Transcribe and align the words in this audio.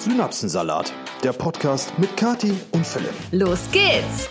Synapsensalat, 0.00 0.94
der 1.22 1.34
Podcast 1.34 1.92
mit 1.98 2.16
Kati 2.16 2.54
und 2.70 2.86
Philipp. 2.86 3.12
Los 3.32 3.70
geht's! 3.70 4.30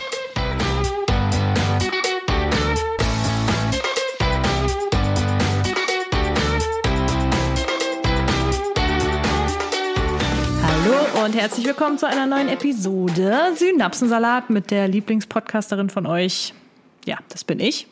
Hallo 10.60 11.24
und 11.24 11.36
herzlich 11.36 11.64
willkommen 11.64 11.98
zu 11.98 12.08
einer 12.08 12.26
neuen 12.26 12.48
Episode 12.48 13.52
Synapsensalat 13.54 14.50
mit 14.50 14.72
der 14.72 14.88
Lieblingspodcasterin 14.88 15.88
von 15.88 16.06
euch. 16.06 16.52
Ja, 17.04 17.18
das 17.28 17.44
bin 17.44 17.60
ich. 17.60 17.86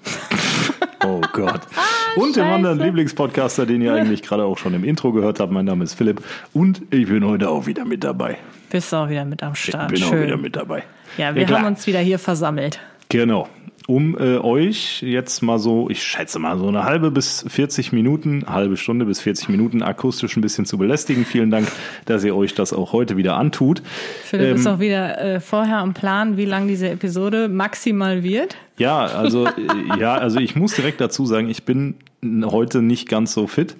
Oh 1.04 1.20
Gott. 1.32 1.60
Und 2.18 2.36
dem 2.36 2.44
anderen 2.44 2.78
Lieblingspodcaster, 2.80 3.66
den 3.66 3.80
ihr 3.82 3.94
eigentlich 3.94 4.22
gerade 4.22 4.44
auch 4.44 4.58
schon 4.58 4.74
im 4.74 4.84
Intro 4.84 5.12
gehört 5.12 5.40
habt. 5.40 5.52
Mein 5.52 5.64
Name 5.66 5.84
ist 5.84 5.94
Philipp 5.94 6.20
und 6.52 6.82
ich 6.90 7.06
bin 7.08 7.24
heute 7.24 7.48
auch 7.48 7.66
wieder 7.66 7.84
mit 7.84 8.04
dabei. 8.04 8.38
Bist 8.70 8.92
du 8.92 8.96
auch 8.96 9.08
wieder 9.08 9.24
mit 9.24 9.42
am 9.42 9.54
Start. 9.54 9.92
Ich 9.92 10.00
bin 10.00 10.08
Schön. 10.08 10.18
auch 10.18 10.24
wieder 10.26 10.36
mit 10.36 10.56
dabei. 10.56 10.82
Ja, 11.16 11.34
wir 11.34 11.42
Ja, 11.42 11.50
haben 11.58 11.66
uns 11.66 11.86
wieder 11.86 12.00
hier 12.00 12.18
versammelt. 12.18 12.80
Genau. 13.08 13.48
Um 13.86 14.18
äh, 14.18 14.36
euch 14.36 15.00
jetzt 15.00 15.40
mal 15.42 15.58
so, 15.58 15.88
ich 15.88 16.02
schätze 16.02 16.38
mal 16.38 16.58
so 16.58 16.68
eine 16.68 16.84
halbe 16.84 17.10
bis 17.10 17.46
40 17.48 17.92
Minuten, 17.94 18.44
halbe 18.46 18.76
Stunde 18.76 19.06
bis 19.06 19.18
40 19.20 19.48
Minuten 19.48 19.82
akustisch 19.82 20.36
ein 20.36 20.42
bisschen 20.42 20.66
zu 20.66 20.76
belästigen. 20.76 21.24
Vielen 21.24 21.50
Dank, 21.50 21.68
dass 22.04 22.22
ihr 22.22 22.36
euch 22.36 22.52
das 22.52 22.74
auch 22.74 22.92
heute 22.92 23.16
wieder 23.16 23.38
antut. 23.38 23.80
Philipp 24.24 24.56
ist 24.56 24.66
Ähm, 24.66 24.72
auch 24.74 24.80
wieder 24.80 25.18
äh, 25.18 25.40
vorher 25.40 25.78
am 25.78 25.94
Plan, 25.94 26.36
wie 26.36 26.44
lang 26.44 26.68
diese 26.68 26.90
Episode 26.90 27.48
maximal 27.48 28.22
wird. 28.22 28.56
Ja, 28.76 29.06
also 29.06 29.46
äh, 29.46 29.98
ja, 29.98 30.16
also 30.16 30.38
ich 30.38 30.54
muss 30.54 30.74
direkt 30.74 31.00
dazu 31.00 31.24
sagen, 31.24 31.48
ich 31.48 31.62
bin 31.64 31.94
heute 32.22 32.82
nicht 32.82 33.08
ganz 33.08 33.32
so 33.32 33.46
fit. 33.46 33.76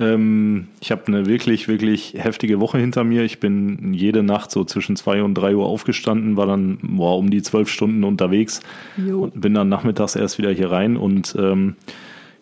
Ähm, 0.00 0.68
ich 0.80 0.90
habe 0.90 1.06
eine 1.06 1.26
wirklich, 1.26 1.68
wirklich 1.68 2.14
heftige 2.16 2.60
Woche 2.60 2.78
hinter 2.78 3.04
mir. 3.04 3.22
Ich 3.22 3.38
bin 3.38 3.94
jede 3.94 4.22
Nacht 4.22 4.50
so 4.50 4.64
zwischen 4.64 4.96
zwei 4.96 5.22
und 5.22 5.34
drei 5.34 5.54
Uhr 5.54 5.66
aufgestanden, 5.66 6.36
war 6.36 6.46
dann 6.46 6.78
boah, 6.82 7.16
um 7.16 7.30
die 7.30 7.42
zwölf 7.42 7.68
Stunden 7.68 8.02
unterwegs 8.04 8.60
Jo. 8.96 9.22
und 9.22 9.40
bin 9.40 9.54
dann 9.54 9.68
nachmittags 9.68 10.16
erst 10.16 10.38
wieder 10.38 10.50
hier 10.50 10.70
rein. 10.70 10.96
Und 10.96 11.36
ähm, 11.38 11.76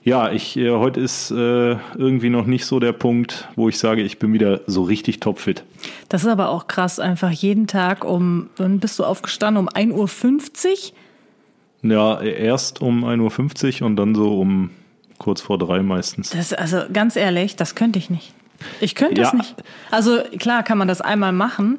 ja, 0.03 0.33
ich 0.33 0.57
äh, 0.57 0.71
heute 0.71 1.01
ist 1.01 1.31
äh, 1.31 1.77
irgendwie 1.97 2.31
noch 2.31 2.47
nicht 2.47 2.65
so 2.65 2.81
der 2.81 2.93
Punkt, 2.93 3.49
wo 3.55 3.69
ich 3.69 3.79
sage, 3.79 4.03
ich 4.03 4.19
bin 4.19 4.33
wieder 4.33 4.63
so 4.67 4.83
richtig 4.83 5.21
topfit. 5.21 5.63
Das 6.09 6.23
ist 6.23 6.29
aber 6.29 6.49
auch 6.49 6.67
krass, 6.67 6.99
einfach 6.99 7.31
jeden 7.31 7.67
Tag 7.67 8.05
um, 8.05 8.49
wann 8.57 8.81
bist 8.81 8.99
du 8.99 9.05
aufgestanden? 9.05 9.63
Um 9.63 9.69
1.50 9.69 10.93
Uhr? 11.83 11.91
Ja, 11.91 12.21
erst 12.21 12.81
um 12.81 13.05
1.50 13.05 13.83
Uhr 13.83 13.87
und 13.87 13.97
dann 13.97 14.15
so 14.15 14.41
um 14.41 14.71
kurz 15.23 15.41
vor 15.41 15.59
drei 15.59 15.81
meistens. 15.83 16.31
Das, 16.31 16.53
also 16.53 16.83
ganz 16.93 17.17
ehrlich, 17.17 17.57
das 17.57 17.75
könnte 17.75 17.99
ich 17.99 18.11
nicht. 18.11 18.33
Ich 18.81 18.95
könnte 18.95 19.23
es 19.23 19.33
Ja. 19.33 19.37
nicht. 19.39 19.55
Also 19.91 20.19
klar 20.39 20.63
kann 20.63 20.79
man 20.79 20.87
das 20.89 21.01
einmal 21.01 21.33
machen. 21.33 21.79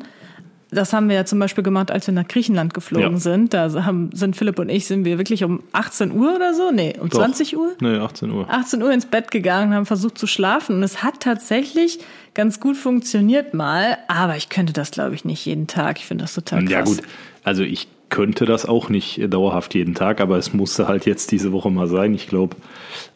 Das 0.69 0.91
haben 0.91 1.07
wir 1.07 1.15
ja 1.15 1.23
zum 1.23 1.37
Beispiel 1.37 1.63
gemacht, 1.63 1.91
als 1.91 2.07
wir 2.07 2.15
nach 2.15 2.27
Griechenland 2.27 2.73
geflogen 2.73 3.13
Ja. 3.13 3.17
sind. 3.19 3.53
Da 3.53 3.71
haben, 3.85 4.09
sind 4.11 4.35
Philipp 4.35 4.57
und 4.57 4.69
ich, 4.69 4.87
sind 4.87 5.05
wir 5.05 5.19
wirklich 5.19 5.43
um 5.43 5.61
18 5.71 6.11
Uhr 6.11 6.35
oder 6.35 6.55
so? 6.55 6.71
Nee, 6.71 6.95
um 6.99 7.09
Doch. 7.09 7.19
20 7.19 7.55
Uhr? 7.55 7.73
Nee, 7.79 7.97
18 7.97 8.31
Uhr. 8.31 8.49
18 8.49 8.81
Uhr 8.81 8.91
ins 8.91 9.05
Bett 9.05 9.29
gegangen 9.29 9.69
und 9.69 9.75
haben 9.75 9.85
versucht 9.85 10.17
zu 10.17 10.25
schlafen. 10.25 10.77
Und 10.77 10.83
es 10.83 11.03
hat 11.03 11.19
tatsächlich 11.19 11.99
ganz 12.33 12.59
gut 12.59 12.75
funktioniert 12.75 13.53
mal. 13.53 13.99
Aber 14.07 14.35
ich 14.35 14.49
könnte 14.49 14.73
das, 14.73 14.89
glaube 14.89 15.13
ich, 15.13 15.25
nicht 15.25 15.45
jeden 15.45 15.67
Tag. 15.67 15.99
Ich 15.99 16.05
finde 16.07 16.23
das 16.23 16.33
total 16.33 16.61
krass. 16.65 16.71
Ja 16.71 16.81
gut, 16.81 17.01
also 17.43 17.61
ich 17.61 17.87
könnte 18.13 18.45
das 18.45 18.67
auch 18.67 18.89
nicht 18.89 19.17
äh, 19.17 19.27
dauerhaft 19.27 19.73
jeden 19.73 19.95
Tag, 19.95 20.21
aber 20.21 20.37
es 20.37 20.53
musste 20.53 20.87
halt 20.87 21.07
jetzt 21.07 21.31
diese 21.31 21.51
Woche 21.51 21.71
mal 21.71 21.87
sein. 21.87 22.13
Ich 22.13 22.27
glaube, 22.27 22.55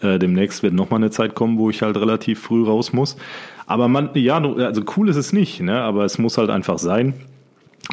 äh, 0.02 0.18
demnächst 0.18 0.64
wird 0.64 0.74
noch 0.74 0.90
mal 0.90 0.96
eine 0.96 1.12
Zeit 1.12 1.36
kommen, 1.36 1.60
wo 1.60 1.70
ich 1.70 1.84
halt 1.84 1.98
relativ 1.98 2.42
früh 2.42 2.66
raus 2.66 2.94
muss. 2.94 3.16
Aber 3.68 3.88
man, 3.88 4.10
ja, 4.16 4.42
also 4.42 4.82
cool 4.98 5.08
ist 5.08 5.16
es 5.16 5.34
nicht, 5.34 5.62
ne? 5.62 5.82
aber 5.82 6.04
es 6.04 6.18
muss 6.18 6.40
halt 6.40 6.50
einfach 6.50 6.80
sein. 6.80 7.14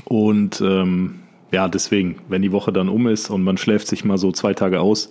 Und 0.06 0.62
ähm, 0.62 1.16
ja, 1.52 1.68
deswegen, 1.68 2.16
wenn 2.28 2.40
die 2.40 2.52
Woche 2.52 2.72
dann 2.72 2.88
um 2.88 3.06
ist 3.06 3.28
und 3.28 3.42
man 3.42 3.58
schläft 3.58 3.86
sich 3.86 4.06
mal 4.06 4.16
so 4.16 4.32
zwei 4.32 4.54
Tage 4.54 4.80
aus, 4.80 5.10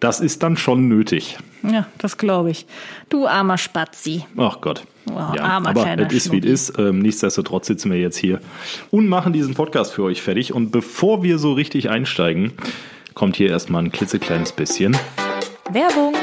das 0.00 0.20
ist 0.20 0.42
dann 0.42 0.56
schon 0.56 0.88
nötig. 0.88 1.38
Ja, 1.62 1.86
das 1.98 2.16
glaube 2.16 2.50
ich. 2.50 2.66
Du 3.10 3.26
armer 3.26 3.58
Spatzi. 3.58 4.24
Ach 4.36 4.60
Gott. 4.60 4.84
Oh, 5.10 5.14
ja, 5.36 5.42
armer 5.42 5.70
aber 5.70 5.86
es 6.06 6.12
ist, 6.12 6.32
wie 6.32 6.38
es 6.38 6.70
ist. 6.70 6.78
Ähm, 6.78 7.00
nichtsdestotrotz 7.00 7.66
sitzen 7.66 7.90
wir 7.90 7.98
jetzt 7.98 8.16
hier 8.16 8.40
und 8.90 9.08
machen 9.08 9.32
diesen 9.32 9.54
Podcast 9.54 9.92
für 9.92 10.02
euch 10.04 10.22
fertig. 10.22 10.54
Und 10.54 10.70
bevor 10.70 11.22
wir 11.22 11.38
so 11.38 11.52
richtig 11.52 11.90
einsteigen, 11.90 12.52
kommt 13.14 13.36
hier 13.36 13.50
erstmal 13.50 13.82
ein 13.84 13.92
klitzekleines 13.92 14.52
bisschen. 14.52 14.96
Werbung. 15.70 16.14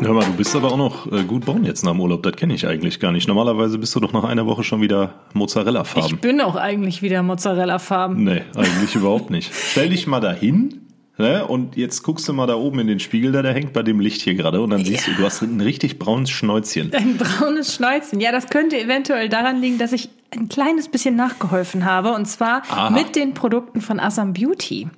Hör 0.00 0.14
mal, 0.14 0.24
du 0.24 0.32
bist 0.32 0.56
aber 0.56 0.72
auch 0.72 0.78
noch 0.78 1.12
äh, 1.12 1.24
gut 1.24 1.44
braun 1.44 1.64
jetzt 1.64 1.84
nach 1.84 1.92
dem 1.92 2.00
Urlaub. 2.00 2.22
Das 2.22 2.34
kenne 2.34 2.54
ich 2.54 2.66
eigentlich 2.66 3.00
gar 3.00 3.12
nicht. 3.12 3.28
Normalerweise 3.28 3.76
bist 3.76 3.94
du 3.94 4.00
doch 4.00 4.14
nach 4.14 4.24
einer 4.24 4.46
Woche 4.46 4.64
schon 4.64 4.80
wieder 4.80 5.12
Ich 5.28 5.34
Mozzarella-farben. 5.34 6.18
bin 6.18 6.40
auch 6.40 6.56
eigentlich 6.56 7.02
wieder 7.02 7.22
Mozzarella-farben. 7.22 8.24
Nee, 8.24 8.42
eigentlich 8.56 8.94
überhaupt 8.94 9.28
nicht. 9.28 9.52
Stell 9.54 9.90
dich 9.90 10.06
mal 10.06 10.20
dahin 10.20 10.79
ne, 11.20 11.46
und 11.46 11.76
jetzt 11.76 12.02
guckst 12.02 12.28
du 12.28 12.32
mal 12.32 12.46
da 12.46 12.54
oben 12.54 12.80
in 12.80 12.86
den 12.86 13.00
Spiegel, 13.00 13.32
der 13.32 13.42
da 13.42 13.50
hängt 13.50 13.72
bei 13.72 13.82
dem 13.82 14.00
Licht 14.00 14.22
hier 14.22 14.34
gerade 14.34 14.60
und 14.60 14.70
dann 14.70 14.84
siehst 14.84 15.06
du, 15.06 15.12
du 15.12 15.24
hast 15.24 15.42
ein 15.42 15.60
richtig 15.60 15.98
braunes 15.98 16.30
Schnäuzchen. 16.30 16.92
Ein 16.94 17.16
braunes 17.16 17.74
Schnäuzchen. 17.74 18.20
Ja, 18.20 18.32
das 18.32 18.48
könnte 18.48 18.80
eventuell 18.80 19.28
daran 19.28 19.60
liegen, 19.60 19.78
dass 19.78 19.92
ich 19.92 20.08
ein 20.30 20.48
kleines 20.48 20.88
bisschen 20.88 21.16
nachgeholfen 21.16 21.84
habe. 21.84 22.12
Und 22.12 22.26
zwar 22.26 22.62
Aha. 22.70 22.90
mit 22.90 23.16
den 23.16 23.34
Produkten 23.34 23.80
von 23.80 24.00
Assam 24.00 24.32
Beauty. 24.32 24.88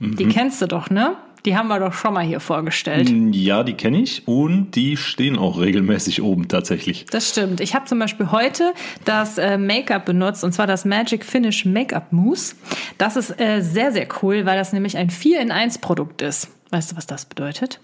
Die 0.00 0.26
kennst 0.26 0.60
du 0.60 0.66
doch, 0.66 0.90
ne? 0.90 1.16
Die 1.44 1.56
haben 1.56 1.68
wir 1.68 1.78
doch 1.78 1.92
schon 1.92 2.14
mal 2.14 2.24
hier 2.24 2.40
vorgestellt. 2.40 3.10
Ja, 3.34 3.64
die 3.64 3.74
kenne 3.74 4.00
ich 4.00 4.26
und 4.26 4.70
die 4.72 4.96
stehen 4.96 5.36
auch 5.38 5.60
regelmäßig 5.60 6.22
oben 6.22 6.48
tatsächlich. 6.48 7.04
Das 7.10 7.28
stimmt. 7.28 7.60
Ich 7.60 7.74
habe 7.74 7.84
zum 7.84 7.98
Beispiel 7.98 8.30
heute 8.30 8.72
das 9.04 9.36
äh, 9.36 9.58
Make-up 9.58 10.06
benutzt 10.06 10.42
und 10.42 10.52
zwar 10.52 10.66
das 10.66 10.86
Magic 10.86 11.22
Finish 11.22 11.66
Make-up 11.66 12.12
Mousse. 12.12 12.56
Das 12.96 13.16
ist 13.16 13.38
äh, 13.38 13.60
sehr, 13.60 13.92
sehr 13.92 14.08
cool, 14.22 14.46
weil 14.46 14.56
das 14.56 14.72
nämlich 14.72 14.96
ein 14.96 15.10
4 15.10 15.40
in 15.40 15.50
1 15.50 15.78
Produkt 15.78 16.22
ist. 16.22 16.48
Weißt 16.70 16.92
du, 16.92 16.96
was 16.96 17.06
das 17.06 17.26
bedeutet? 17.26 17.78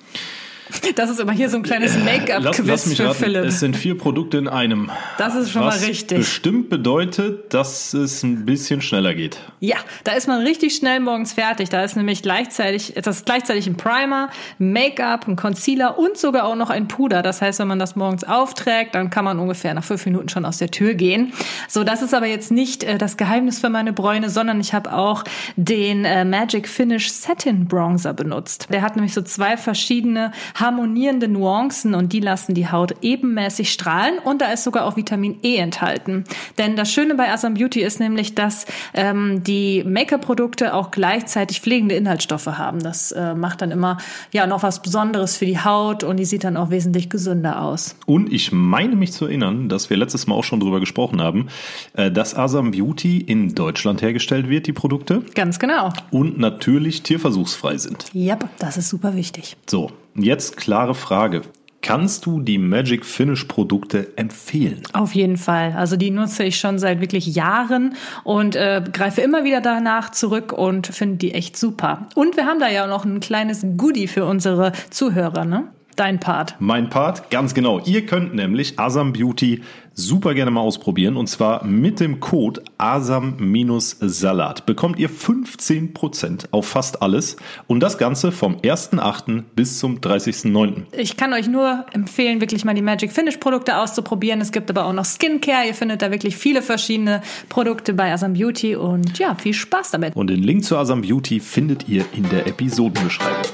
Das 0.97 1.11
ist 1.11 1.21
immer 1.21 1.33
hier 1.33 1.49
so 1.49 1.57
ein 1.57 1.63
kleines 1.63 1.95
Lass, 1.95 2.05
Make-up-Quiz 2.05 2.97
für 2.97 3.05
raten, 3.05 3.15
Philipp. 3.15 3.45
es 3.45 3.61
sind 3.61 3.77
vier 3.77 3.97
Produkte 3.97 4.39
in 4.39 4.49
einem. 4.49 4.91
Das 5.19 5.35
ist 5.35 5.51
schon 5.51 5.63
was 5.63 5.81
mal 5.81 5.87
richtig. 5.87 6.19
bestimmt 6.19 6.69
bedeutet, 6.69 7.53
dass 7.55 7.95
es 7.95 8.23
ein 8.23 8.45
bisschen 8.45 8.81
schneller 8.83 9.15
geht. 9.15 9.39
Ja, 9.61 9.77
da 10.05 10.13
ist 10.13 10.29
man 10.29 10.43
richtig 10.43 10.75
schnell 10.75 11.01
morgens 11.01 11.33
fertig. 11.33 11.69
Da 11.69 11.83
ist 11.85 11.97
nämlich 11.97 12.23
gleichzeitig, 12.23 12.95
das 12.97 13.17
ist 13.19 13.27
gleichzeitig 13.27 13.67
ein 13.67 13.77
Primer, 13.77 14.31
Make-up, 14.59 15.29
ein 15.29 15.37
Concealer 15.37 15.99
und 15.99 16.17
sogar 16.17 16.45
auch 16.45 16.57
noch 16.57 16.71
ein 16.71 16.89
Puder. 16.89 17.23
Das 17.23 17.41
heißt, 17.43 17.59
wenn 17.61 17.69
man 17.69 17.79
das 17.79 17.97
morgens 17.97 18.25
aufträgt, 18.25 18.95
dann 18.95 19.11
kann 19.11 19.25
man 19.25 19.39
ungefähr 19.39 19.75
nach 19.75 19.85
fünf 19.85 20.05
Minuten 20.07 20.29
schon 20.29 20.45
aus 20.45 20.59
der 20.59 20.71
Tür 20.71 20.95
gehen. 20.95 21.33
So, 21.69 21.85
das 21.85 22.03
ist 22.03 22.15
aber 22.15 22.27
jetzt 22.27 22.51
nicht 22.51 22.85
äh, 22.85 22.99
das 22.99 23.17
Geheimnis 23.17 23.61
für 23.61 23.69
meine 23.69 23.93
Bräune, 23.93 24.31
sondern 24.31 24.61
ich 24.61 24.75
habe 24.75 24.93
auch 24.93 25.25
den 25.57 26.05
äh, 26.05 26.25
Magic 26.25 26.69
Finish 26.69 27.11
Satin 27.13 27.67
Bronzer 27.67 28.13
benutzt. 28.13 28.69
Der 28.71 28.83
hat 28.83 28.97
nämlich 28.97 29.15
so 29.15 29.23
zwei 29.23 29.57
verschiedene 29.57 30.33
harmonierende 30.60 31.28
Nuancen 31.28 31.94
und 31.94 32.12
die 32.12 32.21
lassen 32.21 32.54
die 32.54 32.71
Haut 32.71 32.94
ebenmäßig 33.03 33.72
strahlen 33.72 34.19
und 34.19 34.41
da 34.41 34.53
ist 34.53 34.65
sogar 34.65 34.84
auch 34.87 34.97
Vitamin 34.97 35.38
E 35.43 35.56
enthalten. 35.56 36.25
Denn 36.59 36.76
das 36.76 36.93
Schöne 36.93 37.15
bei 37.15 37.31
Assam 37.32 37.54
Beauty 37.54 37.81
ist 37.81 38.00
nämlich, 38.00 38.34
dass 38.34 38.66
ähm, 38.94 39.43
die 39.43 39.84
Make-up-Produkte 39.84 40.75
auch 40.75 40.91
gleichzeitig 40.91 41.60
pflegende 41.60 41.94
Inhaltsstoffe 41.94 42.47
haben. 42.47 42.81
Das 42.81 43.12
äh, 43.12 43.34
macht 43.34 43.62
dann 43.62 43.71
immer 43.71 43.98
ja 44.32 44.47
noch 44.47 44.62
was 44.62 44.82
Besonderes 44.82 45.37
für 45.37 45.47
die 45.47 45.59
Haut 45.59 46.04
und 46.04 46.16
die 46.19 46.25
sieht 46.25 46.44
dann 46.44 46.56
auch 46.56 46.71
wesentlich 46.71 47.10
gesünder 47.10 47.62
aus. 47.62 47.97
Und 48.06 48.32
ich 48.32 48.53
meine 48.53 48.97
mich 48.97 49.12
zu 49.12 49.27
erinnern, 49.27 49.69
dass 49.69 49.91
wir 49.91 49.97
letztes 49.97 50.27
Mal 50.27 50.34
auch 50.34 50.44
schon 50.44 50.60
drüber 50.60 50.81
gesprochen 50.81 51.21
haben, 51.21 51.48
äh, 51.94 52.10
dass 52.10 52.37
Asam 52.37 52.71
Beauty 52.71 53.19
in 53.19 53.54
Deutschland 53.54 54.03
hergestellt 54.03 54.48
wird, 54.48 54.66
die 54.66 54.72
Produkte, 54.72 55.22
Ganz 55.34 55.59
genau. 55.59 55.92
und 56.10 56.38
natürlich 56.38 57.03
tierversuchsfrei 57.03 57.78
sind. 57.78 58.06
Ja, 58.12 58.38
das 58.59 58.77
ist 58.77 58.88
super 58.88 59.15
wichtig. 59.15 59.56
So, 59.69 59.91
jetzt 60.15 60.56
klare 60.56 60.94
Frage. 60.94 61.43
Kannst 61.82 62.26
du 62.26 62.41
die 62.41 62.59
Magic 62.59 63.06
Finish 63.06 63.44
Produkte 63.44 64.12
empfehlen? 64.16 64.82
Auf 64.93 65.15
jeden 65.15 65.38
Fall. 65.38 65.72
Also 65.76 65.97
die 65.97 66.10
nutze 66.10 66.44
ich 66.44 66.59
schon 66.59 66.78
seit 66.78 67.01
wirklich 67.01 67.27
Jahren 67.27 67.95
und 68.22 68.54
äh, 68.54 68.83
greife 68.92 69.22
immer 69.22 69.45
wieder 69.45 69.62
danach 69.62 70.10
zurück 70.10 70.53
und 70.53 70.86
finde 70.86 71.16
die 71.16 71.33
echt 71.33 71.57
super. 71.57 72.07
Und 72.15 72.36
wir 72.36 72.45
haben 72.45 72.60
da 72.60 72.68
ja 72.68 72.86
noch 72.86 73.07
ein 73.07 73.21
kleines 73.21 73.65
Goodie 73.78 74.09
für 74.09 74.27
unsere 74.27 74.72
Zuhörer, 74.91 75.47
ne? 75.47 75.68
Dein 76.01 76.19
Part. 76.19 76.55
Mein 76.61 76.89
Part, 76.89 77.29
ganz 77.31 77.53
genau. 77.53 77.79
Ihr 77.81 78.07
könnt 78.07 78.35
nämlich 78.35 78.79
Asam 78.79 79.13
Beauty 79.13 79.61
super 79.93 80.33
gerne 80.33 80.51
mal 80.51 80.63
ausprobieren 80.63 81.19
und 81.19 81.27
zwar 81.27 81.63
mit 81.67 82.01
dem 82.01 82.21
Code 82.21 82.63
ASAM-Salat 82.79 84.65
bekommt 84.65 84.99
ihr 84.99 85.11
15% 85.11 86.47
auf 86.53 86.67
fast 86.67 87.03
alles 87.03 87.37
und 87.67 87.81
das 87.81 87.99
Ganze 87.99 88.33
vom 88.33 88.57
1.8. 88.57 89.43
bis 89.55 89.79
zum 89.79 89.99
30.9. 89.99 90.85
Ich 90.97 91.19
kann 91.19 91.35
euch 91.35 91.49
nur 91.49 91.85
empfehlen, 91.93 92.41
wirklich 92.41 92.65
mal 92.65 92.73
die 92.73 92.81
Magic 92.81 93.13
Finish 93.13 93.37
Produkte 93.37 93.77
auszuprobieren. 93.77 94.41
Es 94.41 94.53
gibt 94.53 94.71
aber 94.71 94.87
auch 94.87 94.95
noch 94.95 95.05
Skincare. 95.05 95.67
Ihr 95.67 95.75
findet 95.75 96.01
da 96.01 96.11
wirklich 96.11 96.35
viele 96.35 96.63
verschiedene 96.63 97.21
Produkte 97.51 97.93
bei 97.93 98.11
Asam 98.11 98.33
Beauty 98.33 98.75
und 98.75 99.19
ja, 99.19 99.35
viel 99.35 99.53
Spaß 99.53 99.91
damit. 99.91 100.17
Und 100.17 100.31
den 100.31 100.43
Link 100.43 100.65
zu 100.65 100.79
Asam 100.79 101.03
Beauty 101.03 101.41
findet 101.41 101.91
ihr 101.91 102.07
in 102.17 102.27
der 102.31 102.47
Episodenbeschreibung. 102.47 103.53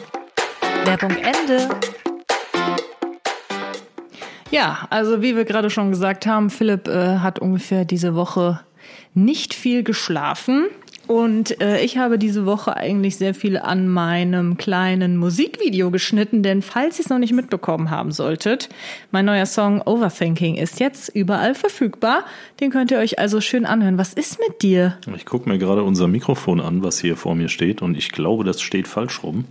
Werbung 0.85 1.11
Ende. 1.11 1.69
Ja, 4.57 4.87
also 4.89 5.21
wie 5.21 5.37
wir 5.37 5.45
gerade 5.45 5.69
schon 5.69 5.91
gesagt 5.91 6.25
haben, 6.25 6.49
Philipp 6.49 6.89
äh, 6.89 7.19
hat 7.19 7.39
ungefähr 7.39 7.85
diese 7.85 8.15
Woche 8.15 8.59
nicht 9.13 9.53
viel 9.53 9.83
geschlafen. 9.83 10.69
Und 11.07 11.61
äh, 11.61 11.83
ich 11.83 11.99
habe 11.99 12.19
diese 12.19 12.47
Woche 12.47 12.75
eigentlich 12.75 13.19
sehr 13.19 13.35
viel 13.35 13.59
an 13.59 13.87
meinem 13.87 14.57
kleinen 14.57 15.19
Musikvideo 15.19 15.91
geschnitten, 15.91 16.43
denn 16.43 16.63
falls 16.63 16.99
ihr 16.99 17.05
es 17.05 17.11
noch 17.11 17.19
nicht 17.19 17.35
mitbekommen 17.35 17.91
haben 17.91 18.13
solltet, 18.13 18.71
mein 19.11 19.27
neuer 19.27 19.45
Song 19.45 19.83
Overthinking 19.83 20.55
ist 20.55 20.81
jetzt 20.81 21.11
überall 21.11 21.55
verfügbar. 21.55 22.25
Den 22.59 22.71
könnt 22.71 22.91
ihr 22.91 22.99
euch 22.99 23.19
also 23.19 23.43
schön 23.43 23.67
anhören. 23.67 23.99
Was 23.99 24.15
ist 24.15 24.39
mit 24.39 24.63
dir? 24.63 24.97
Ich 25.15 25.27
gucke 25.27 25.51
mir 25.51 25.59
gerade 25.59 25.83
unser 25.83 26.09
Mikrofon 26.09 26.63
an, 26.63 26.83
was 26.83 26.99
hier 26.99 27.19
vor 27.19 27.35
mir 27.35 27.51
steht, 27.51 27.83
und 27.83 27.95
ich 27.95 28.11
glaube, 28.11 28.43
das 28.43 28.63
steht 28.63 28.89
falsch 28.89 29.23
rum, 29.23 29.45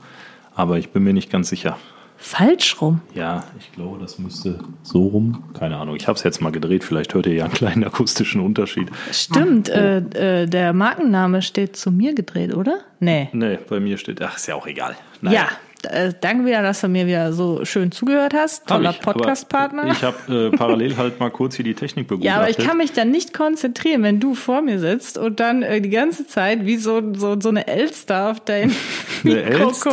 aber 0.55 0.79
ich 0.79 0.89
bin 0.89 1.03
mir 1.03 1.13
nicht 1.13 1.31
ganz 1.31 1.49
sicher. 1.49 1.77
Falsch 2.25 2.81
rum? 2.81 3.01
Ja, 3.13 3.43
ich 3.59 3.71
glaube, 3.71 3.99
das 3.99 4.17
müsste 4.17 4.57
so 4.81 5.03
rum. 5.03 5.43
Keine 5.53 5.77
Ahnung. 5.77 5.95
Ich 5.95 6.07
habe 6.07 6.17
es 6.17 6.23
jetzt 6.23 6.41
mal 6.41 6.51
gedreht. 6.51 6.83
Vielleicht 6.83 7.13
hört 7.13 7.27
ihr 7.27 7.35
ja 7.35 7.43
einen 7.43 7.53
kleinen 7.53 7.83
akustischen 7.83 8.41
Unterschied. 8.41 8.89
Stimmt. 9.11 9.69
Äh, 9.69 9.99
äh, 9.99 10.47
der 10.47 10.73
Markenname 10.73 11.43
steht 11.43 11.77
zu 11.77 11.91
mir 11.91 12.15
gedreht, 12.15 12.55
oder? 12.55 12.79
Nee. 12.99 13.29
Nee, 13.31 13.59
bei 13.69 13.79
mir 13.79 13.99
steht. 13.99 14.23
Ach, 14.23 14.35
ist 14.37 14.47
ja 14.47 14.55
auch 14.55 14.65
egal. 14.65 14.95
Naja. 15.21 15.47
Ja. 15.83 15.87
Äh, 15.91 16.13
danke 16.19 16.47
wieder, 16.47 16.63
dass 16.63 16.81
du 16.81 16.87
mir 16.87 17.05
wieder 17.05 17.31
so 17.31 17.63
schön 17.63 17.91
zugehört 17.91 18.33
hast. 18.33 18.65
Toller 18.65 18.93
Podcast-Partner. 18.93 19.91
Ich 19.91 20.03
habe 20.03 20.49
äh, 20.51 20.57
parallel 20.57 20.97
halt 20.97 21.19
mal 21.19 21.29
kurz 21.29 21.57
hier 21.57 21.65
die 21.65 21.75
Technik 21.75 22.07
begutachtet. 22.07 22.25
Ja, 22.35 22.41
aber 22.41 22.49
ich 22.49 22.57
kann 22.57 22.77
mich 22.77 22.91
dann 22.91 23.11
nicht 23.11 23.35
konzentrieren, 23.35 24.01
wenn 24.01 24.19
du 24.19 24.33
vor 24.33 24.63
mir 24.63 24.79
sitzt 24.79 25.19
und 25.19 25.39
dann 25.39 25.61
äh, 25.61 25.79
die 25.79 25.91
ganze 25.91 26.25
Zeit 26.25 26.65
wie 26.65 26.77
so, 26.77 27.13
so, 27.13 27.39
so 27.39 27.49
eine 27.49 27.67
Elster 27.67 28.31
auf 28.31 28.39
dein 28.39 28.73
Mikro 29.23 29.65
guckst 29.65 29.85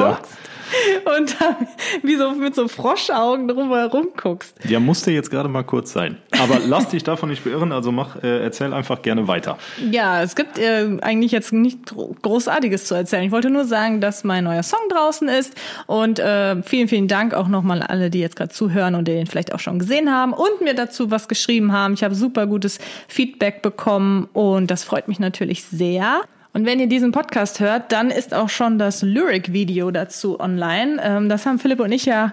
und 1.18 1.40
dann 1.40 1.68
wie 2.02 2.16
so 2.16 2.32
mit 2.32 2.54
so 2.54 2.68
Froschaugen 2.68 3.48
drumherum 3.48 4.08
guckst. 4.16 4.56
Ja, 4.68 4.80
musste 4.80 5.10
jetzt 5.10 5.30
gerade 5.30 5.48
mal 5.48 5.64
kurz 5.64 5.92
sein. 5.92 6.18
Aber 6.40 6.58
lass 6.66 6.88
dich 6.88 7.04
davon 7.04 7.28
nicht 7.28 7.44
beirren, 7.44 7.72
also 7.72 7.92
mach, 7.92 8.22
äh, 8.22 8.42
erzähl 8.42 8.72
einfach 8.72 9.02
gerne 9.02 9.28
weiter. 9.28 9.58
Ja, 9.90 10.22
es 10.22 10.34
gibt 10.34 10.58
äh, 10.58 10.98
eigentlich 11.00 11.32
jetzt 11.32 11.52
nicht 11.52 11.94
Großartiges 12.22 12.86
zu 12.86 12.94
erzählen. 12.94 13.24
Ich 13.24 13.32
wollte 13.32 13.50
nur 13.50 13.64
sagen, 13.64 14.00
dass 14.00 14.24
mein 14.24 14.44
neuer 14.44 14.62
Song 14.62 14.80
draußen 14.90 15.28
ist 15.28 15.54
und 15.86 16.18
äh, 16.18 16.62
vielen, 16.62 16.88
vielen 16.88 17.08
Dank 17.08 17.34
auch 17.34 17.48
nochmal 17.48 17.82
alle, 17.82 18.10
die 18.10 18.20
jetzt 18.20 18.36
gerade 18.36 18.52
zuhören 18.52 18.94
und 18.94 19.08
den 19.08 19.26
vielleicht 19.26 19.54
auch 19.54 19.60
schon 19.60 19.78
gesehen 19.78 20.10
haben 20.10 20.32
und 20.32 20.60
mir 20.62 20.74
dazu 20.74 21.10
was 21.10 21.28
geschrieben 21.28 21.72
haben. 21.72 21.94
Ich 21.94 22.04
habe 22.04 22.14
super 22.14 22.46
gutes 22.46 22.78
Feedback 23.08 23.62
bekommen 23.62 24.28
und 24.32 24.70
das 24.70 24.84
freut 24.84 25.08
mich 25.08 25.18
natürlich 25.18 25.64
sehr. 25.64 26.22
Und 26.54 26.66
wenn 26.66 26.78
ihr 26.78 26.86
diesen 26.86 27.12
Podcast 27.12 27.60
hört, 27.60 27.92
dann 27.92 28.10
ist 28.10 28.34
auch 28.34 28.50
schon 28.50 28.78
das 28.78 29.02
Lyric-Video 29.02 29.90
dazu 29.90 30.38
online. 30.38 31.00
Ähm, 31.02 31.28
das 31.28 31.46
haben 31.46 31.58
Philipp 31.58 31.80
und 31.80 31.92
ich 31.92 32.04
ja 32.04 32.32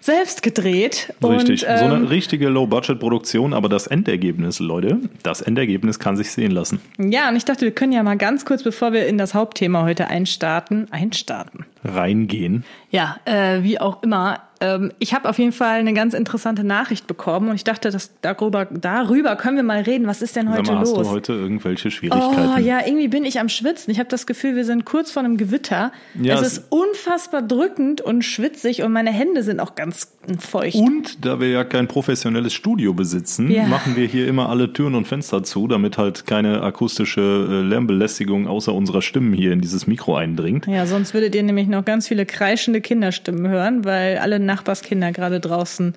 selbst 0.00 0.42
gedreht. 0.42 1.14
Richtig, 1.22 1.62
und, 1.62 1.70
ähm, 1.70 1.78
so 1.78 1.84
eine 1.94 2.10
richtige 2.10 2.50
Low-Budget-Produktion, 2.50 3.54
aber 3.54 3.70
das 3.70 3.86
Endergebnis, 3.86 4.58
Leute, 4.58 5.00
das 5.22 5.40
Endergebnis 5.40 5.98
kann 5.98 6.18
sich 6.18 6.30
sehen 6.30 6.50
lassen. 6.50 6.82
Ja, 6.98 7.30
und 7.30 7.36
ich 7.36 7.46
dachte, 7.46 7.62
wir 7.62 7.72
können 7.72 7.92
ja 7.92 8.02
mal 8.02 8.18
ganz 8.18 8.44
kurz, 8.44 8.62
bevor 8.62 8.92
wir 8.92 9.06
in 9.06 9.16
das 9.16 9.32
Hauptthema 9.32 9.82
heute 9.84 10.08
einstarten, 10.08 10.92
einstarten. 10.92 11.64
Reingehen. 11.84 12.64
Ja, 12.90 13.16
äh, 13.24 13.62
wie 13.62 13.80
auch 13.80 14.02
immer. 14.02 14.42
Ähm, 14.64 14.92
ich 14.98 15.14
habe 15.14 15.28
auf 15.28 15.38
jeden 15.38 15.52
Fall 15.52 15.78
eine 15.78 15.92
ganz 15.92 16.14
interessante 16.14 16.64
Nachricht 16.64 17.06
bekommen 17.06 17.48
und 17.48 17.56
ich 17.56 17.64
dachte, 17.64 17.90
dass 17.90 18.10
darüber, 18.22 18.66
darüber 18.66 19.36
können 19.36 19.56
wir 19.56 19.62
mal 19.62 19.82
reden. 19.82 20.06
Was 20.06 20.22
ist 20.22 20.36
denn 20.36 20.50
heute 20.50 20.72
mal, 20.72 20.80
los? 20.80 20.98
Hast 20.98 21.06
du 21.06 21.10
heute 21.10 21.32
irgendwelche 21.34 21.90
Schwierigkeiten? 21.90 22.50
Oh 22.56 22.58
ja, 22.58 22.80
irgendwie 22.84 23.08
bin 23.08 23.24
ich 23.24 23.40
am 23.40 23.48
Schwitzen. 23.48 23.90
Ich 23.90 23.98
habe 23.98 24.08
das 24.08 24.26
Gefühl, 24.26 24.56
wir 24.56 24.64
sind 24.64 24.84
kurz 24.84 25.10
vor 25.10 25.22
einem 25.22 25.36
Gewitter. 25.36 25.92
Ja, 26.20 26.34
es 26.34 26.46
ist 26.46 26.64
unfassbar 26.70 27.42
drückend 27.42 28.00
und 28.00 28.24
schwitzig 28.24 28.82
und 28.82 28.92
meine 28.92 29.10
Hände 29.10 29.42
sind 29.42 29.60
auch 29.60 29.74
ganz 29.74 30.12
feucht. 30.38 30.76
Und 30.76 31.24
da 31.24 31.40
wir 31.40 31.48
ja 31.48 31.64
kein 31.64 31.88
professionelles 31.88 32.54
Studio 32.54 32.94
besitzen, 32.94 33.50
ja. 33.50 33.66
machen 33.66 33.96
wir 33.96 34.06
hier 34.06 34.26
immer 34.26 34.48
alle 34.48 34.72
Türen 34.72 34.94
und 34.94 35.06
Fenster 35.06 35.42
zu, 35.42 35.68
damit 35.68 35.98
halt 35.98 36.26
keine 36.26 36.62
akustische 36.62 37.20
äh, 37.20 37.60
Lärmbelästigung 37.62 38.46
außer 38.46 38.72
unserer 38.72 39.02
Stimmen 39.02 39.34
hier 39.34 39.52
in 39.52 39.60
dieses 39.60 39.86
Mikro 39.86 40.16
eindringt. 40.16 40.66
Ja, 40.66 40.86
sonst 40.86 41.12
würdet 41.12 41.34
ihr 41.34 41.42
nämlich 41.42 41.68
noch 41.68 41.84
ganz 41.84 42.08
viele 42.08 42.24
kreischende 42.24 42.80
Kinderstimmen 42.80 43.48
hören, 43.48 43.84
weil 43.84 44.18
alle 44.18 44.38
Nachbarskinder 44.54 45.12
gerade 45.12 45.40
draußen 45.40 45.94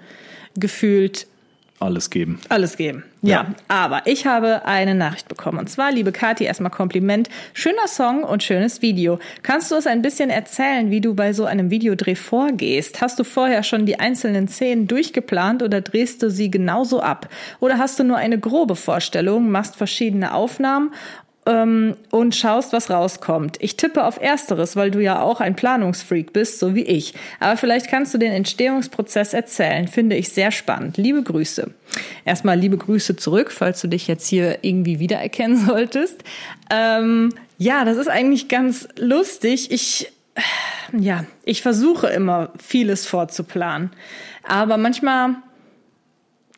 gefühlt 0.56 1.28
alles 1.80 2.10
geben. 2.10 2.40
Alles 2.50 2.76
geben. 2.76 3.04
Ja. 3.22 3.30
ja. 3.30 3.56
aber 3.68 4.02
ich 4.06 4.26
habe 4.26 4.66
eine 4.66 4.96
Nachricht 4.96 5.28
bekommen. 5.28 5.60
Und 5.60 5.70
zwar, 5.70 5.92
liebe 5.92 6.12
Kathi, 6.12 6.44
erstmal 6.44 6.72
Kompliment. 6.72 7.30
Schöner 7.54 7.88
Song 7.88 8.24
und 8.24 8.42
schönes 8.42 8.82
Video. 8.82 9.20
Kannst 9.44 9.70
du 9.70 9.76
uns 9.76 9.86
ein 9.86 10.02
bisschen 10.02 10.32
erzählen, 10.32 10.90
wie 10.90 11.02
du 11.02 11.14
bei 11.14 11.34
so 11.34 11.46
einem 11.46 11.70
Videodreh 11.70 12.16
vorgehst? 12.16 13.00
Hast 13.00 13.20
du 13.20 13.24
vorher 13.24 13.62
schon 13.62 13.86
die 13.86 14.00
einzelnen 14.00 14.48
Szenen 14.48 14.88
durchgeplant 14.88 15.62
oder 15.62 15.82
drehst 15.82 16.24
du 16.24 16.32
sie 16.32 16.50
genauso 16.50 17.00
ab? 17.00 17.30
Oder 17.60 17.78
hast 17.78 18.00
du 18.00 18.04
nur 18.04 18.18
eine 18.18 18.40
grobe 18.40 18.76
Vorstellung, 18.76 19.52
machst 19.52 19.76
verschiedene 19.76 20.34
Aufnahmen 20.34 20.92
ähm, 21.48 21.96
und 22.12 22.36
schaust, 22.36 22.74
was 22.74 22.90
rauskommt. 22.90 23.58
Ich 23.62 23.78
tippe 23.78 24.04
auf 24.04 24.22
Ersteres, 24.22 24.76
weil 24.76 24.92
du 24.92 25.00
ja 25.00 25.22
auch 25.22 25.40
ein 25.40 25.56
Planungsfreak 25.56 26.34
bist, 26.34 26.60
so 26.60 26.76
wie 26.76 26.84
ich. 26.84 27.14
Aber 27.40 27.56
vielleicht 27.56 27.88
kannst 27.88 28.14
du 28.14 28.18
den 28.18 28.34
Entstehungsprozess 28.34 29.34
erzählen. 29.34 29.88
Finde 29.88 30.18
ich 30.18 30.30
sehr 30.30 30.52
spannend. 30.52 30.98
Liebe 30.98 31.24
Grüße. 31.24 31.72
Erstmal 32.26 32.60
liebe 32.60 32.78
Grüße 32.78 33.16
zurück, 33.16 33.52
falls 33.52 33.82
du 33.82 33.88
dich 33.88 34.08
jetzt 34.08 34.28
hier 34.28 34.60
irgendwie 34.62 35.00
wiedererkennen 35.00 35.58
solltest. 35.66 36.24
Ähm, 36.70 37.34
ja, 37.58 37.86
das 37.86 37.98
ist 37.98 38.10
eigentlich 38.10 38.50
ganz 38.50 38.90
lustig. 38.98 39.72
Ich, 39.72 40.12
ja, 40.98 41.24
ich 41.46 41.62
versuche 41.62 42.08
immer 42.08 42.52
vieles 42.62 43.08
vorzuplanen. 43.08 43.92
Aber 44.44 44.78
manchmal 44.78 45.38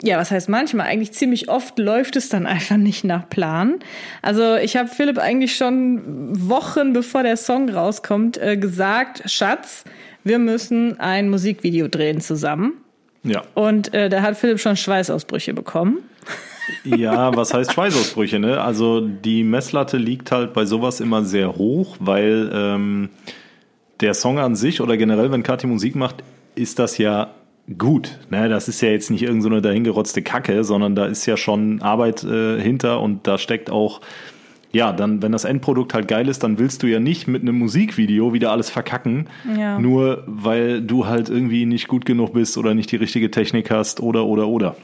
ja, 0.01 0.17
was 0.17 0.31
heißt 0.31 0.47
manchmal? 0.47 0.87
Eigentlich 0.87 1.11
ziemlich 1.11 1.49
oft 1.49 1.77
läuft 1.77 2.15
es 2.15 2.29
dann 2.29 2.45
einfach 2.45 2.77
nicht 2.77 3.03
nach 3.03 3.27
Plan. 3.29 3.79
Also 4.21 4.55
ich 4.55 4.77
habe 4.77 4.87
Philipp 4.87 5.17
eigentlich 5.17 5.55
schon 5.55 6.29
Wochen 6.49 6.93
bevor 6.93 7.23
der 7.23 7.35
Song 7.35 7.69
rauskommt 7.69 8.37
äh, 8.37 8.55
gesagt, 8.55 9.29
Schatz, 9.29 9.83
wir 10.23 10.39
müssen 10.39 10.99
ein 10.99 11.29
Musikvideo 11.29 11.89
drehen 11.89 12.21
zusammen. 12.21 12.73
Ja. 13.23 13.43
Und 13.55 13.93
äh, 13.93 14.09
da 14.09 14.21
hat 14.21 14.37
Philipp 14.37 14.59
schon 14.59 14.77
Schweißausbrüche 14.77 15.53
bekommen. 15.53 15.99
Ja, 16.83 17.35
was 17.35 17.51
heißt 17.51 17.73
Schweißausbrüche? 17.73 18.37
Ne? 18.37 18.61
Also 18.61 19.01
die 19.01 19.43
Messlatte 19.43 19.97
liegt 19.97 20.31
halt 20.31 20.53
bei 20.53 20.65
sowas 20.65 20.99
immer 20.99 21.23
sehr 21.23 21.55
hoch, 21.55 21.97
weil 21.99 22.51
ähm, 22.53 23.09
der 24.01 24.13
Song 24.13 24.37
an 24.37 24.55
sich 24.55 24.79
oder 24.79 24.95
generell, 24.95 25.31
wenn 25.31 25.41
Kathi 25.41 25.65
Musik 25.65 25.95
macht, 25.95 26.17
ist 26.53 26.77
das 26.77 26.99
ja 26.99 27.31
gut. 27.77 28.19
Ne? 28.29 28.49
Das 28.49 28.67
ist 28.67 28.81
ja 28.81 28.89
jetzt 28.89 29.11
nicht 29.11 29.23
irgendeine 29.23 29.55
so 29.55 29.61
dahingerotzte 29.61 30.21
Kacke, 30.21 30.63
sondern 30.63 30.95
da 30.95 31.05
ist 31.05 31.25
ja 31.25 31.37
schon 31.37 31.81
Arbeit 31.81 32.23
äh, 32.23 32.59
hinter 32.59 33.01
und 33.01 33.27
da 33.27 33.37
steckt 33.37 33.69
auch, 33.69 34.01
ja, 34.71 34.93
dann, 34.93 35.21
wenn 35.23 35.31
das 35.31 35.45
Endprodukt 35.45 35.93
halt 35.93 36.07
geil 36.07 36.27
ist, 36.27 36.43
dann 36.43 36.59
willst 36.59 36.83
du 36.83 36.87
ja 36.87 36.99
nicht 36.99 37.27
mit 37.27 37.41
einem 37.41 37.57
Musikvideo 37.57 38.33
wieder 38.33 38.51
alles 38.51 38.69
verkacken, 38.69 39.27
ja. 39.57 39.79
nur 39.79 40.23
weil 40.27 40.81
du 40.81 41.07
halt 41.07 41.29
irgendwie 41.29 41.65
nicht 41.65 41.87
gut 41.87 42.05
genug 42.05 42.33
bist 42.33 42.57
oder 42.57 42.75
nicht 42.75 42.91
die 42.91 42.97
richtige 42.97 43.31
Technik 43.31 43.71
hast 43.71 43.99
oder 43.99 44.25
oder 44.25 44.47
oder. 44.47 44.75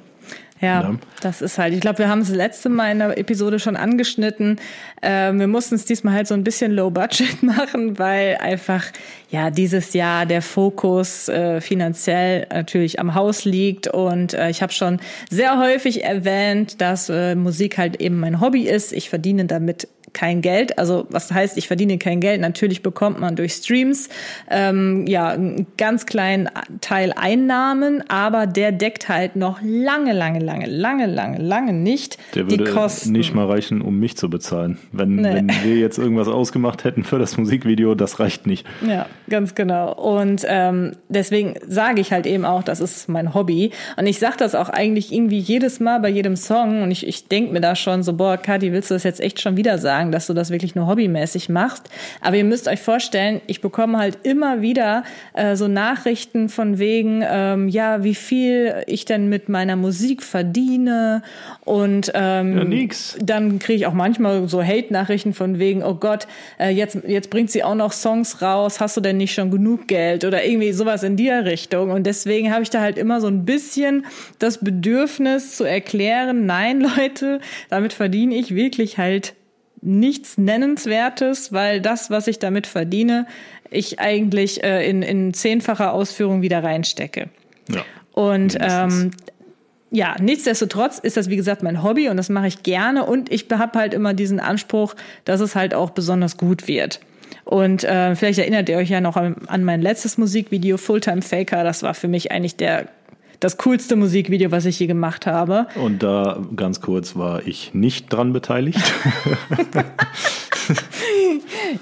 Ja, 0.61 0.81
ja, 0.81 0.95
das 1.21 1.41
ist 1.41 1.57
halt. 1.57 1.73
Ich 1.73 1.81
glaube, 1.81 1.99
wir 1.99 2.07
haben 2.07 2.21
es 2.21 2.29
letzte 2.29 2.69
Mal 2.69 2.91
in 2.91 2.99
der 2.99 3.17
Episode 3.17 3.59
schon 3.59 3.75
angeschnitten. 3.75 4.57
Ähm, 5.01 5.37
wir 5.37 5.47
mussten 5.47 5.75
es 5.75 5.83
diesmal 5.83 6.13
halt 6.13 6.27
so 6.27 6.33
ein 6.33 6.45
bisschen 6.45 6.71
low 6.71 6.89
budget 6.89 7.43
machen, 7.43 7.99
weil 7.99 8.37
einfach 8.39 8.85
ja 9.29 9.49
dieses 9.49 9.93
Jahr 9.93 10.25
der 10.25 10.41
Fokus 10.41 11.27
äh, 11.27 11.59
finanziell 11.59 12.47
natürlich 12.53 13.01
am 13.01 13.15
Haus 13.15 13.43
liegt 13.43 13.89
und 13.89 14.33
äh, 14.33 14.49
ich 14.49 14.61
habe 14.61 14.71
schon 14.71 15.01
sehr 15.29 15.59
häufig 15.59 16.05
erwähnt, 16.05 16.79
dass 16.79 17.09
äh, 17.09 17.35
Musik 17.35 17.77
halt 17.77 17.99
eben 17.99 18.17
mein 18.17 18.39
Hobby 18.39 18.61
ist. 18.61 18.93
Ich 18.93 19.09
verdiene 19.09 19.45
damit 19.45 19.89
kein 20.15 20.41
Geld. 20.41 20.79
Also 20.79 21.05
was 21.09 21.31
heißt, 21.31 21.57
ich 21.57 21.67
verdiene 21.67 21.99
kein 21.99 22.19
Geld? 22.19 22.41
Natürlich 22.41 22.81
bekommt 22.81 23.19
man 23.19 23.35
durch 23.35 23.53
Streams 23.53 24.09
ähm, 24.49 25.05
ja 25.05 25.27
einen 25.27 25.67
ganz 25.77 26.07
kleinen 26.07 26.49
Teil 26.81 27.13
Einnahmen, 27.15 28.03
aber 28.09 28.47
der 28.47 28.71
deckt 28.71 29.09
halt 29.09 29.35
noch 29.35 29.59
lange, 29.61 30.13
lange, 30.13 30.39
lange, 30.39 30.65
lange, 30.65 31.05
lange, 31.05 31.37
lange 31.37 31.73
nicht 31.73 32.17
der 32.33 32.49
würde 32.49 32.63
die 32.63 32.71
Kosten. 32.71 33.11
Nicht 33.11 33.35
mal 33.35 33.45
reichen, 33.45 33.81
um 33.81 33.99
mich 33.99 34.17
zu 34.17 34.29
bezahlen. 34.29 34.79
Wenn, 34.91 35.17
nee. 35.17 35.35
wenn 35.35 35.47
wir 35.63 35.75
jetzt 35.75 35.99
irgendwas 35.99 36.27
ausgemacht 36.27 36.83
hätten 36.83 37.03
für 37.03 37.19
das 37.19 37.37
Musikvideo, 37.37 37.93
das 37.93 38.19
reicht 38.19 38.47
nicht. 38.47 38.65
Ja, 38.87 39.07
ganz 39.29 39.53
genau. 39.53 39.93
Und 39.93 40.43
ähm, 40.47 40.93
deswegen 41.09 41.55
sage 41.67 41.99
ich 41.99 42.11
halt 42.11 42.25
eben 42.25 42.45
auch, 42.45 42.63
das 42.63 42.79
ist 42.79 43.09
mein 43.09 43.33
Hobby. 43.33 43.71
Und 43.97 44.07
ich 44.07 44.19
sage 44.19 44.35
das 44.37 44.55
auch 44.55 44.69
eigentlich 44.69 45.11
irgendwie 45.11 45.39
jedes 45.39 45.79
Mal 45.79 45.99
bei 45.99 46.09
jedem 46.09 46.37
Song. 46.37 46.81
Und 46.81 46.91
ich, 46.91 47.05
ich 47.05 47.27
denke 47.27 47.51
mir 47.51 47.61
da 47.61 47.75
schon 47.75 48.01
so, 48.01 48.13
boah, 48.13 48.37
Kati, 48.37 48.71
willst 48.71 48.89
du 48.89 48.95
das 48.95 49.03
jetzt 49.03 49.19
echt 49.19 49.41
schon 49.41 49.57
wieder 49.57 49.77
sagen? 49.77 50.04
Sagen, 50.05 50.11
dass 50.11 50.27
du 50.27 50.33
das 50.33 50.49
wirklich 50.49 50.75
nur 50.75 50.87
hobbymäßig 50.87 51.49
machst. 51.49 51.89
Aber 52.21 52.35
ihr 52.35 52.43
müsst 52.43 52.67
euch 52.67 52.79
vorstellen, 52.79 53.41
ich 53.47 53.61
bekomme 53.61 53.97
halt 53.97 54.19
immer 54.23 54.61
wieder 54.61 55.03
äh, 55.33 55.55
so 55.55 55.67
Nachrichten 55.67 56.49
von 56.49 56.79
wegen, 56.79 57.23
ähm, 57.27 57.67
ja, 57.67 58.03
wie 58.03 58.15
viel 58.15 58.83
ich 58.87 59.05
denn 59.05 59.29
mit 59.29 59.49
meiner 59.49 59.75
Musik 59.75 60.23
verdiene 60.23 61.23
und 61.65 62.11
ähm, 62.13 62.57
ja, 62.57 62.63
nix. 62.63 63.17
dann 63.21 63.59
kriege 63.59 63.77
ich 63.77 63.85
auch 63.87 63.93
manchmal 63.93 64.47
so 64.47 64.63
Hate-Nachrichten 64.63 65.33
von 65.33 65.59
wegen, 65.59 65.83
oh 65.83 65.95
Gott, 65.95 66.27
äh, 66.59 66.69
jetzt, 66.69 66.97
jetzt 67.07 67.29
bringt 67.29 67.51
sie 67.51 67.63
auch 67.63 67.75
noch 67.75 67.91
Songs 67.91 68.41
raus, 68.41 68.79
hast 68.79 68.97
du 68.97 69.01
denn 69.01 69.17
nicht 69.17 69.33
schon 69.33 69.51
genug 69.51 69.87
Geld 69.87 70.25
oder 70.25 70.45
irgendwie 70.45 70.71
sowas 70.71 71.03
in 71.03 71.17
der 71.17 71.45
Richtung. 71.45 71.91
Und 71.91 72.05
deswegen 72.05 72.51
habe 72.51 72.63
ich 72.63 72.69
da 72.69 72.81
halt 72.81 72.97
immer 72.97 73.21
so 73.21 73.27
ein 73.27 73.45
bisschen 73.45 74.05
das 74.39 74.59
Bedürfnis 74.59 75.57
zu 75.57 75.63
erklären, 75.63 76.45
nein, 76.45 76.81
Leute, 76.97 77.39
damit 77.69 77.93
verdiene 77.93 78.35
ich 78.35 78.53
wirklich 78.55 78.97
halt 78.97 79.33
nichts 79.85 80.37
Nennenswertes, 80.37 81.53
weil 81.53 81.81
das, 81.81 82.09
was 82.09 82.27
ich 82.27 82.39
damit 82.39 82.67
verdiene, 82.67 83.27
ich 83.69 83.99
eigentlich 83.99 84.63
äh, 84.63 84.89
in, 84.89 85.01
in 85.01 85.33
zehnfacher 85.33 85.93
Ausführung 85.93 86.41
wieder 86.41 86.63
reinstecke. 86.63 87.29
Ja. 87.69 87.83
Und 88.11 88.57
ähm, 88.59 89.11
ja, 89.91 90.15
nichtsdestotrotz 90.19 90.99
ist 90.99 91.17
das, 91.17 91.29
wie 91.29 91.35
gesagt, 91.35 91.63
mein 91.63 91.83
Hobby 91.83 92.09
und 92.09 92.17
das 92.17 92.29
mache 92.29 92.47
ich 92.47 92.63
gerne 92.63 93.05
und 93.05 93.31
ich 93.31 93.47
habe 93.51 93.77
halt 93.79 93.93
immer 93.93 94.13
diesen 94.13 94.39
Anspruch, 94.39 94.95
dass 95.23 95.39
es 95.39 95.55
halt 95.55 95.73
auch 95.73 95.91
besonders 95.91 96.37
gut 96.37 96.67
wird. 96.67 96.99
Und 97.43 97.83
äh, 97.83 98.15
vielleicht 98.15 98.39
erinnert 98.39 98.69
ihr 98.69 98.77
euch 98.77 98.89
ja 98.89 99.01
noch 99.01 99.15
an, 99.17 99.35
an 99.47 99.63
mein 99.63 99.81
letztes 99.81 100.17
Musikvideo, 100.17 100.77
Fulltime 100.77 101.21
Faker. 101.21 101.63
Das 101.63 101.83
war 101.83 101.93
für 101.93 102.07
mich 102.07 102.31
eigentlich 102.31 102.55
der 102.55 102.87
das 103.45 103.57
coolste 103.57 103.95
Musikvideo, 103.95 104.49
was 104.49 104.65
ich 104.65 104.79
je 104.79 104.87
gemacht 104.87 105.27
habe. 105.27 105.67
Und 105.75 106.01
da 106.01 106.39
ganz 106.55 106.81
kurz 106.81 107.15
war 107.15 107.45
ich 107.45 107.75
nicht 107.75 108.11
dran 108.11 108.33
beteiligt. 108.33 108.79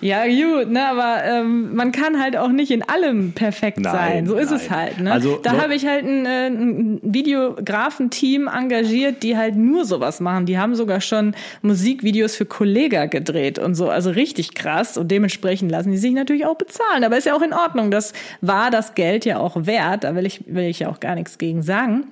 ja, 0.02 0.26
gut, 0.26 0.70
ne, 0.72 0.88
aber 0.88 1.24
ähm, 1.24 1.76
man 1.76 1.92
kann 1.92 2.22
halt 2.22 2.38
auch 2.38 2.50
nicht 2.50 2.72
in 2.72 2.84
allem 2.84 3.34
perfekt 3.34 3.80
Nein, 3.80 3.92
sein. 3.94 4.28
So 4.28 4.36
ist 4.36 4.52
nein. 4.52 4.60
es 4.60 4.70
halt. 4.70 5.00
Ne? 5.00 5.12
Also, 5.12 5.40
da 5.42 5.62
habe 5.62 5.76
ich 5.76 5.86
halt 5.86 6.06
ein, 6.06 6.26
äh, 6.26 6.48
ein 6.48 7.00
Videografenteam 7.02 8.48
engagiert, 8.48 9.24
die 9.24 9.38
halt 9.38 9.56
nur 9.56 9.86
sowas 9.86 10.20
machen. 10.20 10.46
Die 10.46 10.58
haben 10.58 10.76
sogar 10.76 11.02
schon 11.02 11.36
Musikvideos 11.62 12.36
für 12.36 12.46
Kollega 12.46 13.06
gedreht 13.06 13.60
und 13.60 13.76
so. 13.76 13.90
Also 13.90 14.10
richtig 14.10 14.54
krass. 14.54 14.98
Und 14.98 15.10
dementsprechend 15.10 15.72
lassen 15.72 15.92
die 15.92 15.98
sich 15.98 16.14
natürlich 16.14 16.46
auch 16.46 16.58
bezahlen. 16.58 17.04
Aber 17.04 17.18
ist 17.18 17.26
ja 17.26 17.36
auch 17.36 17.42
in 17.42 17.54
Ordnung. 17.54 17.92
Das 17.92 18.14
war 18.42 18.72
das 18.72 18.96
Geld 18.96 19.26
ja 19.26 19.40
auch 19.40 19.66
wert. 19.66 20.04
Da 20.04 20.16
will 20.16 20.26
ich, 20.26 20.44
will 20.48 20.66
ich 20.66 20.80
ja 20.80 20.90
auch 20.90 21.00
gar 21.00 21.16
nichts 21.16 21.38
gegen 21.38 21.53
sagen. 21.62 22.06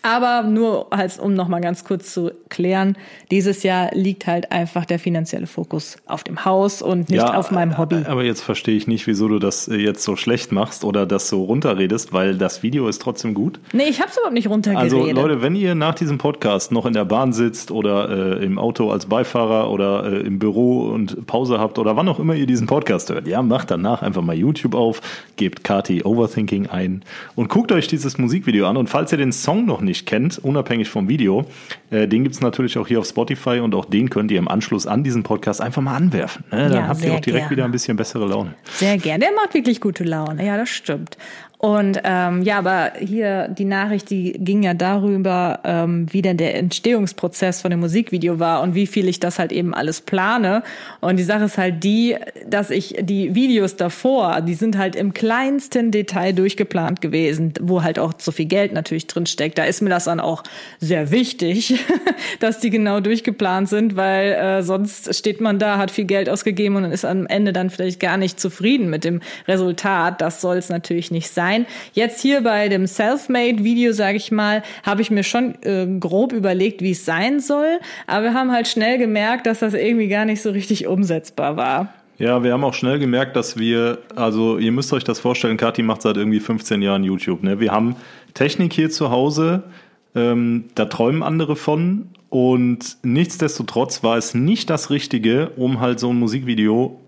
Aber 0.00 0.42
nur 0.42 0.92
als 0.92 1.18
um 1.18 1.34
noch 1.34 1.48
mal 1.48 1.60
ganz 1.60 1.84
kurz 1.84 2.12
zu 2.12 2.32
klären, 2.48 2.96
dieses 3.30 3.62
Jahr 3.62 3.90
liegt 3.92 4.26
halt 4.26 4.50
einfach 4.50 4.84
der 4.84 4.98
finanzielle 4.98 5.46
Fokus 5.46 5.96
auf 6.06 6.24
dem 6.24 6.44
Haus 6.44 6.82
und 6.82 7.10
nicht 7.10 7.22
auf 7.22 7.50
meinem 7.50 7.76
Hobby. 7.76 8.02
Aber 8.06 8.24
jetzt 8.24 8.40
verstehe 8.40 8.76
ich 8.76 8.86
nicht, 8.86 9.06
wieso 9.06 9.28
du 9.28 9.38
das 9.38 9.68
äh, 9.68 9.76
jetzt 9.76 10.02
so 10.02 10.16
schlecht 10.16 10.50
machst 10.50 10.84
oder 10.84 11.06
das 11.06 11.28
so 11.28 11.44
runterredest, 11.44 12.12
weil 12.12 12.36
das 12.36 12.62
Video 12.62 12.88
ist 12.88 13.02
trotzdem 13.02 13.34
gut. 13.34 13.60
Nee, 13.72 13.84
ich 13.84 14.00
hab's 14.00 14.16
überhaupt 14.16 14.34
nicht 14.34 14.48
runtergeredet. 14.48 14.92
Also 14.92 15.12
Leute, 15.12 15.42
wenn 15.42 15.54
ihr 15.54 15.74
nach 15.74 15.94
diesem 15.94 16.18
Podcast 16.18 16.72
noch 16.72 16.86
in 16.86 16.94
der 16.94 17.04
Bahn 17.04 17.32
sitzt 17.32 17.70
oder 17.70 18.38
äh, 18.38 18.44
im 18.44 18.58
Auto 18.58 18.90
als 18.90 19.06
Beifahrer 19.06 19.70
oder 19.70 20.10
äh, 20.10 20.26
im 20.26 20.38
Büro 20.38 20.86
und 20.86 21.26
Pause 21.26 21.58
habt 21.58 21.78
oder 21.78 21.96
wann 21.96 22.08
auch 22.08 22.18
immer 22.18 22.34
ihr 22.34 22.46
diesen 22.46 22.66
Podcast 22.66 23.10
hört, 23.10 23.26
ja, 23.26 23.42
macht 23.42 23.70
danach 23.70 24.02
einfach 24.02 24.22
mal 24.22 24.36
YouTube 24.36 24.74
auf, 24.74 25.00
gebt 25.36 25.64
Kati 25.64 26.02
Overthinking 26.02 26.66
ein 26.68 27.04
und 27.36 27.48
guckt 27.48 27.70
euch 27.72 27.88
dieses 27.88 28.18
Musikvideo 28.18 28.66
an. 28.66 28.76
Und 28.76 28.88
falls 28.88 29.12
ihr 29.12 29.18
den 29.18 29.32
Song 29.32 29.66
noch 29.66 29.81
nicht 29.82 30.06
kennt, 30.06 30.38
unabhängig 30.38 30.88
vom 30.88 31.08
Video, 31.08 31.44
äh, 31.90 32.08
den 32.08 32.22
gibt's 32.24 32.40
natürlich 32.40 32.78
auch 32.78 32.86
hier 32.88 32.98
auf 33.00 33.06
Spotify 33.06 33.60
und 33.60 33.74
auch 33.74 33.84
den 33.84 34.08
könnt 34.10 34.30
ihr 34.30 34.38
im 34.38 34.48
Anschluss 34.48 34.86
an 34.86 35.04
diesen 35.04 35.22
Podcast 35.22 35.60
einfach 35.60 35.82
mal 35.82 35.96
anwerfen. 35.96 36.44
Ne? 36.50 36.68
Dann 36.68 36.72
Ja, 36.72 36.88
habt 36.88 37.02
ihr 37.02 37.12
auch 37.14 37.20
direkt 37.20 37.24
gerne. 37.44 37.50
wieder 37.50 37.64
ein 37.64 37.72
bisschen 37.72 37.96
bessere 37.96 38.26
Laune. 38.26 38.54
Sehr 38.76 38.96
gern. 38.98 39.20
Der 39.20 39.30
macht 39.32 39.54
wirklich 39.54 39.80
gute 39.80 40.04
Laune. 40.04 40.44
Ja, 40.44 40.56
das 40.56 40.68
stimmt. 40.70 41.16
Und 41.64 42.00
ähm, 42.02 42.42
ja, 42.42 42.58
aber 42.58 42.94
hier 42.98 43.46
die 43.46 43.64
Nachricht, 43.64 44.10
die 44.10 44.32
ging 44.32 44.64
ja 44.64 44.74
darüber, 44.74 45.60
ähm, 45.62 46.08
wie 46.10 46.20
denn 46.20 46.36
der 46.36 46.56
Entstehungsprozess 46.56 47.60
von 47.60 47.70
dem 47.70 47.78
Musikvideo 47.78 48.40
war 48.40 48.62
und 48.62 48.74
wie 48.74 48.88
viel 48.88 49.06
ich 49.06 49.20
das 49.20 49.38
halt 49.38 49.52
eben 49.52 49.72
alles 49.72 50.00
plane. 50.00 50.64
Und 51.00 51.20
die 51.20 51.22
Sache 51.22 51.44
ist 51.44 51.58
halt 51.58 51.84
die, 51.84 52.16
dass 52.48 52.70
ich 52.70 52.96
die 53.02 53.36
Videos 53.36 53.76
davor, 53.76 54.40
die 54.40 54.54
sind 54.54 54.76
halt 54.76 54.96
im 54.96 55.14
kleinsten 55.14 55.92
Detail 55.92 56.32
durchgeplant 56.32 57.00
gewesen, 57.00 57.54
wo 57.60 57.84
halt 57.84 58.00
auch 58.00 58.14
so 58.18 58.32
viel 58.32 58.46
Geld 58.46 58.72
natürlich 58.72 59.06
drin 59.06 59.26
steckt. 59.26 59.56
Da 59.56 59.62
ist 59.62 59.82
mir 59.82 59.90
das 59.90 60.06
dann 60.06 60.18
auch 60.18 60.42
sehr 60.80 61.12
wichtig, 61.12 61.78
dass 62.40 62.58
die 62.58 62.70
genau 62.70 62.98
durchgeplant 62.98 63.68
sind, 63.68 63.94
weil 63.94 64.32
äh, 64.32 64.62
sonst 64.64 65.14
steht 65.14 65.40
man 65.40 65.60
da, 65.60 65.78
hat 65.78 65.92
viel 65.92 66.06
Geld 66.06 66.28
ausgegeben 66.28 66.74
und 66.74 66.86
ist 66.86 67.04
am 67.04 67.24
Ende 67.28 67.52
dann 67.52 67.70
vielleicht 67.70 68.00
gar 68.00 68.16
nicht 68.16 68.40
zufrieden 68.40 68.90
mit 68.90 69.04
dem 69.04 69.20
Resultat. 69.46 70.20
Das 70.20 70.40
soll 70.40 70.56
es 70.56 70.68
natürlich 70.68 71.12
nicht 71.12 71.28
sein. 71.28 71.51
Jetzt 71.92 72.20
hier 72.20 72.42
bei 72.42 72.68
dem 72.68 72.86
Selfmade-Video, 72.86 73.92
sage 73.92 74.16
ich 74.16 74.32
mal, 74.32 74.62
habe 74.82 75.02
ich 75.02 75.10
mir 75.10 75.22
schon 75.22 75.54
äh, 75.62 75.86
grob 75.98 76.32
überlegt, 76.32 76.82
wie 76.82 76.92
es 76.92 77.04
sein 77.04 77.40
soll, 77.40 77.78
aber 78.06 78.24
wir 78.24 78.34
haben 78.34 78.52
halt 78.52 78.68
schnell 78.68 78.98
gemerkt, 78.98 79.46
dass 79.46 79.60
das 79.60 79.74
irgendwie 79.74 80.08
gar 80.08 80.24
nicht 80.24 80.42
so 80.42 80.50
richtig 80.50 80.86
umsetzbar 80.86 81.56
war. 81.56 81.94
Ja, 82.18 82.42
wir 82.44 82.52
haben 82.52 82.62
auch 82.62 82.74
schnell 82.74 82.98
gemerkt, 82.98 83.36
dass 83.36 83.58
wir, 83.58 83.98
also 84.14 84.58
ihr 84.58 84.70
müsst 84.70 84.92
euch 84.92 85.04
das 85.04 85.18
vorstellen, 85.18 85.56
Kathi 85.56 85.82
macht 85.82 86.02
seit 86.02 86.16
irgendwie 86.16 86.40
15 86.40 86.82
Jahren 86.82 87.04
YouTube. 87.04 87.42
Ne? 87.42 87.58
Wir 87.58 87.72
haben 87.72 87.96
Technik 88.34 88.72
hier 88.72 88.90
zu 88.90 89.10
Hause, 89.10 89.64
ähm, 90.14 90.66
da 90.74 90.84
träumen 90.84 91.22
andere 91.22 91.56
von 91.56 92.10
und 92.28 92.96
nichtsdestotrotz 93.02 94.02
war 94.02 94.16
es 94.16 94.34
nicht 94.34 94.70
das 94.70 94.90
Richtige, 94.90 95.50
um 95.56 95.80
halt 95.80 96.00
so 96.00 96.10
ein 96.10 96.18
Musikvideo 96.18 97.00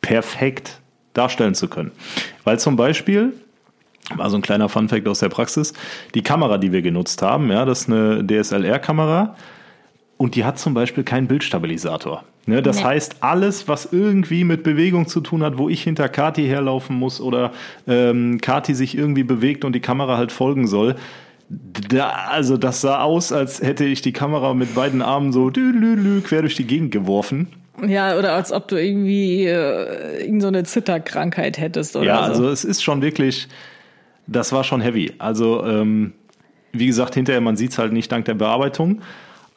perfekt 0.00 0.80
darstellen 1.14 1.54
zu 1.54 1.68
können. 1.68 1.92
Weil 2.44 2.58
zum 2.58 2.76
Beispiel, 2.76 3.32
war 4.14 4.30
so 4.30 4.36
ein 4.36 4.42
kleiner 4.42 4.68
Funfact 4.68 5.08
aus 5.08 5.18
der 5.20 5.28
Praxis, 5.28 5.72
die 6.14 6.22
Kamera, 6.22 6.58
die 6.58 6.72
wir 6.72 6.82
genutzt 6.82 7.22
haben, 7.22 7.50
ja, 7.50 7.64
das 7.64 7.82
ist 7.82 7.90
eine 7.90 8.24
DSLR-Kamera, 8.26 9.34
und 10.18 10.34
die 10.34 10.44
hat 10.44 10.58
zum 10.58 10.72
Beispiel 10.74 11.04
keinen 11.04 11.26
Bildstabilisator. 11.26 12.24
Ne, 12.46 12.62
das 12.62 12.76
Nee. 12.78 12.84
heißt, 12.84 13.16
alles, 13.20 13.66
was 13.66 13.88
irgendwie 13.90 14.44
mit 14.44 14.62
Bewegung 14.62 15.08
zu 15.08 15.20
tun 15.20 15.42
hat, 15.42 15.58
wo 15.58 15.68
ich 15.68 15.82
hinter 15.82 16.08
Kati 16.08 16.46
herlaufen 16.46 16.96
muss 16.96 17.20
oder 17.20 17.50
ähm, 17.88 18.40
Kati 18.40 18.72
sich 18.72 18.96
irgendwie 18.96 19.24
bewegt 19.24 19.64
und 19.64 19.72
die 19.72 19.80
Kamera 19.80 20.16
halt 20.16 20.30
folgen 20.30 20.68
soll, 20.68 20.94
da, 21.48 22.08
also 22.30 22.56
das 22.56 22.80
sah 22.80 23.00
aus, 23.02 23.32
als 23.32 23.60
hätte 23.62 23.84
ich 23.84 24.00
die 24.00 24.12
Kamera 24.12 24.54
mit 24.54 24.74
beiden 24.76 25.02
Armen 25.02 25.32
so 25.32 25.50
dü-lü-lü 25.50 26.20
quer 26.20 26.42
durch 26.42 26.54
die 26.54 26.66
Gegend 26.66 26.92
geworfen. 26.92 27.48
Ja, 27.86 28.16
oder 28.16 28.32
als 28.34 28.52
ob 28.52 28.68
du 28.68 28.76
irgendwie 28.76 29.44
äh, 29.46 30.24
irgend 30.24 30.40
so 30.42 30.48
eine 30.48 30.62
Zitterkrankheit 30.64 31.58
hättest 31.58 31.94
oder 31.96 32.06
Ja, 32.06 32.16
so. 32.26 32.30
also 32.32 32.48
es 32.48 32.64
ist 32.64 32.82
schon 32.82 33.02
wirklich, 33.02 33.48
das 34.26 34.52
war 34.52 34.64
schon 34.64 34.80
heavy. 34.80 35.12
Also 35.18 35.64
ähm, 35.64 36.12
wie 36.72 36.86
gesagt, 36.86 37.14
hinterher, 37.14 37.40
man 37.40 37.56
sieht 37.56 37.72
es 37.72 37.78
halt 37.78 37.92
nicht 37.92 38.10
dank 38.12 38.24
der 38.24 38.34
Bearbeitung, 38.34 39.00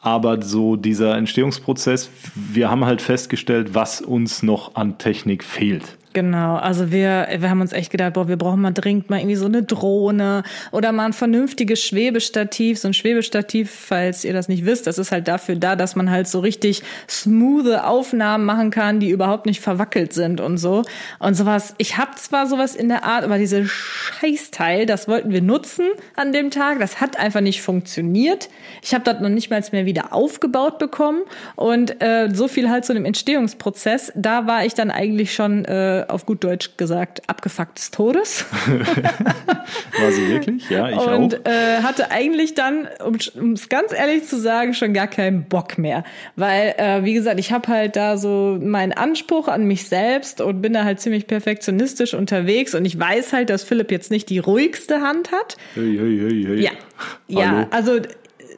aber 0.00 0.40
so 0.42 0.76
dieser 0.76 1.16
Entstehungsprozess, 1.16 2.10
wir 2.34 2.70
haben 2.70 2.84
halt 2.84 3.02
festgestellt, 3.02 3.74
was 3.74 4.00
uns 4.00 4.42
noch 4.42 4.74
an 4.74 4.98
Technik 4.98 5.44
fehlt. 5.44 5.98
Genau, 6.12 6.56
also 6.56 6.90
wir, 6.90 7.28
wir 7.38 7.50
haben 7.50 7.60
uns 7.60 7.72
echt 7.72 7.92
gedacht, 7.92 8.14
boah, 8.14 8.26
wir 8.26 8.36
brauchen 8.36 8.60
mal 8.60 8.72
dringend 8.72 9.10
mal 9.10 9.18
irgendwie 9.18 9.36
so 9.36 9.46
eine 9.46 9.62
Drohne 9.62 10.42
oder 10.72 10.90
mal 10.90 11.04
ein 11.04 11.12
vernünftiges 11.12 11.80
Schwebestativ. 11.84 12.80
So 12.80 12.88
ein 12.88 12.94
Schwebestativ, 12.94 13.70
falls 13.70 14.24
ihr 14.24 14.32
das 14.32 14.48
nicht 14.48 14.66
wisst, 14.66 14.88
das 14.88 14.98
ist 14.98 15.12
halt 15.12 15.28
dafür 15.28 15.54
da, 15.54 15.76
dass 15.76 15.94
man 15.94 16.10
halt 16.10 16.26
so 16.26 16.40
richtig 16.40 16.82
smooth 17.08 17.76
Aufnahmen 17.76 18.44
machen 18.44 18.72
kann, 18.72 18.98
die 18.98 19.10
überhaupt 19.10 19.46
nicht 19.46 19.60
verwackelt 19.60 20.12
sind 20.12 20.40
und 20.40 20.58
so. 20.58 20.82
Und 21.20 21.34
sowas, 21.34 21.76
ich 21.78 21.96
habe 21.96 22.16
zwar 22.16 22.48
sowas 22.48 22.74
in 22.74 22.88
der 22.88 23.04
Art, 23.04 23.22
aber 23.22 23.38
diese 23.38 23.64
Scheißteil, 23.68 24.86
das 24.86 25.06
wollten 25.06 25.30
wir 25.30 25.42
nutzen 25.42 25.90
an 26.16 26.32
dem 26.32 26.50
Tag, 26.50 26.80
das 26.80 27.00
hat 27.00 27.20
einfach 27.20 27.40
nicht 27.40 27.62
funktioniert. 27.62 28.48
Ich 28.82 28.94
habe 28.94 29.04
das 29.04 29.20
noch 29.20 29.28
nicht 29.28 29.50
mal 29.50 29.62
mehr 29.70 29.86
wieder 29.86 30.12
aufgebaut 30.12 30.80
bekommen 30.80 31.20
und 31.54 32.02
äh, 32.02 32.30
so 32.32 32.48
viel 32.48 32.68
halt 32.68 32.84
zu 32.84 32.94
dem 32.94 33.04
Entstehungsprozess, 33.04 34.10
da 34.16 34.48
war 34.48 34.64
ich 34.64 34.74
dann 34.74 34.90
eigentlich 34.90 35.34
schon 35.34 35.64
äh, 35.66 35.99
auf 36.08 36.26
gut 36.26 36.44
Deutsch 36.44 36.76
gesagt 36.76 37.22
abgefuckt 37.28 37.78
des 37.78 37.90
Todes 37.90 38.44
War 39.98 40.12
sie 40.12 40.28
wirklich? 40.28 40.68
Ja, 40.70 40.88
ich 40.88 40.96
und 40.96 41.40
auch. 41.40 41.50
äh, 41.50 41.82
hatte 41.82 42.10
eigentlich 42.10 42.54
dann, 42.54 42.88
um 43.04 43.52
es 43.52 43.68
ganz 43.68 43.92
ehrlich 43.92 44.24
zu 44.24 44.38
sagen, 44.38 44.74
schon 44.74 44.94
gar 44.94 45.06
keinen 45.06 45.44
Bock 45.44 45.78
mehr, 45.78 46.04
weil 46.36 46.74
äh, 46.78 47.04
wie 47.04 47.14
gesagt, 47.14 47.38
ich 47.38 47.52
habe 47.52 47.68
halt 47.68 47.96
da 47.96 48.16
so 48.16 48.58
meinen 48.60 48.92
Anspruch 48.92 49.48
an 49.48 49.64
mich 49.64 49.88
selbst 49.88 50.40
und 50.40 50.62
bin 50.62 50.72
da 50.72 50.84
halt 50.84 51.00
ziemlich 51.00 51.26
perfektionistisch 51.26 52.14
unterwegs 52.14 52.74
und 52.74 52.84
ich 52.84 52.98
weiß 52.98 53.32
halt, 53.32 53.50
dass 53.50 53.62
Philipp 53.64 53.90
jetzt 53.90 54.10
nicht 54.10 54.30
die 54.30 54.38
ruhigste 54.38 55.00
Hand 55.00 55.32
hat. 55.32 55.56
Hey, 55.74 55.96
hey, 55.98 56.18
hey, 56.18 56.44
hey. 56.46 56.60
Ja, 56.62 56.70
ja, 57.28 57.50
Hallo. 57.50 57.66
also 57.70 58.00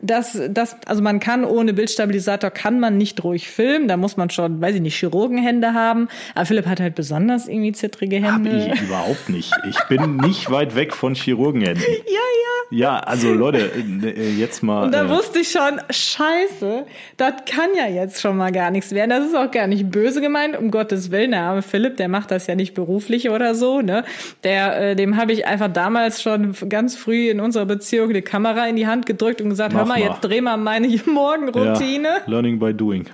das, 0.03 0.39
das, 0.51 0.77
also 0.87 1.03
man 1.03 1.21
kann 1.21 1.45
ohne 1.45 1.73
Bildstabilisator 1.73 2.51
kann 2.51 2.81
man 2.81 2.99
nicht 2.99 3.23
ruhig 3.23 3.49
filmen. 3.49 3.89
Da 3.89 3.97
muss 3.97 4.17
man 4.17 4.31
schon, 4.31 4.61
weiß 4.61 4.75
ich 4.75 4.81
nicht, 4.81 4.99
Chirurgenhände 4.99 5.75
haben. 5.75 6.09
Aber 6.35 6.45
Philipp 6.45 6.67
hat 6.67 6.81
halt 6.81 6.95
besonders 6.97 7.49
irgendwie 7.49 7.73
zittrige 7.73 8.23
Hab 8.23 8.45
Hände. 8.45 8.73
ich 8.75 8.83
überhaupt 8.83 9.29
nicht. 9.29 9.53
Ich 9.69 9.81
bin 9.85 10.17
nicht 10.17 10.51
weit 10.51 10.75
weg 10.75 10.93
von 10.95 11.15
Chirurgenhänden. 11.15 11.83
Ja, 12.05 12.19
ja. 12.19 12.53
Ja, 12.73 13.01
also 13.01 13.35
Leute, 13.35 13.71
äh, 14.03 14.31
jetzt 14.31 14.63
mal. 14.63 14.85
Und 14.85 14.93
da 14.93 15.05
äh, 15.05 15.09
wusste 15.11 15.41
ich 15.41 15.51
schon, 15.51 15.79
scheiße, 15.91 16.87
das 17.19 17.35
kann 17.45 17.69
ja 17.77 17.87
jetzt 17.87 18.23
schon 18.23 18.39
mal 18.39 18.51
gar 18.51 18.71
nichts 18.71 18.93
werden. 18.93 19.11
Das 19.11 19.27
ist 19.27 19.37
auch 19.37 19.51
gar 19.51 19.67
nicht 19.67 19.91
böse 19.91 20.23
gemeint, 20.23 20.57
um 20.59 20.71
Gottes 20.71 21.11
Willen. 21.11 21.33
Der 21.33 21.43
arme 21.43 21.61
Philipp, 21.61 21.99
der 21.99 22.09
macht 22.09 22.31
das 22.31 22.47
ja 22.47 22.55
nicht 22.55 22.73
beruflich 22.73 23.29
oder 23.29 23.55
so. 23.55 23.83
Ne? 23.83 24.05
Der, 24.43 24.91
äh, 24.91 24.97
dem 24.97 25.19
habe 25.19 25.33
ich 25.33 25.47
einfach 25.47 25.71
damals 25.71 26.23
schon 26.23 26.55
ganz 26.71 26.97
früh 26.97 27.29
in 27.29 27.41
unserer 27.41 27.67
Beziehung 27.67 28.15
die 28.15 28.23
Kamera 28.23 28.67
in 28.67 28.77
die 28.77 28.87
Hand 28.87 29.05
gedrückt 29.05 29.43
und 29.43 29.51
gesagt, 29.51 29.75
Mach 29.75 29.81
hör 29.81 29.87
mal, 29.87 29.92
mal. 30.01 30.09
jetzt 30.09 30.21
dreh 30.21 30.41
mal 30.41 30.57
meine 30.57 30.89
Morgenroutine. 31.07 32.09
Ja, 32.09 32.21
learning 32.27 32.59
by 32.59 32.75
doing. 32.75 33.07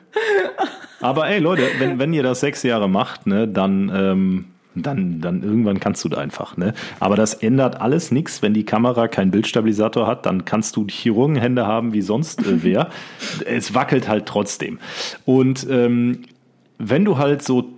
Aber 1.00 1.28
ey, 1.28 1.38
Leute, 1.38 1.62
wenn, 1.78 1.98
wenn 1.98 2.12
ihr 2.12 2.22
das 2.22 2.40
sechs 2.40 2.62
Jahre 2.62 2.88
macht, 2.88 3.26
ne, 3.26 3.46
dann, 3.46 3.90
ähm, 3.94 4.44
dann, 4.74 5.20
dann 5.20 5.42
irgendwann 5.42 5.80
kannst 5.80 6.04
du 6.04 6.08
da 6.08 6.18
einfach. 6.18 6.56
Ne? 6.56 6.74
Aber 7.00 7.16
das 7.16 7.34
ändert 7.34 7.80
alles 7.80 8.10
nichts, 8.10 8.42
wenn 8.42 8.54
die 8.54 8.64
Kamera 8.64 9.08
keinen 9.08 9.30
Bildstabilisator 9.30 10.06
hat, 10.06 10.26
dann 10.26 10.44
kannst 10.44 10.76
du 10.76 10.86
Chirurgenhände 10.86 11.66
haben 11.66 11.92
wie 11.92 12.02
sonst 12.02 12.46
äh, 12.46 12.62
wer. 12.62 12.88
es 13.46 13.74
wackelt 13.74 14.08
halt 14.08 14.26
trotzdem. 14.26 14.78
Und 15.24 15.66
ähm, 15.70 16.22
wenn 16.78 17.04
du 17.04 17.18
halt 17.18 17.42
so 17.42 17.70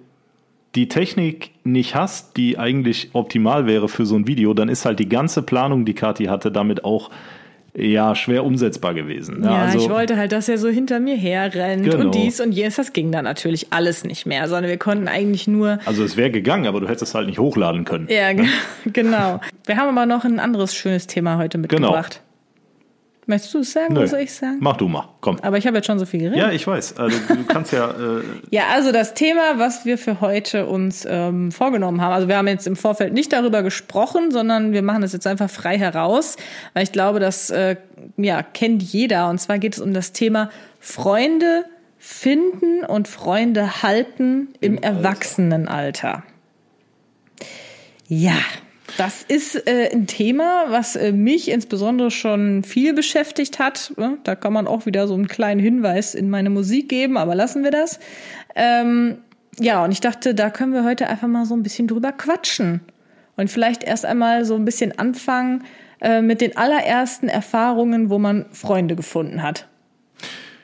die 0.75 0.89
Technik 0.89 1.51
nicht 1.65 1.95
hast, 1.97 2.37
die 2.37 2.59
eigentlich 2.59 3.11
optimal 3.13 3.67
wäre 3.67 3.89
für 3.89 4.07
so 4.07 4.15
ein 4.15 4.27
Video, 4.27 4.55
dann 4.55 4.69
ist 4.69 4.85
halt 4.85 5.01
die 5.01 5.09
ganze 5.09 5.43
Planung, 5.43 5.85
die 5.85 5.95
Kathi 5.95 6.27
hatte, 6.27 6.53
damit 6.53 6.85
auch 6.85 7.11
ja 7.75 8.15
schwer 8.15 8.45
umsetzbar 8.45 8.95
gewesen. 8.95 9.43
Ja, 9.45 9.65
also, 9.65 9.79
ich 9.79 9.89
wollte 9.89 10.17
halt, 10.17 10.33
dass 10.33 10.49
er 10.49 10.59
so 10.59 10.69
hinter 10.69 11.01
mir 11.01 11.17
herrennt 11.17 11.85
Genau. 11.85 12.05
und 12.05 12.15
dies 12.15 12.41
und 12.41 12.53
jenes. 12.53 12.77
Das 12.77 12.93
ging 12.93 13.13
dann 13.13 13.25
natürlich 13.25 13.73
alles 13.73 14.05
nicht 14.05 14.27
mehr, 14.27 14.49
sondern 14.49 14.69
wir 14.71 14.79
konnten 14.79 15.09
eigentlich 15.09 15.47
nur. 15.49 15.79
Also 15.87 16.03
es 16.05 16.17
wäre 16.17 16.31
gegangen, 16.31 16.67
aber 16.67 16.81
du 16.81 16.87
hättest 16.89 17.03
es 17.05 17.15
halt 17.15 17.27
nicht 17.27 17.39
hochladen 17.39 17.85
können. 17.85 18.07
Ja, 18.11 18.33
ge- 18.33 18.47
genau. 18.93 19.41
Wir 19.67 19.77
haben 19.77 19.97
aber 19.97 20.07
noch 20.07 20.25
ein 20.25 20.39
anderes 20.41 20.75
schönes 20.75 21.07
Thema 21.07 21.37
heute 21.39 21.59
mitgebracht. 21.59 22.23
Möchtest 23.31 23.55
du 23.55 23.61
es 23.61 23.73
sagen 23.73 23.95
Nö. 23.95 24.01
oder 24.01 24.09
soll 24.09 24.21
ich 24.21 24.35
sagen? 24.35 24.57
Mach 24.59 24.77
du 24.77 24.89
mal, 24.89 25.09
komm. 25.21 25.39
Aber 25.41 25.57
ich 25.57 25.67
habe 25.69 25.77
jetzt 25.77 25.87
schon 25.87 26.01
so 26.01 26.05
viel 26.05 26.19
geredet. 26.19 26.39
Ja, 26.39 26.51
ich 26.51 26.67
weiß. 26.67 26.97
Also 26.99 27.17
du 27.29 27.45
kannst 27.45 27.73
ja. 27.73 27.91
Äh, 27.91 28.23
Ja, 28.51 28.65
also 28.75 28.91
das 28.91 29.15
Thema, 29.15 29.59
was 29.59 29.85
wir 29.85 29.99
für 29.99 30.21
heute 30.21 30.67
uns 30.67 31.07
ähm, 31.09 31.53
vorgenommen 31.53 32.01
haben. 32.01 32.13
Also 32.13 32.27
wir 32.27 32.37
haben 32.37 32.49
jetzt 32.49 32.67
im 32.67 32.75
Vorfeld 32.75 33.13
nicht 33.13 33.33
darüber 33.33 33.63
gesprochen, 33.63 34.33
sondern 34.33 34.73
wir 34.73 34.83
machen 34.83 35.03
das 35.03 35.13
jetzt 35.13 35.29
einfach 35.29 35.49
frei 35.49 35.79
heraus, 35.79 36.37
weil 36.75 36.83
ich 36.83 36.91
glaube, 36.91 37.21
das 37.21 37.51
äh, 37.51 37.77
ja, 38.17 38.43
kennt 38.43 38.83
jeder. 38.83 39.31
Und 39.31 39.39
zwar 39.39 39.61
geht 39.61 39.75
es 39.75 39.81
um 39.81 39.95
das 39.95 40.11
Thema 40.13 40.51
Freunde 40.81 41.65
finden 41.99 42.85
und 42.85 43.07
Freunde 43.07 43.83
halten 43.85 44.49
im, 44.61 44.77
Erwachsenenalter. 44.77 46.25
Ja, 48.09 48.39
das 48.97 49.23
ist 49.23 49.67
äh, 49.67 49.91
ein 49.93 50.07
Thema, 50.07 50.67
was 50.69 50.97
äh, 50.97 51.13
mich 51.13 51.51
insbesondere 51.51 52.11
schon 52.11 52.63
viel 52.63 52.93
beschäftigt 52.95 53.59
hat. 53.59 53.93
Ne? 53.97 54.19
Da 54.25 54.35
kann 54.35 54.53
man 54.53 54.67
auch 54.67 54.87
wieder 54.87 55.07
so 55.07 55.15
einen 55.15 55.29
kleinen 55.29 55.61
Hinweis 55.61 56.15
in 56.15 56.31
meine 56.31 56.51
Musik 56.51 56.89
geben, 56.89 57.17
aber 57.17 57.35
lassen 57.35 57.65
wir 57.65 57.71
das. 57.71 58.01
Ähm, 58.55 59.19
ja, 59.59 59.85
und 59.85 59.93
ich 59.93 60.01
dachte, 60.01 60.35
da 60.35 60.51
können 60.51 60.73
wir 60.73 60.85
heute 60.85 61.09
einfach 61.09 61.29
mal 61.29 61.47
so 61.47 61.55
ein 61.55 61.63
bisschen 61.63 61.89
drüber 61.89 62.13
quatschen. 62.13 62.81
Und 63.37 63.51
vielleicht 63.51 63.85
erst 63.85 64.05
einmal 64.05 64.45
so 64.45 64.55
ein 64.55 64.65
bisschen 64.65 64.99
anfangen 64.99 65.65
äh, 66.01 66.21
mit 66.21 66.41
den 66.41 66.57
allerersten 66.57 67.29
Erfahrungen, 67.29 68.11
wo 68.11 68.19
man 68.19 68.47
Freunde 68.53 68.97
gefunden 68.97 69.43
hat. 69.43 69.70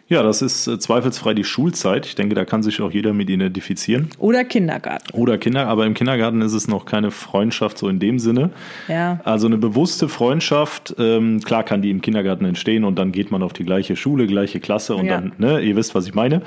Ja, 0.08 0.22
das 0.22 0.42
ist 0.42 0.66
äh, 0.68 0.78
zweifelsfrei 0.78 1.34
die 1.34 1.44
Schulzeit. 1.44 2.06
Ich 2.06 2.14
denke, 2.14 2.34
da 2.34 2.44
kann 2.44 2.62
sich 2.62 2.80
auch 2.80 2.90
jeder 2.92 3.12
mit 3.12 3.28
identifizieren. 3.28 4.08
Oder 4.18 4.44
Kindergarten. 4.44 5.10
Oder 5.12 5.36
Kinder, 5.38 5.66
aber 5.66 5.84
im 5.86 5.94
Kindergarten 5.94 6.42
ist 6.42 6.52
es 6.52 6.68
noch 6.68 6.84
keine 6.84 7.10
Freundschaft 7.10 7.78
so 7.78 7.88
in 7.88 7.98
dem 7.98 8.18
Sinne. 8.18 8.50
Ja. 8.88 9.20
Also 9.24 9.46
eine 9.46 9.58
bewusste 9.58 10.08
Freundschaft, 10.08 10.94
ähm, 10.98 11.40
klar 11.40 11.64
kann 11.64 11.82
die 11.82 11.90
im 11.90 12.00
Kindergarten 12.02 12.44
entstehen 12.44 12.84
und 12.84 12.96
dann 12.98 13.10
geht 13.12 13.30
man 13.30 13.42
auf 13.42 13.52
die 13.52 13.64
gleiche 13.64 13.96
Schule, 13.96 14.26
gleiche 14.26 14.60
Klasse 14.60 14.94
und 14.94 15.06
Ja. 15.06 15.20
dann, 15.20 15.32
ne, 15.38 15.60
ihr 15.60 15.74
wisst, 15.76 15.94
was 15.94 16.06
ich 16.06 16.14
meine. 16.14 16.42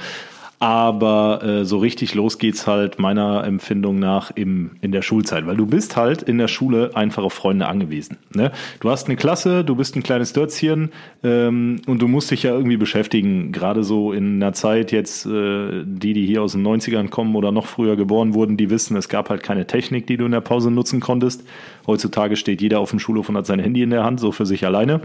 Aber 0.61 1.41
äh, 1.41 1.63
so 1.63 1.77
richtig 1.77 2.15
los 2.15 2.37
geht's 2.37 2.67
halt 2.67 2.99
meiner 2.99 3.45
Empfindung 3.45 3.97
nach 3.97 4.31
im, 4.35 4.71
in 4.81 4.91
der 4.91 5.01
Schulzeit, 5.01 5.47
weil 5.47 5.55
du 5.55 5.65
bist 5.65 5.95
halt 5.95 6.21
in 6.21 6.37
der 6.37 6.49
Schule 6.49 6.91
einfach 6.95 7.23
auf 7.23 7.31
Freunde 7.31 7.67
angewiesen. 7.67 8.17
Ne? 8.35 8.51
Du 8.81 8.89
hast 8.89 9.07
eine 9.07 9.15
Klasse, 9.15 9.63
du 9.63 9.75
bist 9.75 9.95
ein 9.95 10.03
kleines 10.03 10.33
Dörzchen 10.33 10.91
ähm, 11.23 11.79
und 11.87 12.01
du 12.01 12.09
musst 12.09 12.31
dich 12.31 12.43
ja 12.43 12.51
irgendwie 12.51 12.75
beschäftigen. 12.75 13.53
Gerade 13.53 13.85
so 13.85 14.11
in 14.11 14.35
einer 14.35 14.51
Zeit 14.51 14.91
jetzt, 14.91 15.25
äh, 15.25 15.85
die, 15.85 16.11
die 16.11 16.25
hier 16.25 16.43
aus 16.43 16.51
den 16.51 16.67
90ern 16.67 17.07
kommen 17.07 17.37
oder 17.37 17.53
noch 17.53 17.65
früher 17.65 17.95
geboren 17.95 18.33
wurden, 18.33 18.57
die 18.57 18.69
wissen, 18.69 18.97
es 18.97 19.07
gab 19.07 19.29
halt 19.29 19.43
keine 19.43 19.65
Technik, 19.65 20.07
die 20.07 20.17
du 20.17 20.25
in 20.25 20.33
der 20.33 20.41
Pause 20.41 20.71
nutzen 20.71 20.99
konntest. 20.99 21.45
Heutzutage 21.87 22.35
steht 22.35 22.61
jeder 22.61 22.81
auf 22.81 22.89
dem 22.89 22.99
Schulhof 22.99 23.29
und 23.29 23.37
hat 23.37 23.45
sein 23.45 23.59
Handy 23.59 23.81
in 23.81 23.91
der 23.91 24.03
Hand, 24.03 24.19
so 24.19 24.33
für 24.33 24.45
sich 24.45 24.65
alleine. 24.65 24.99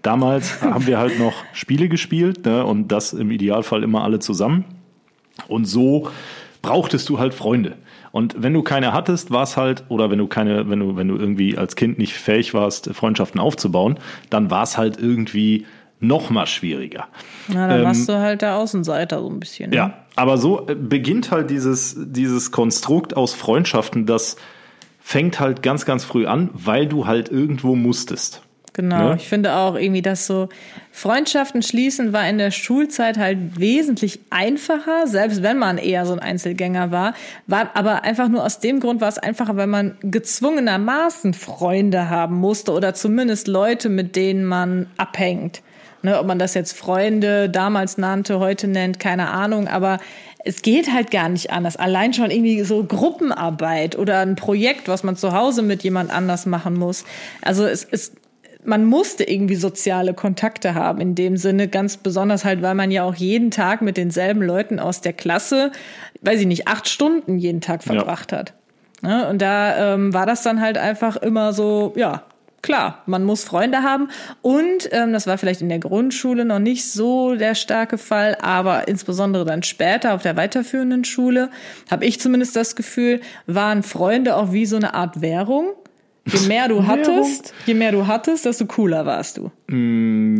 Damals 0.00 0.62
haben 0.62 0.86
wir 0.86 0.96
halt 0.96 1.18
noch 1.18 1.34
Spiele 1.52 1.90
gespielt 1.90 2.46
ne? 2.46 2.64
und 2.64 2.88
das 2.88 3.12
im 3.12 3.30
Idealfall 3.30 3.82
immer 3.82 4.02
alle 4.02 4.18
zusammen. 4.18 4.64
Und 5.48 5.64
so 5.64 6.10
brauchtest 6.62 7.08
du 7.08 7.18
halt 7.18 7.34
Freunde. 7.34 7.76
Und 8.10 8.36
wenn 8.38 8.54
du 8.54 8.62
keine 8.62 8.92
hattest, 8.92 9.30
war 9.30 9.42
es 9.42 9.56
halt, 9.56 9.84
oder 9.88 10.10
wenn 10.10 10.18
du 10.18 10.26
keine, 10.26 10.68
wenn 10.70 10.80
du, 10.80 10.96
wenn 10.96 11.08
du 11.08 11.16
irgendwie 11.16 11.58
als 11.58 11.76
Kind 11.76 11.98
nicht 11.98 12.14
fähig 12.14 12.54
warst, 12.54 12.90
Freundschaften 12.94 13.40
aufzubauen, 13.40 13.98
dann 14.30 14.50
war 14.50 14.62
es 14.62 14.78
halt 14.78 14.98
irgendwie 14.98 15.66
noch 16.00 16.30
mal 16.30 16.46
schwieriger. 16.46 17.08
Na, 17.48 17.68
dann 17.68 17.84
warst 17.84 18.08
du 18.08 18.18
halt 18.18 18.42
der 18.42 18.56
Außenseiter 18.56 19.20
so 19.20 19.28
ein 19.28 19.40
bisschen. 19.40 19.70
Ne? 19.70 19.76
Ja, 19.76 20.04
aber 20.16 20.38
so 20.38 20.66
äh, 20.68 20.74
beginnt 20.74 21.30
halt 21.30 21.50
dieses, 21.50 21.96
dieses 21.98 22.50
Konstrukt 22.50 23.16
aus 23.16 23.34
Freundschaften, 23.34 24.06
das 24.06 24.36
fängt 25.00 25.40
halt 25.40 25.62
ganz, 25.62 25.84
ganz 25.84 26.04
früh 26.04 26.26
an, 26.26 26.50
weil 26.52 26.86
du 26.86 27.06
halt 27.06 27.30
irgendwo 27.30 27.74
musstest. 27.74 28.42
Genau, 28.74 29.10
Ne? 29.10 29.16
ich 29.16 29.28
finde 29.28 29.54
auch 29.54 29.76
irgendwie, 29.76 30.02
dass 30.02 30.26
so 30.26 30.48
Freundschaften 30.90 31.62
schließen 31.62 32.12
war 32.12 32.28
in 32.28 32.38
der 32.38 32.50
Schulzeit 32.50 33.18
halt 33.18 33.58
wesentlich 33.58 34.18
einfacher, 34.30 35.06
selbst 35.06 35.42
wenn 35.44 35.58
man 35.58 35.78
eher 35.78 36.04
so 36.06 36.12
ein 36.12 36.18
Einzelgänger 36.18 36.90
war. 36.90 37.14
War 37.46 37.70
aber 37.74 38.02
einfach 38.02 38.28
nur 38.28 38.44
aus 38.44 38.58
dem 38.58 38.80
Grund 38.80 39.00
war 39.00 39.08
es 39.08 39.18
einfacher, 39.18 39.56
weil 39.56 39.68
man 39.68 39.96
gezwungenermaßen 40.02 41.34
Freunde 41.34 42.10
haben 42.10 42.34
musste 42.34 42.72
oder 42.72 42.94
zumindest 42.94 43.46
Leute, 43.46 43.88
mit 43.88 44.16
denen 44.16 44.44
man 44.44 44.88
abhängt. 44.96 45.62
Ne, 46.02 46.18
ob 46.18 46.26
man 46.26 46.38
das 46.38 46.52
jetzt 46.52 46.76
Freunde 46.76 47.48
damals 47.48 47.96
nannte, 47.96 48.38
heute 48.38 48.68
nennt, 48.68 49.00
keine 49.00 49.30
Ahnung, 49.30 49.68
aber 49.68 50.00
es 50.44 50.60
geht 50.60 50.92
halt 50.92 51.10
gar 51.10 51.30
nicht 51.30 51.50
anders. 51.50 51.76
Allein 51.76 52.12
schon 52.12 52.30
irgendwie 52.30 52.62
so 52.62 52.84
Gruppenarbeit 52.84 53.96
oder 53.96 54.18
ein 54.18 54.36
Projekt, 54.36 54.88
was 54.88 55.02
man 55.02 55.16
zu 55.16 55.32
Hause 55.32 55.62
mit 55.62 55.82
jemand 55.82 56.10
anders 56.10 56.44
machen 56.44 56.74
muss. 56.74 57.06
Also 57.40 57.64
es 57.64 57.84
ist 57.84 58.12
man 58.64 58.84
musste 58.84 59.24
irgendwie 59.24 59.56
soziale 59.56 60.14
Kontakte 60.14 60.74
haben 60.74 61.00
in 61.00 61.14
dem 61.14 61.36
Sinne, 61.36 61.68
ganz 61.68 61.96
besonders 61.96 62.44
halt, 62.44 62.62
weil 62.62 62.74
man 62.74 62.90
ja 62.90 63.02
auch 63.02 63.14
jeden 63.14 63.50
Tag 63.50 63.82
mit 63.82 63.96
denselben 63.96 64.42
Leuten 64.42 64.78
aus 64.78 65.00
der 65.00 65.12
Klasse, 65.12 65.72
weiß 66.22 66.40
ich 66.40 66.46
nicht, 66.46 66.68
acht 66.68 66.88
Stunden 66.88 67.38
jeden 67.38 67.60
Tag 67.60 67.82
verbracht 67.82 68.32
hat. 68.32 68.54
Ne? 69.02 69.28
Und 69.28 69.42
da 69.42 69.94
ähm, 69.94 70.14
war 70.14 70.26
das 70.26 70.42
dann 70.42 70.60
halt 70.60 70.78
einfach 70.78 71.16
immer 71.16 71.52
so, 71.52 71.92
ja, 71.96 72.24
klar, 72.64 73.02
man 73.04 73.24
muss 73.24 73.44
Freunde 73.44 73.82
haben. 73.82 74.08
Und 74.40 74.88
ähm, 74.90 75.12
das 75.12 75.26
war 75.26 75.36
vielleicht 75.36 75.60
in 75.60 75.68
der 75.68 75.78
Grundschule 75.78 76.46
noch 76.46 76.58
nicht 76.58 76.90
so 76.90 77.34
der 77.34 77.54
starke 77.54 77.98
Fall, 77.98 78.36
aber 78.40 78.88
insbesondere 78.88 79.44
dann 79.44 79.62
später 79.62 80.14
auf 80.14 80.22
der 80.22 80.36
weiterführenden 80.36 81.04
Schule, 81.04 81.50
habe 81.90 82.06
ich 82.06 82.18
zumindest 82.18 82.56
das 82.56 82.74
Gefühl, 82.74 83.20
waren 83.46 83.82
Freunde 83.82 84.36
auch 84.36 84.52
wie 84.52 84.64
so 84.64 84.76
eine 84.76 84.94
Art 84.94 85.20
Währung. 85.20 85.74
Je 86.26 86.48
mehr 86.48 86.68
du 86.68 86.86
hattest, 86.86 87.52
je 87.66 87.74
mehr 87.74 87.92
du 87.92 88.06
hattest, 88.06 88.44
desto 88.46 88.64
cooler 88.66 89.04
warst 89.04 89.36
du. 89.38 89.50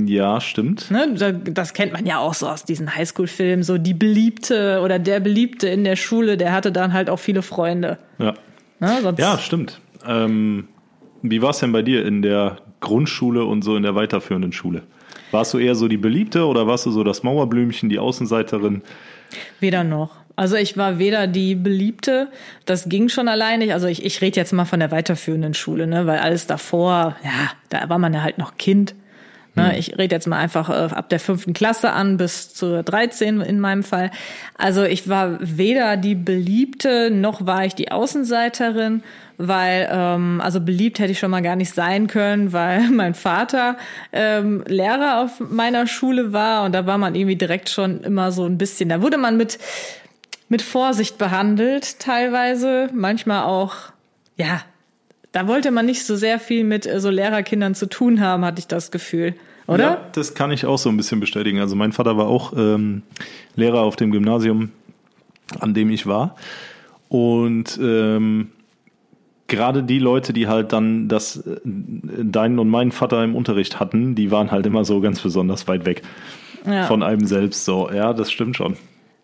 Ja, 0.06 0.40
stimmt. 0.40 0.90
Ne? 0.90 1.14
da- 1.16 1.32
Das 1.32 1.72
kennt 1.74 1.92
man 1.92 2.06
ja 2.06 2.18
auch 2.18 2.34
so 2.34 2.48
aus 2.48 2.64
diesen 2.64 2.94
Highschool-Filmen. 2.96 3.62
So 3.62 3.76
die 3.78 3.94
Beliebte 3.94 4.80
oder 4.82 4.98
der 4.98 5.20
Beliebte 5.20 5.68
in 5.68 5.84
der 5.84 5.96
Schule, 5.96 6.36
der 6.36 6.52
hatte 6.52 6.72
dann 6.72 6.92
halt 6.92 7.10
auch 7.10 7.18
viele 7.18 7.42
Freunde. 7.42 7.98
Ja. 8.18 8.34
Ne? 8.80 9.14
Ja, 9.18 9.38
stimmt. 9.38 9.80
Ähm, 10.06 10.68
wie 11.22 11.42
war 11.42 11.50
es 11.50 11.58
denn 11.58 11.72
bei 11.72 11.82
dir 11.82 12.04
in 12.06 12.22
der 12.22 12.56
Grundschule 12.80 13.44
und 13.44 13.62
so 13.62 13.76
in 13.76 13.82
der 13.82 13.94
weiterführenden 13.94 14.52
Schule? 14.52 14.82
Warst 15.30 15.52
du 15.54 15.58
eher 15.58 15.74
so 15.74 15.88
die 15.88 15.96
Beliebte 15.96 16.46
oder 16.46 16.66
warst 16.66 16.86
du 16.86 16.90
so 16.90 17.02
das 17.04 17.22
Mauerblümchen, 17.22 17.88
die 17.88 17.98
Außenseiterin? 17.98 18.82
Weder 19.60 19.84
noch. 19.84 20.16
Also 20.36 20.56
ich 20.56 20.76
war 20.76 20.98
weder 20.98 21.26
die 21.26 21.54
Beliebte, 21.54 22.28
das 22.66 22.88
ging 22.88 23.08
schon 23.08 23.28
alleine. 23.28 23.72
Also 23.72 23.86
ich, 23.86 24.04
ich 24.04 24.20
rede 24.20 24.40
jetzt 24.40 24.52
mal 24.52 24.64
von 24.64 24.80
der 24.80 24.90
weiterführenden 24.90 25.54
Schule, 25.54 25.86
ne? 25.86 26.06
weil 26.06 26.18
alles 26.18 26.46
davor, 26.46 27.16
ja, 27.22 27.52
da 27.68 27.88
war 27.88 27.98
man 27.98 28.12
ja 28.14 28.22
halt 28.22 28.38
noch 28.38 28.56
Kind. 28.56 28.94
Ne? 29.56 29.78
Ich 29.78 29.96
rede 29.96 30.14
jetzt 30.14 30.26
mal 30.26 30.38
einfach 30.38 30.68
äh, 30.68 30.94
ab 30.94 31.08
der 31.08 31.20
fünften 31.20 31.52
Klasse 31.52 31.92
an 31.92 32.16
bis 32.16 32.52
zur 32.52 32.82
13 32.82 33.40
in 33.40 33.60
meinem 33.60 33.84
Fall. 33.84 34.10
Also 34.58 34.82
ich 34.82 35.08
war 35.08 35.38
weder 35.40 35.96
die 35.96 36.16
Beliebte, 36.16 37.10
noch 37.10 37.46
war 37.46 37.64
ich 37.64 37.74
die 37.74 37.92
Außenseiterin, 37.92 39.04
weil, 39.38 39.88
ähm, 39.92 40.40
also 40.42 40.60
beliebt 40.60 40.98
hätte 40.98 41.12
ich 41.12 41.20
schon 41.20 41.30
mal 41.30 41.42
gar 41.42 41.54
nicht 41.54 41.72
sein 41.72 42.08
können, 42.08 42.52
weil 42.52 42.90
mein 42.90 43.14
Vater 43.14 43.76
ähm, 44.12 44.64
Lehrer 44.66 45.22
auf 45.22 45.38
meiner 45.38 45.86
Schule 45.86 46.32
war 46.32 46.64
und 46.64 46.74
da 46.74 46.86
war 46.86 46.98
man 46.98 47.14
irgendwie 47.14 47.36
direkt 47.36 47.68
schon 47.68 48.02
immer 48.02 48.32
so 48.32 48.44
ein 48.46 48.58
bisschen, 48.58 48.88
da 48.88 49.02
wurde 49.02 49.18
man 49.18 49.36
mit 49.36 49.58
mit 50.48 50.62
Vorsicht 50.62 51.18
behandelt, 51.18 51.98
teilweise, 52.00 52.90
manchmal 52.92 53.44
auch, 53.44 53.74
ja, 54.36 54.60
da 55.32 55.48
wollte 55.48 55.70
man 55.70 55.86
nicht 55.86 56.04
so 56.04 56.14
sehr 56.16 56.38
viel 56.38 56.64
mit 56.64 56.86
äh, 56.86 57.00
so 57.00 57.10
Lehrerkindern 57.10 57.74
zu 57.74 57.88
tun 57.88 58.20
haben, 58.20 58.44
hatte 58.44 58.60
ich 58.60 58.68
das 58.68 58.90
Gefühl. 58.90 59.34
Oder? 59.66 59.84
Ja, 59.84 60.00
das 60.12 60.34
kann 60.34 60.52
ich 60.52 60.66
auch 60.66 60.78
so 60.78 60.90
ein 60.90 60.96
bisschen 60.96 61.20
bestätigen. 61.20 61.58
Also 61.58 61.74
mein 61.74 61.92
Vater 61.92 62.16
war 62.16 62.26
auch 62.26 62.52
ähm, 62.56 63.02
Lehrer 63.56 63.80
auf 63.80 63.96
dem 63.96 64.10
Gymnasium, 64.10 64.70
an 65.58 65.72
dem 65.74 65.90
ich 65.90 66.06
war. 66.06 66.36
Und 67.08 67.78
ähm, 67.82 68.52
gerade 69.46 69.82
die 69.82 69.98
Leute, 69.98 70.32
die 70.34 70.48
halt 70.48 70.72
dann 70.72 71.08
das 71.08 71.38
äh, 71.38 71.60
deinen 71.64 72.58
und 72.58 72.68
meinen 72.68 72.92
Vater 72.92 73.24
im 73.24 73.34
Unterricht 73.34 73.80
hatten, 73.80 74.14
die 74.14 74.30
waren 74.30 74.50
halt 74.50 74.66
immer 74.66 74.84
so 74.84 75.00
ganz 75.00 75.20
besonders 75.20 75.66
weit 75.66 75.86
weg 75.86 76.02
Ja. 76.66 76.84
von 76.84 77.02
einem 77.02 77.24
selbst. 77.26 77.64
So, 77.64 77.90
ja, 77.90 78.12
das 78.12 78.30
stimmt 78.30 78.56
schon. 78.56 78.76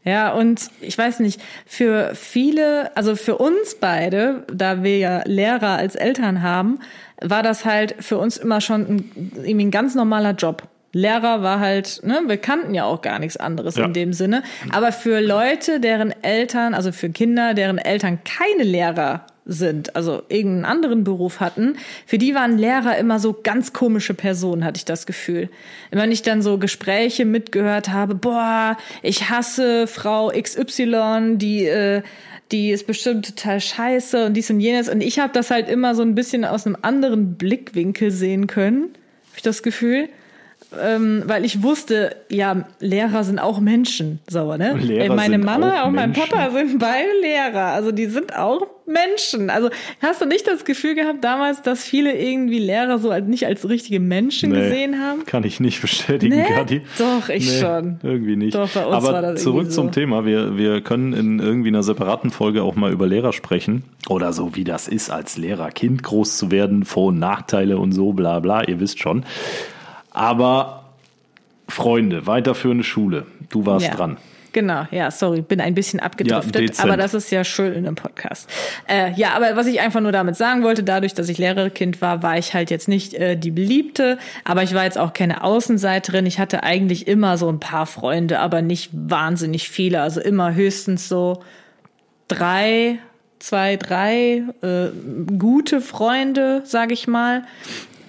Ja, 0.05 0.33
und 0.33 0.71
ich 0.81 0.97
weiß 0.97 1.21
nicht, 1.21 1.41
für 1.67 2.15
viele, 2.15 2.97
also 2.97 3.17
für 3.17 3.37
uns 3.37 3.75
beide, 3.81 4.45
da 4.53 4.83
wir 4.83 4.99
ja 4.99 5.23
Lehrer 5.27 5.77
als 5.77 5.95
Eltern 5.95 6.43
haben, 6.43 6.81
war 7.21 7.43
das 7.43 7.67
halt 7.67 7.97
für 8.01 8.17
uns 8.17 8.39
immer 8.39 8.61
schon 8.63 8.81
ein, 8.81 9.33
irgendwie 9.37 9.67
ein 9.67 9.71
ganz 9.71 9.95
normaler 9.95 10.33
Job. 10.33 10.63
Lehrer 10.93 11.43
war 11.43 11.61
halt, 11.61 12.01
ne, 12.03 12.23
wir 12.27 12.39
kannten 12.39 12.75
ja 12.75 12.85
auch 12.85 13.01
gar 13.03 13.19
nichts 13.19 13.37
anderes 13.37 13.77
Ja. 13.77 13.85
in 13.85 13.93
dem 13.93 14.13
Sinne. 14.13 14.43
Aber 14.73 14.91
für 14.91 15.21
Leute, 15.21 15.79
deren 15.81 16.13
Eltern, 16.23 16.75
also 16.75 16.91
für 16.93 17.11
Kinder, 17.11 17.55
deren 17.55 17.79
Eltern 17.79 18.21
keine 18.25 18.65
Lehrer 18.65 19.27
sind, 19.51 19.97
also 19.97 20.23
irgendeinen 20.29 20.65
anderen 20.65 21.05
Beruf 21.05 21.41
hatten, 21.41 21.77
für 22.07 22.19
die 22.19 22.35
waren 22.35 22.57
Lehrer 22.57 22.97
immer 22.97 23.19
so 23.19 23.37
ganz 23.43 23.73
komische 23.73 24.15
Personen, 24.15 24.65
hatte 24.65 24.79
ich 24.79 24.85
das 24.85 25.07
Gefühl. 25.07 25.49
Wenn 25.91 26.13
ich 26.13 26.23
dann 26.23 26.41
so 26.41 26.57
Gespräche 26.59 27.25
mitgehört 27.25 27.89
habe, 27.89 28.15
boah, 28.15 28.77
ich 29.03 29.29
hasse 29.29 29.87
Frau 29.87 30.29
XY, 30.29 31.37
die 31.37 31.67
äh, 31.67 32.03
die 32.53 32.71
ist 32.71 32.87
bestimmt 32.87 33.27
total 33.27 33.61
scheiße 33.61 34.27
und 34.27 34.35
dies 34.35 34.51
und 34.51 34.61
jenes. 34.61 34.89
Und 34.89 35.03
ich 35.03 35.19
habe 35.19 35.33
das 35.33 35.51
halt 35.51 35.69
immer 35.69 35.95
so 35.95 36.03
ein 36.03 36.15
bisschen 36.15 36.45
aus 36.45 36.67
einem 36.67 36.77
anderen 36.83 37.35
Blickwinkel 37.37 38.11
sehen 38.11 38.47
können, 38.49 38.83
habe 38.83 39.37
ich 39.37 39.43
das 39.43 39.63
Gefühl. 39.63 40.09
Ähm, 40.79 41.25
weil 41.27 41.45
ich 41.45 41.63
wusste, 41.63 42.15
ja, 42.31 42.65
Lehrer 42.79 43.25
sind 43.25 43.41
auch 43.41 43.59
Menschen, 43.61 44.21
so, 44.29 44.57
ne? 44.57 44.75
Lehrer 44.81 45.07
Äh, 45.07 45.09
Meine 45.09 45.35
sind 45.35 45.45
Mama 45.45 45.83
auch 45.83 45.89
und 45.89 45.95
mein 45.97 46.11
Menschen. 46.11 46.29
Papa 46.31 46.51
sind 46.51 46.79
beide 46.79 47.09
Lehrer, 47.23 47.67
also 47.73 47.91
die 47.91 48.07
sind 48.07 48.37
auch 48.37 48.67
Menschen. 48.87 49.51
Also 49.51 49.71
hast 50.01 50.21
du 50.21 50.27
nicht 50.27 50.47
das 50.47 50.65
Gefühl 50.65 50.95
gehabt 50.95 51.25
damals, 51.25 51.63
dass 51.63 51.83
viele 51.85 52.17
irgendwie 52.17 52.59
Lehrer 52.61 52.99
so 52.99 53.11
als 53.11 53.27
nicht 53.27 53.47
als 53.47 53.69
richtige 53.69 53.99
Menschen 54.01 54.51
Nee, 54.53 54.61
gesehen 54.61 55.01
haben? 55.01 55.25
Kann 55.27 55.43
ich 55.45 55.59
nicht 55.61 55.81
bestätigen, 55.81 56.37
Nee? 56.37 56.45
Kathi. 56.45 56.83
Doch, 56.99 57.29
ich 57.29 57.59
schon. 57.59 57.99
Irgendwie 58.03 58.37
nicht. 58.37 58.55
Doch, 58.55 58.69
bei 58.71 58.85
uns 58.85 58.95
Aber 58.97 59.13
war 59.13 59.23
das 59.23 59.43
zurück 59.43 59.67
so. 59.67 59.83
zum 59.83 59.93
Thema. 59.93 60.25
Wir, 60.25 60.57
wir 60.57 60.81
können 60.83 61.13
in 61.13 61.39
irgendwie 61.41 61.69
einer 61.69 61.83
separaten 61.83 62.31
Folge 62.31 62.63
auch 62.63 62.75
mal 62.77 62.93
über 62.93 63.07
Lehrer 63.09 63.33
sprechen. 63.33 63.83
Oder 64.09 64.33
so, 64.33 64.55
wie 64.57 64.65
das 64.65 64.87
ist, 64.89 65.11
als 65.11 65.37
Lehrerkind 65.37 66.03
groß 66.03 66.37
zu 66.37 66.51
werden, 66.51 66.85
Vor- 66.85 67.09
und 67.09 67.19
Nachteile 67.19 67.79
und 67.79 67.93
so, 67.93 68.13
bla 68.13 68.39
bla, 68.41 68.63
ihr 68.65 68.79
wisst 68.81 68.99
schon. 69.01 69.25
Aber 70.21 70.85
Freunde, 71.67 72.27
weiterführende 72.27 72.85
Schule. 72.85 73.27
Du 73.49 73.65
warst 73.65 73.87
Ja. 73.87 73.95
dran. 73.95 74.19
Genau, 74.53 74.85
ja, 74.91 75.13
sorry, 75.13 75.43
bin 75.43 75.61
ein 75.61 75.75
bisschen 75.75 76.01
abgedriftet, 76.01 76.57
dezent. 76.71 76.81
aber 76.81 76.97
das 76.97 77.15
ist 77.15 77.31
ja 77.31 77.45
schön 77.45 77.73
in 77.73 77.87
einem 77.87 77.95
Podcast. 77.95 78.51
Äh, 78.89 79.13
ja, 79.13 79.31
aber 79.35 79.55
was 79.55 79.67
ich 79.69 79.81
einfach 79.81 80.01
nur 80.01 80.11
damit 80.11 80.35
sagen 80.35 80.65
wollte, 80.65 80.83
dadurch, 80.83 81.15
dass 81.15 81.29
ich 81.29 81.39
Lehrerkind 81.39 82.03
war, 82.03 82.25
war 82.25 82.37
ich 82.37 82.53
halt 82.53 82.69
jetzt 82.69 82.89
nicht 82.89 83.15
äh, 83.15 83.37
die 83.37 83.53
Beliebte, 83.53 84.19
aber 84.45 84.65
ich 84.65 84.75
war 84.75 84.83
jetzt 84.83 84.99
auch 84.99 85.13
keine 85.13 85.45
Außenseiterin. 85.45 86.27
Ich 86.27 86.41
hatte 86.41 86.65
eigentlich 86.65 87.07
immer 87.07 87.39
so 87.39 87.49
ein 87.49 87.61
paar 87.61 87.87
Freunde, 87.87 88.41
aber 88.41 88.61
nicht 88.61 88.91
wahnsinnig 88.93 89.69
viele, 89.71 90.03
also 90.03 90.21
immer 90.21 90.53
höchstens 90.53 91.09
so 91.09 91.45
drei, 92.27 92.99
zwei, 93.39 93.77
drei 93.77 94.43
äh, 94.63 94.89
gute 95.39 95.81
Freunde, 95.81 96.63
sage 96.65 96.93
ich 96.93 97.07
mal. 97.07 97.45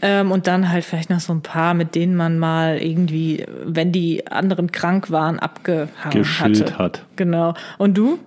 Ähm, 0.02 0.32
und 0.32 0.48
dann 0.48 0.70
halt 0.70 0.84
vielleicht 0.84 1.10
noch 1.10 1.20
so 1.20 1.34
ein 1.34 1.42
paar, 1.42 1.74
mit 1.74 1.96
denen 1.96 2.16
man 2.16 2.40
mal 2.40 2.78
irgendwie, 2.78 3.46
wenn 3.64 3.92
die 3.92 4.28
anderen 4.28 4.72
krank 4.72 5.12
waren, 5.12 5.40
abgehangen 5.40 6.12
Geschillt 6.12 6.72
hatte. 6.72 6.78
hat. 6.78 7.06
Genau. 7.16 7.54
Und 7.78 7.98
du? 7.98 8.20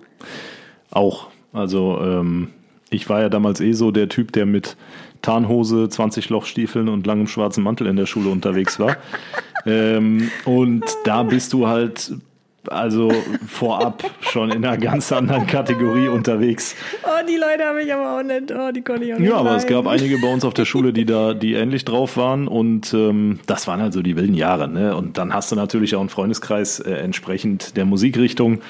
Auch. 0.91 1.27
Also 1.51 1.99
ähm, 2.01 2.49
ich 2.89 3.09
war 3.09 3.21
ja 3.21 3.29
damals 3.29 3.61
eh 3.61 3.73
so 3.73 3.91
der 3.91 4.09
Typ, 4.09 4.31
der 4.31 4.45
mit 4.45 4.77
Tarnhose, 5.21 5.89
20 5.89 6.29
Lochstiefeln 6.29 6.87
und 6.87 7.07
langem 7.07 7.27
schwarzen 7.27 7.63
Mantel 7.63 7.87
in 7.87 7.95
der 7.95 8.05
Schule 8.05 8.29
unterwegs 8.29 8.79
war. 8.79 8.97
ähm, 9.65 10.29
und 10.45 10.85
da 11.03 11.23
bist 11.23 11.53
du 11.53 11.67
halt 11.67 12.13
also 12.71 13.11
vorab 13.47 14.03
schon 14.21 14.51
in 14.51 14.65
einer 14.65 14.77
ganz 14.77 15.11
anderen 15.11 15.47
Kategorie 15.47 16.07
unterwegs. 16.07 16.75
Oh, 17.03 17.25
die 17.27 17.35
Leute 17.37 17.65
habe 17.65 17.81
ich 17.83 17.93
aber 17.93 18.17
auch 18.19 18.23
nicht. 18.23 18.51
Oh, 18.51 18.71
die 18.71 18.81
konnte 18.81 19.05
ich 19.05 19.13
auch 19.13 19.19
nicht. 19.19 19.29
Ja, 19.29 19.37
aber 19.37 19.55
es 19.55 19.63
leiden. 19.63 19.83
gab 19.83 19.87
einige 19.87 20.17
bei 20.19 20.31
uns 20.31 20.43
auf 20.45 20.53
der 20.53 20.65
Schule, 20.65 20.93
die 20.93 21.05
da, 21.05 21.33
die 21.33 21.53
ähnlich 21.53 21.85
drauf 21.85 22.17
waren 22.17 22.47
und 22.47 22.93
ähm, 22.93 23.39
das 23.47 23.67
waren 23.67 23.81
halt 23.81 23.93
so 23.93 24.01
die 24.01 24.15
wilden 24.15 24.35
Jahre. 24.35 24.67
Ne? 24.67 24.95
Und 24.95 25.17
dann 25.17 25.33
hast 25.33 25.51
du 25.51 25.55
natürlich 25.55 25.95
auch 25.95 25.99
einen 26.01 26.09
Freundeskreis 26.09 26.79
äh, 26.79 26.91
entsprechend 26.91 27.77
der 27.77 27.85
Musikrichtung 27.85 28.61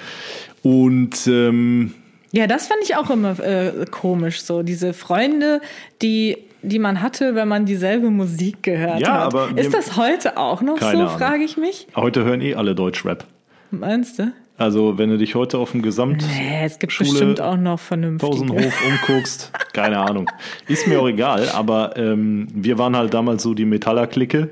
und 0.64 1.28
ähm, 1.28 1.94
Ja, 2.32 2.48
das 2.48 2.68
fand 2.68 2.80
ich 2.84 2.96
auch 2.96 3.10
immer 3.10 3.40
äh, 3.40 3.86
komisch, 3.92 4.42
so 4.42 4.64
diese 4.64 4.94
Freunde, 4.94 5.62
die 6.02 6.38
die 6.68 6.80
man 6.80 7.04
hatte, 7.04 7.36
wenn 7.36 7.48
man 7.48 7.66
dieselbe 7.66 8.10
Musik 8.10 8.64
gehört 8.64 9.00
Ja, 9.00 9.14
hat. 9.26 9.36
aber 9.36 9.50
ist 9.56 9.72
das 9.72 9.98
heute 9.98 10.36
auch 10.38 10.64
noch 10.64 10.80
so, 10.80 11.08
frage 11.10 11.44
ich 11.44 11.58
mich. 11.58 11.86
heute 11.96 12.24
hören 12.24 12.42
eh 12.42 12.56
alle 12.56 12.74
Deutschrap. 12.74 13.24
Meinst 13.72 14.20
du? 14.20 14.32
Also 14.58 14.98
wenn 14.98 15.10
du 15.10 15.18
dich 15.18 15.36
heute 15.36 15.58
auf 15.58 15.72
dem 15.72 15.82
Gesamt 15.82 16.24
Nee, 16.38 16.64
es 16.64 16.80
gibt 16.80 16.94
Schule, 16.94 17.10
bestimmt 17.10 17.42
auch 17.42 17.58
noch 17.58 17.80
vernünftige. 17.80 18.32
Pausenhof 18.32 18.74
umguckst, 18.88 19.52
keine 19.74 19.98
Ahnung. 20.00 20.30
Ist 20.68 20.88
mir 20.88 21.02
auch 21.02 21.08
egal, 21.10 21.50
aber 21.50 21.98
ähm, 21.98 22.48
wir 22.54 22.78
waren 22.78 22.96
halt 22.96 23.14
damals 23.14 23.44
so 23.44 23.54
die 23.54 23.66
Metaller-Clique 23.66 24.52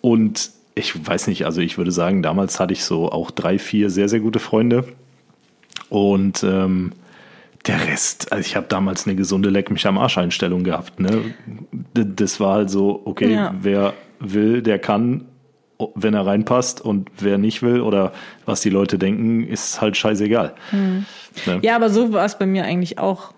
und 0.00 0.50
ich 0.76 1.06
weiß 1.06 1.26
nicht, 1.26 1.44
also 1.44 1.60
ich 1.60 1.76
würde 1.76 1.90
sagen, 1.90 2.22
damals 2.22 2.60
hatte 2.60 2.72
ich 2.72 2.84
so 2.84 3.10
auch 3.10 3.32
drei, 3.32 3.58
vier 3.58 3.90
sehr, 3.90 4.08
sehr 4.08 4.20
gute 4.20 4.38
Freunde 4.38 4.84
und 5.88 6.44
ähm, 6.44 6.92
der 7.66 7.84
Rest, 7.88 8.30
also 8.30 8.46
ich 8.46 8.54
habe 8.54 8.66
damals 8.68 9.06
eine 9.06 9.16
gesunde 9.16 9.50
Leck 9.50 9.70
mich 9.72 9.86
am 9.88 9.98
Arsch 9.98 10.18
Einstellung 10.18 10.62
gehabt. 10.62 11.00
Ne? 11.00 11.34
Das 11.94 12.38
war 12.38 12.54
halt 12.54 12.70
so, 12.70 13.02
okay, 13.04 13.32
Ja. 13.32 13.52
wer 13.60 13.94
will, 14.20 14.62
der 14.62 14.78
kann, 14.78 15.24
wenn 15.94 16.14
er 16.14 16.26
reinpasst 16.26 16.80
und 16.80 17.10
wer 17.18 17.38
nicht 17.38 17.62
will 17.62 17.80
oder 17.80 18.12
was 18.44 18.60
die 18.60 18.70
Leute 18.70 18.98
denken, 18.98 19.46
ist 19.46 19.80
halt 19.80 19.96
scheißegal. 19.96 20.54
Ne? 20.72 21.58
Ja, 21.62 21.76
aber 21.76 21.90
so 21.90 22.12
war 22.12 22.24
es 22.24 22.38
bei 22.38 22.46
mir 22.46 22.64
eigentlich 22.64 22.98
auch. 22.98 23.32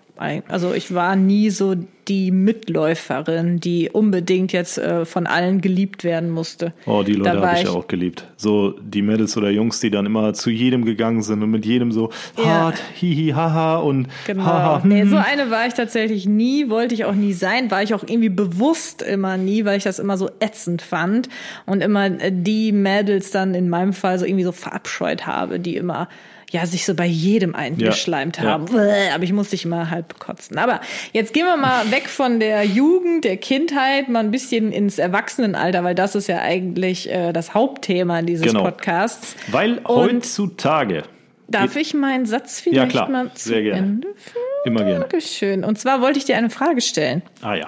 Also 0.47 0.73
ich 0.73 0.93
war 0.93 1.15
nie 1.15 1.49
so 1.49 1.75
die 2.09 2.31
Mitläuferin, 2.31 3.59
die 3.59 3.89
unbedingt 3.91 4.51
jetzt 4.51 4.77
äh, 4.77 5.05
von 5.05 5.27
allen 5.27 5.61
geliebt 5.61 6.03
werden 6.03 6.29
musste. 6.31 6.73
Oh, 6.85 7.03
die 7.03 7.13
Leute 7.13 7.39
habe 7.41 7.59
ich 7.61 7.67
auch 7.67 7.87
geliebt. 7.87 8.25
So 8.35 8.71
die 8.81 9.01
Mädels 9.01 9.37
oder 9.37 9.49
Jungs, 9.49 9.79
die 9.79 9.91
dann 9.91 10.05
immer 10.05 10.33
zu 10.33 10.49
jedem 10.49 10.85
gegangen 10.85 11.21
sind 11.21 11.43
und 11.43 11.51
mit 11.51 11.65
jedem 11.65 11.91
so 11.91 12.09
Ja. 12.37 12.45
hart, 12.45 12.81
hihi, 12.95 13.31
haha 13.35 13.77
und 13.77 14.07
Genau. 14.25 14.43
haha. 14.43 14.81
Nee, 14.85 15.01
hm. 15.01 15.09
so 15.11 15.17
eine 15.17 15.51
war 15.51 15.67
ich 15.67 15.73
tatsächlich 15.75 16.25
nie, 16.25 16.69
wollte 16.69 16.95
ich 16.95 17.05
auch 17.05 17.13
nie 17.15 17.33
sein, 17.33 17.69
war 17.71 17.83
ich 17.83 17.93
auch 17.93 18.03
irgendwie 18.03 18.29
bewusst 18.29 19.01
immer 19.01 19.37
nie, 19.37 19.65
weil 19.65 19.77
ich 19.77 19.83
das 19.83 19.99
immer 19.99 20.17
so 20.17 20.29
ätzend 20.39 20.81
fand 20.81 21.29
und 21.65 21.81
immer 21.81 22.05
äh, 22.05 22.31
die 22.33 22.71
Mädels 22.71 23.31
dann 23.31 23.53
in 23.53 23.69
meinem 23.69 23.93
Fall 23.93 24.17
so 24.17 24.25
irgendwie 24.25 24.43
so 24.45 24.51
verabscheut 24.51 25.27
habe, 25.27 25.59
die 25.59 25.75
immer 25.75 26.09
ja, 26.51 26.65
sich 26.65 26.83
so 26.83 26.95
bei 26.95 27.05
jedem 27.05 27.53
eingeschleimt 27.53 28.37
Ja, 28.37 28.43
haben. 28.45 28.65
Bäh, 28.65 29.11
Aber 29.13 29.23
ich 29.23 29.31
musste 29.31 29.51
dich 29.51 29.65
immer 29.65 29.91
halb 29.91 30.17
kotzen. 30.17 30.57
Aber 30.57 30.81
jetzt 31.13 31.31
gehen 31.31 31.45
wir 31.45 31.57
mal 31.57 31.91
weg 31.91 31.98
von 32.07 32.39
der 32.39 32.63
Jugend, 32.63 33.25
der 33.25 33.37
Kindheit, 33.37 34.07
mal 34.09 34.19
ein 34.19 34.31
bisschen 34.31 34.71
ins 34.71 34.97
Erwachsenenalter, 34.99 35.83
weil 35.83 35.95
das 35.95 36.15
ist 36.15 36.27
ja 36.27 36.39
eigentlich 36.39 37.09
äh, 37.11 37.33
das 37.33 37.53
Hauptthema 37.53 38.21
dieses 38.21 38.45
Genau. 38.47 38.63
Podcasts. 38.63 39.35
Weil 39.47 39.79
Und- 39.79 39.85
heutzutage 39.87 41.03
Darf 41.47 41.75
ich 41.75 41.95
meinen 41.95 42.27
Satz 42.27 42.59
vielleicht 42.61 42.91
klar. 42.91 43.09
mal 43.09 43.33
zu 43.33 43.49
Sehr 43.49 43.63
gerne. 43.63 43.79
Ende 43.79 44.07
führen? 44.15 44.43
immer 44.65 44.83
gerne. 44.83 44.99
Dankeschön. 45.01 45.63
Und 45.63 45.79
zwar 45.79 45.99
wollte 46.01 46.19
ich 46.19 46.25
dir 46.25 46.37
eine 46.37 46.51
Frage 46.51 46.79
stellen. 46.81 47.23
Ah 47.41 47.55
ja. 47.55 47.67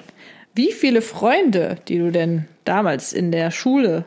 Wie 0.53 0.71
viele 0.71 1.01
Freunde, 1.01 1.77
die 1.87 1.97
du 1.97 2.11
denn 2.11 2.45
damals 2.63 3.11
in 3.11 3.31
der 3.31 3.49
Schule 3.49 4.05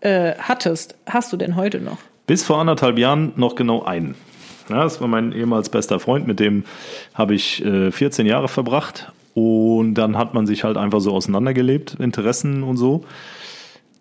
äh, 0.00 0.34
hattest, 0.38 0.94
hast 1.06 1.32
du 1.32 1.36
denn 1.36 1.56
heute 1.56 1.80
noch? 1.80 1.98
Bis 2.28 2.44
vor 2.44 2.58
anderthalb 2.58 2.98
Jahren 2.98 3.32
noch 3.36 3.56
genau 3.56 3.82
einen. 3.82 4.14
Ja, 4.68 4.82
das 4.84 5.00
war 5.00 5.08
mein 5.08 5.32
ehemals 5.32 5.70
bester 5.70 5.98
Freund, 5.98 6.26
mit 6.28 6.38
dem 6.38 6.64
habe 7.14 7.34
ich 7.34 7.64
äh, 7.64 7.90
14 7.90 8.26
Jahre 8.26 8.48
verbracht. 8.48 9.10
Und 9.38 9.94
dann 9.94 10.18
hat 10.18 10.34
man 10.34 10.48
sich 10.48 10.64
halt 10.64 10.76
einfach 10.76 11.00
so 11.00 11.12
auseinandergelebt, 11.12 11.94
Interessen 12.00 12.64
und 12.64 12.76
so. 12.76 13.04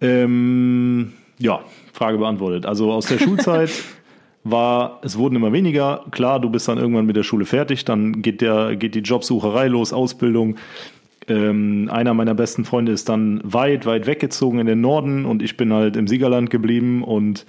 Ähm, 0.02 1.14
ja, 1.38 1.60
Frage 1.94 2.18
beantwortet. 2.18 2.66
Also 2.66 2.92
aus 2.92 3.06
der 3.06 3.20
Schulzeit 3.20 3.70
war, 4.44 5.00
es 5.04 5.16
wurden 5.16 5.36
immer 5.36 5.54
weniger. 5.54 6.06
Klar, 6.10 6.40
du 6.40 6.50
bist 6.50 6.68
dann 6.68 6.80
irgendwann 6.80 7.06
mit 7.06 7.16
der 7.16 7.22
Schule 7.22 7.46
fertig, 7.46 7.86
dann 7.86 8.24
geht, 8.24 8.42
der, 8.42 8.76
geht 8.76 8.96
die 8.96 9.02
Jobsucherei 9.02 9.68
los, 9.68 9.94
Ausbildung. 9.94 10.56
Ähm, 11.28 11.88
einer 11.92 12.16
meiner 12.16 12.34
besten 12.34 12.66
Freunde 12.66 12.92
ist 12.92 13.08
dann 13.08 13.40
weit, 13.44 13.86
weit 13.86 14.08
weggezogen 14.08 14.58
in 14.58 14.66
den 14.66 14.82
Norden 14.82 15.26
und 15.26 15.44
ich 15.44 15.56
bin 15.56 15.72
halt 15.72 15.98
im 15.98 16.08
Siegerland 16.08 16.50
geblieben 16.50 17.04
und 17.04 17.46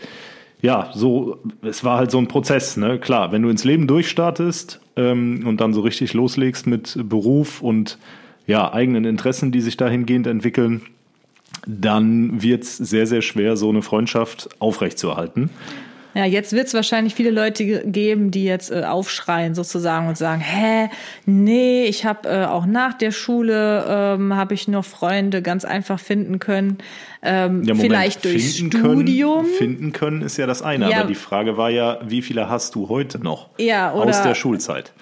ja, 0.60 0.90
so, 0.94 1.38
es 1.62 1.84
war 1.84 1.98
halt 1.98 2.10
so 2.10 2.18
ein 2.18 2.28
Prozess, 2.28 2.76
ne? 2.76 2.98
Klar, 2.98 3.30
wenn 3.32 3.42
du 3.42 3.48
ins 3.48 3.64
Leben 3.64 3.86
durchstartest 3.86 4.80
ähm, 4.96 5.44
und 5.46 5.60
dann 5.60 5.72
so 5.72 5.82
richtig 5.82 6.14
loslegst 6.14 6.66
mit 6.66 6.98
Beruf 7.08 7.62
und 7.62 7.98
ja, 8.46 8.72
eigenen 8.72 9.04
Interessen, 9.04 9.52
die 9.52 9.60
sich 9.60 9.76
dahingehend 9.76 10.26
entwickeln, 10.26 10.82
dann 11.66 12.42
wird 12.42 12.64
es 12.64 12.76
sehr, 12.76 13.06
sehr 13.06 13.22
schwer, 13.22 13.56
so 13.56 13.68
eine 13.68 13.82
Freundschaft 13.82 14.48
aufrechtzuerhalten. 14.58 15.50
Ja, 16.18 16.24
jetzt 16.24 16.52
wird 16.52 16.66
es 16.66 16.74
wahrscheinlich 16.74 17.14
viele 17.14 17.30
Leute 17.30 17.64
geben, 17.64 18.32
die 18.32 18.42
jetzt 18.42 18.72
äh, 18.72 18.82
aufschreien 18.82 19.54
sozusagen 19.54 20.08
und 20.08 20.18
sagen, 20.18 20.40
hä, 20.40 20.90
nee, 21.26 21.84
ich 21.84 22.04
habe 22.04 22.28
äh, 22.28 22.44
auch 22.44 22.66
nach 22.66 22.94
der 22.94 23.12
Schule 23.12 23.84
ähm, 23.88 24.34
habe 24.34 24.52
ich 24.52 24.66
noch 24.66 24.84
Freunde 24.84 25.42
ganz 25.42 25.64
einfach 25.64 26.00
finden 26.00 26.40
können. 26.40 26.78
Ähm, 27.22 27.62
ja, 27.62 27.74
Moment, 27.74 27.80
vielleicht 27.80 28.24
durch 28.24 28.56
Studium. 28.56 29.44
Können, 29.44 29.54
finden 29.54 29.92
können 29.92 30.22
ist 30.22 30.36
ja 30.38 30.48
das 30.48 30.60
eine, 30.60 30.90
ja. 30.90 30.98
aber 30.98 31.06
die 31.06 31.14
Frage 31.14 31.56
war 31.56 31.70
ja, 31.70 32.00
wie 32.04 32.20
viele 32.20 32.48
hast 32.48 32.74
du 32.74 32.88
heute 32.88 33.20
noch 33.22 33.50
ja, 33.56 33.94
oder, 33.94 34.10
aus 34.10 34.20
der 34.20 34.34
Schulzeit? 34.34 34.92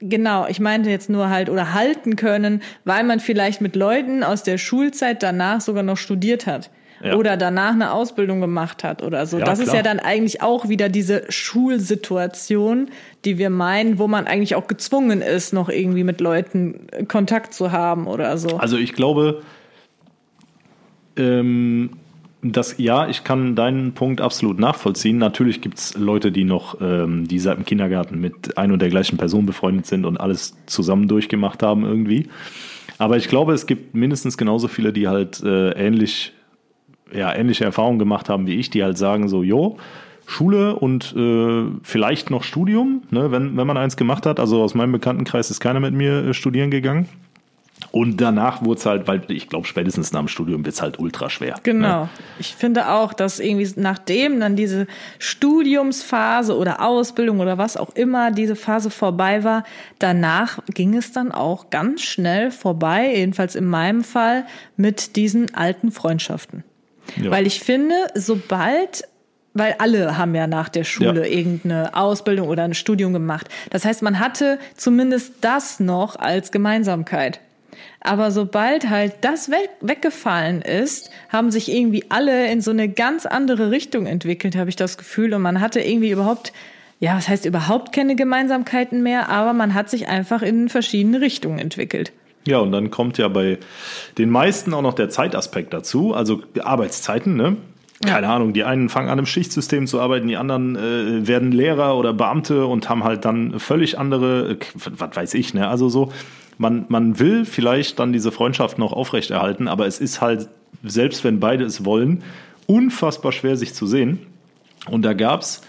Genau, 0.00 0.46
ich 0.48 0.60
meinte 0.60 0.88
jetzt 0.88 1.10
nur 1.10 1.28
halt 1.28 1.50
oder 1.50 1.74
halten 1.74 2.16
können, 2.16 2.62
weil 2.86 3.04
man 3.04 3.20
vielleicht 3.20 3.60
mit 3.60 3.76
Leuten 3.76 4.22
aus 4.22 4.42
der 4.42 4.56
Schulzeit 4.56 5.22
danach 5.22 5.60
sogar 5.60 5.82
noch 5.82 5.98
studiert 5.98 6.46
hat. 6.46 6.70
Ja. 7.04 7.16
Oder 7.16 7.36
danach 7.36 7.72
eine 7.72 7.92
Ausbildung 7.92 8.40
gemacht 8.40 8.82
hat 8.82 9.02
oder 9.02 9.26
so. 9.26 9.38
Ja, 9.38 9.44
das 9.44 9.58
klar. 9.58 9.68
ist 9.68 9.74
ja 9.74 9.82
dann 9.82 10.00
eigentlich 10.00 10.42
auch 10.42 10.68
wieder 10.68 10.88
diese 10.88 11.24
Schulsituation, 11.28 12.88
die 13.24 13.36
wir 13.36 13.50
meinen, 13.50 13.98
wo 13.98 14.08
man 14.08 14.26
eigentlich 14.26 14.54
auch 14.54 14.66
gezwungen 14.66 15.20
ist, 15.20 15.52
noch 15.52 15.68
irgendwie 15.68 16.04
mit 16.04 16.20
Leuten 16.20 16.86
Kontakt 17.08 17.52
zu 17.52 17.72
haben 17.72 18.06
oder 18.06 18.38
so. 18.38 18.56
Also 18.56 18.78
ich 18.78 18.94
glaube, 18.94 19.42
ähm, 21.16 21.90
das, 22.42 22.76
ja, 22.78 23.08
ich 23.08 23.24
kann 23.24 23.54
deinen 23.54 23.92
Punkt 23.92 24.20
absolut 24.20 24.58
nachvollziehen. 24.58 25.18
Natürlich 25.18 25.60
gibt 25.60 25.78
es 25.78 25.94
Leute, 25.96 26.30
die 26.30 26.44
noch, 26.44 26.80
ähm, 26.80 27.26
die 27.26 27.38
seit 27.38 27.56
dem 27.56 27.64
Kindergarten 27.64 28.20
mit 28.20 28.58
ein 28.58 28.70
und 28.70 28.80
der 28.80 28.90
gleichen 28.90 29.16
Person 29.16 29.46
befreundet 29.46 29.86
sind 29.86 30.04
und 30.04 30.18
alles 30.18 30.54
zusammen 30.66 31.08
durchgemacht 31.08 31.62
haben 31.62 31.84
irgendwie. 31.84 32.28
Aber 32.98 33.16
ich 33.16 33.28
glaube, 33.28 33.54
es 33.54 33.66
gibt 33.66 33.94
mindestens 33.94 34.36
genauso 34.36 34.68
viele, 34.68 34.92
die 34.92 35.08
halt 35.08 35.42
äh, 35.42 35.70
ähnlich, 35.70 36.32
ja, 37.12 37.34
ähnliche 37.34 37.64
Erfahrungen 37.64 37.98
gemacht 37.98 38.28
haben 38.28 38.46
wie 38.46 38.56
ich, 38.56 38.70
die 38.70 38.82
halt 38.82 38.98
sagen 38.98 39.28
so, 39.28 39.42
jo, 39.42 39.76
Schule 40.26 40.76
und 40.76 41.14
äh, 41.16 41.66
vielleicht 41.82 42.30
noch 42.30 42.44
Studium, 42.44 43.02
ne, 43.10 43.30
wenn, 43.30 43.56
wenn 43.56 43.66
man 43.66 43.76
eins 43.76 43.96
gemacht 43.96 44.26
hat. 44.26 44.40
Also 44.40 44.62
aus 44.62 44.74
meinem 44.74 44.92
Bekanntenkreis 44.92 45.50
ist 45.50 45.60
keiner 45.60 45.80
mit 45.80 45.94
mir 45.94 46.26
äh, 46.26 46.34
studieren 46.34 46.70
gegangen. 46.70 47.08
Und 47.90 48.20
danach 48.20 48.64
wurde 48.64 48.78
es 48.78 48.86
halt, 48.86 49.06
weil 49.06 49.22
ich 49.28 49.48
glaube, 49.48 49.66
spätestens 49.66 50.12
nach 50.12 50.20
dem 50.20 50.28
Studium 50.28 50.64
wird 50.64 50.74
es 50.74 50.82
halt 50.82 50.98
ultra 50.98 51.28
schwer. 51.28 51.56
Genau. 51.62 52.04
Ne? 52.04 52.08
Ich 52.38 52.54
finde 52.54 52.90
auch, 52.90 53.12
dass 53.12 53.40
irgendwie 53.40 53.68
nachdem 53.76 54.40
dann 54.40 54.56
diese 54.56 54.86
Studiumsphase 55.18 56.56
oder 56.56 56.82
Ausbildung 56.84 57.40
oder 57.40 57.58
was 57.58 57.76
auch 57.76 57.90
immer 57.94 58.30
diese 58.30 58.56
Phase 58.56 58.90
vorbei 58.90 59.44
war, 59.44 59.64
danach 59.98 60.58
ging 60.66 60.96
es 60.96 61.12
dann 61.12 61.30
auch 61.30 61.70
ganz 61.70 62.02
schnell 62.02 62.50
vorbei, 62.50 63.12
jedenfalls 63.14 63.54
in 63.54 63.66
meinem 63.66 64.02
Fall, 64.02 64.44
mit 64.76 65.16
diesen 65.16 65.54
alten 65.54 65.92
Freundschaften. 65.92 66.64
Ja. 67.16 67.30
Weil 67.30 67.46
ich 67.46 67.60
finde, 67.60 67.94
sobald 68.14 69.04
weil 69.54 69.76
alle 69.78 70.18
haben 70.18 70.34
ja 70.34 70.48
nach 70.48 70.68
der 70.68 70.82
Schule 70.84 71.28
ja. 71.28 71.38
irgendeine 71.38 71.94
Ausbildung 71.94 72.48
oder 72.48 72.64
ein 72.64 72.74
Studium 72.74 73.12
gemacht. 73.12 73.48
Das 73.70 73.84
heißt, 73.84 74.02
man 74.02 74.18
hatte 74.18 74.58
zumindest 74.76 75.34
das 75.40 75.78
noch 75.78 76.16
als 76.16 76.50
Gemeinsamkeit. 76.50 77.38
Aber 78.00 78.30
sobald 78.30 78.90
halt 78.90 79.14
das 79.22 79.50
weg, 79.50 79.70
weggefallen 79.80 80.60
ist, 80.60 81.10
haben 81.30 81.50
sich 81.50 81.72
irgendwie 81.72 82.04
alle 82.10 82.50
in 82.50 82.60
so 82.60 82.70
eine 82.70 82.88
ganz 82.88 83.26
andere 83.26 83.70
Richtung 83.70 84.06
entwickelt, 84.06 84.56
habe 84.56 84.68
ich 84.68 84.76
das 84.76 84.98
Gefühl. 84.98 85.32
Und 85.32 85.42
man 85.42 85.60
hatte 85.60 85.80
irgendwie 85.80 86.10
überhaupt, 86.10 86.52
ja, 87.00 87.16
was 87.16 87.28
heißt 87.28 87.46
überhaupt 87.46 87.92
keine 87.92 88.16
Gemeinsamkeiten 88.16 89.02
mehr, 89.02 89.28
aber 89.28 89.52
man 89.52 89.72
hat 89.72 89.88
sich 89.88 90.08
einfach 90.08 90.42
in 90.42 90.68
verschiedene 90.68 91.20
Richtungen 91.20 91.58
entwickelt. 91.58 92.12
Ja, 92.46 92.58
und 92.58 92.72
dann 92.72 92.90
kommt 92.90 93.18
ja 93.18 93.28
bei 93.28 93.58
den 94.18 94.30
meisten 94.30 94.74
auch 94.74 94.82
noch 94.82 94.94
der 94.94 95.08
Zeitaspekt 95.08 95.72
dazu, 95.72 96.14
also 96.14 96.42
Arbeitszeiten, 96.62 97.36
ne? 97.36 97.56
Keine 98.04 98.26
ja. 98.26 98.34
Ahnung, 98.34 98.52
die 98.52 98.64
einen 98.64 98.88
fangen 98.88 99.08
an 99.08 99.18
im 99.18 99.26
Schichtsystem 99.26 99.86
zu 99.86 100.00
arbeiten, 100.00 100.28
die 100.28 100.36
anderen 100.36 100.76
äh, 100.76 101.26
werden 101.26 101.52
Lehrer 101.52 101.96
oder 101.96 102.12
Beamte 102.12 102.66
und 102.66 102.88
haben 102.88 103.04
halt 103.04 103.24
dann 103.24 103.58
völlig 103.60 103.98
andere, 103.98 104.52
äh, 104.52 104.56
was 104.74 105.16
weiß 105.16 105.34
ich, 105.34 105.54
ne? 105.54 105.68
Also 105.68 105.88
so, 105.88 106.12
man, 106.58 106.84
man 106.88 107.18
will 107.18 107.44
vielleicht 107.44 107.98
dann 107.98 108.12
diese 108.12 108.30
Freundschaft 108.30 108.78
noch 108.78 108.92
aufrechterhalten, 108.92 109.68
aber 109.68 109.86
es 109.86 110.00
ist 110.00 110.20
halt, 110.20 110.48
selbst 110.82 111.24
wenn 111.24 111.40
beide 111.40 111.64
es 111.64 111.84
wollen, 111.84 112.22
unfassbar 112.66 113.32
schwer 113.32 113.56
sich 113.56 113.74
zu 113.74 113.86
sehen. 113.86 114.18
Und 114.90 115.02
da 115.02 115.14
gab 115.14 115.40
es 115.40 115.62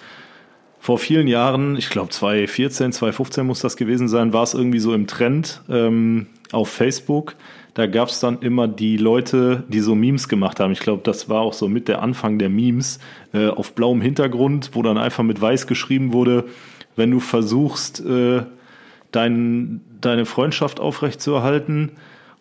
vor 0.79 0.99
vielen 0.99 1.27
Jahren, 1.27 1.77
ich 1.77 1.89
glaube 1.89 2.09
2014, 2.09 2.91
2015 2.91 3.45
muss 3.45 3.59
das 3.61 3.77
gewesen 3.77 4.07
sein, 4.07 4.33
war 4.33 4.43
es 4.43 4.53
irgendwie 4.53 4.79
so 4.79 4.93
im 4.93 5.07
Trend 5.07 5.61
ähm, 5.69 6.27
auf 6.51 6.69
Facebook. 6.69 7.35
Da 7.73 7.87
gab 7.87 8.07
es 8.07 8.21
dann 8.21 8.39
immer 8.39 8.67
die 8.67 8.95
Leute, 8.95 9.63
die 9.67 9.81
so 9.81 9.95
Memes 9.95 10.29
gemacht 10.29 10.59
haben. 10.59 10.71
Ich 10.71 10.79
glaube, 10.79 11.01
das 11.03 11.27
war 11.27 11.41
auch 11.41 11.53
so 11.53 11.67
mit 11.67 11.87
der 11.87 12.01
Anfang 12.01 12.39
der 12.39 12.49
Memes 12.49 12.99
äh, 13.33 13.49
auf 13.49 13.73
blauem 13.73 13.99
Hintergrund, 13.99 14.71
wo 14.73 14.81
dann 14.81 14.97
einfach 14.97 15.23
mit 15.23 15.41
weiß 15.41 15.67
geschrieben 15.67 16.13
wurde, 16.13 16.45
wenn 16.95 17.11
du 17.11 17.19
versuchst, 17.19 17.99
äh, 18.05 18.43
dein, 19.11 19.81
deine 19.99 20.25
Freundschaft 20.25 20.79
aufrechtzuerhalten. 20.79 21.91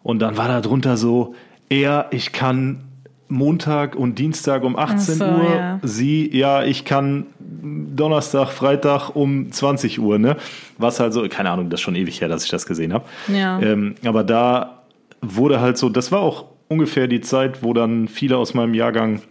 Und 0.04 0.20
dann 0.20 0.36
war 0.36 0.46
da 0.46 0.60
drunter 0.60 0.96
so, 0.96 1.34
er, 1.68 2.08
ich 2.12 2.32
kann 2.32 2.84
Montag 3.28 3.96
und 3.96 4.18
Dienstag 4.18 4.62
um 4.64 4.76
18 4.76 5.14
so, 5.16 5.24
Uhr, 5.24 5.54
ja. 5.54 5.80
sie, 5.82 6.30
ja, 6.36 6.62
ich 6.62 6.84
kann 6.84 7.26
Donnerstag, 7.64 8.50
Freitag 8.50 9.16
um 9.16 9.50
20 9.50 9.98
Uhr, 9.98 10.18
ne? 10.18 10.36
Was 10.78 11.00
halt 11.00 11.12
so, 11.12 11.26
keine 11.28 11.50
Ahnung, 11.50 11.70
das 11.70 11.80
ist 11.80 11.84
schon 11.84 11.96
ewig 11.96 12.20
her, 12.20 12.28
dass 12.28 12.44
ich 12.44 12.50
das 12.50 12.66
gesehen 12.66 12.92
habe. 12.92 13.04
Ja. 13.28 13.60
Ähm, 13.60 13.94
aber 14.04 14.24
da 14.24 14.82
wurde 15.20 15.60
halt 15.60 15.78
so, 15.78 15.88
das 15.88 16.12
war 16.12 16.20
auch 16.20 16.46
ungefähr 16.68 17.06
die 17.06 17.20
Zeit, 17.20 17.62
wo 17.62 17.72
dann 17.72 18.08
viele 18.08 18.36
aus 18.36 18.54
meinem 18.54 18.74
Jahrgang 18.74 19.22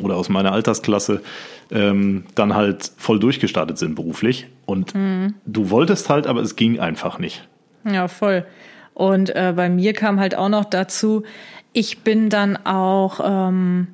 oder 0.00 0.16
aus 0.16 0.28
meiner 0.28 0.52
Altersklasse 0.52 1.22
ähm, 1.70 2.24
dann 2.34 2.54
halt 2.54 2.90
voll 2.96 3.18
durchgestartet 3.18 3.78
sind 3.78 3.94
beruflich. 3.94 4.48
Und 4.66 4.94
mhm. 4.94 5.34
du 5.44 5.70
wolltest 5.70 6.08
halt, 6.10 6.26
aber 6.26 6.40
es 6.40 6.56
ging 6.56 6.80
einfach 6.80 7.18
nicht. 7.18 7.46
Ja, 7.84 8.08
voll. 8.08 8.44
Und 8.94 9.34
äh, 9.34 9.52
bei 9.54 9.68
mir 9.68 9.92
kam 9.92 10.18
halt 10.18 10.34
auch 10.36 10.48
noch 10.48 10.64
dazu, 10.64 11.22
ich 11.72 11.98
bin 11.98 12.30
dann 12.30 12.56
auch 12.64 13.20
ähm, 13.22 13.88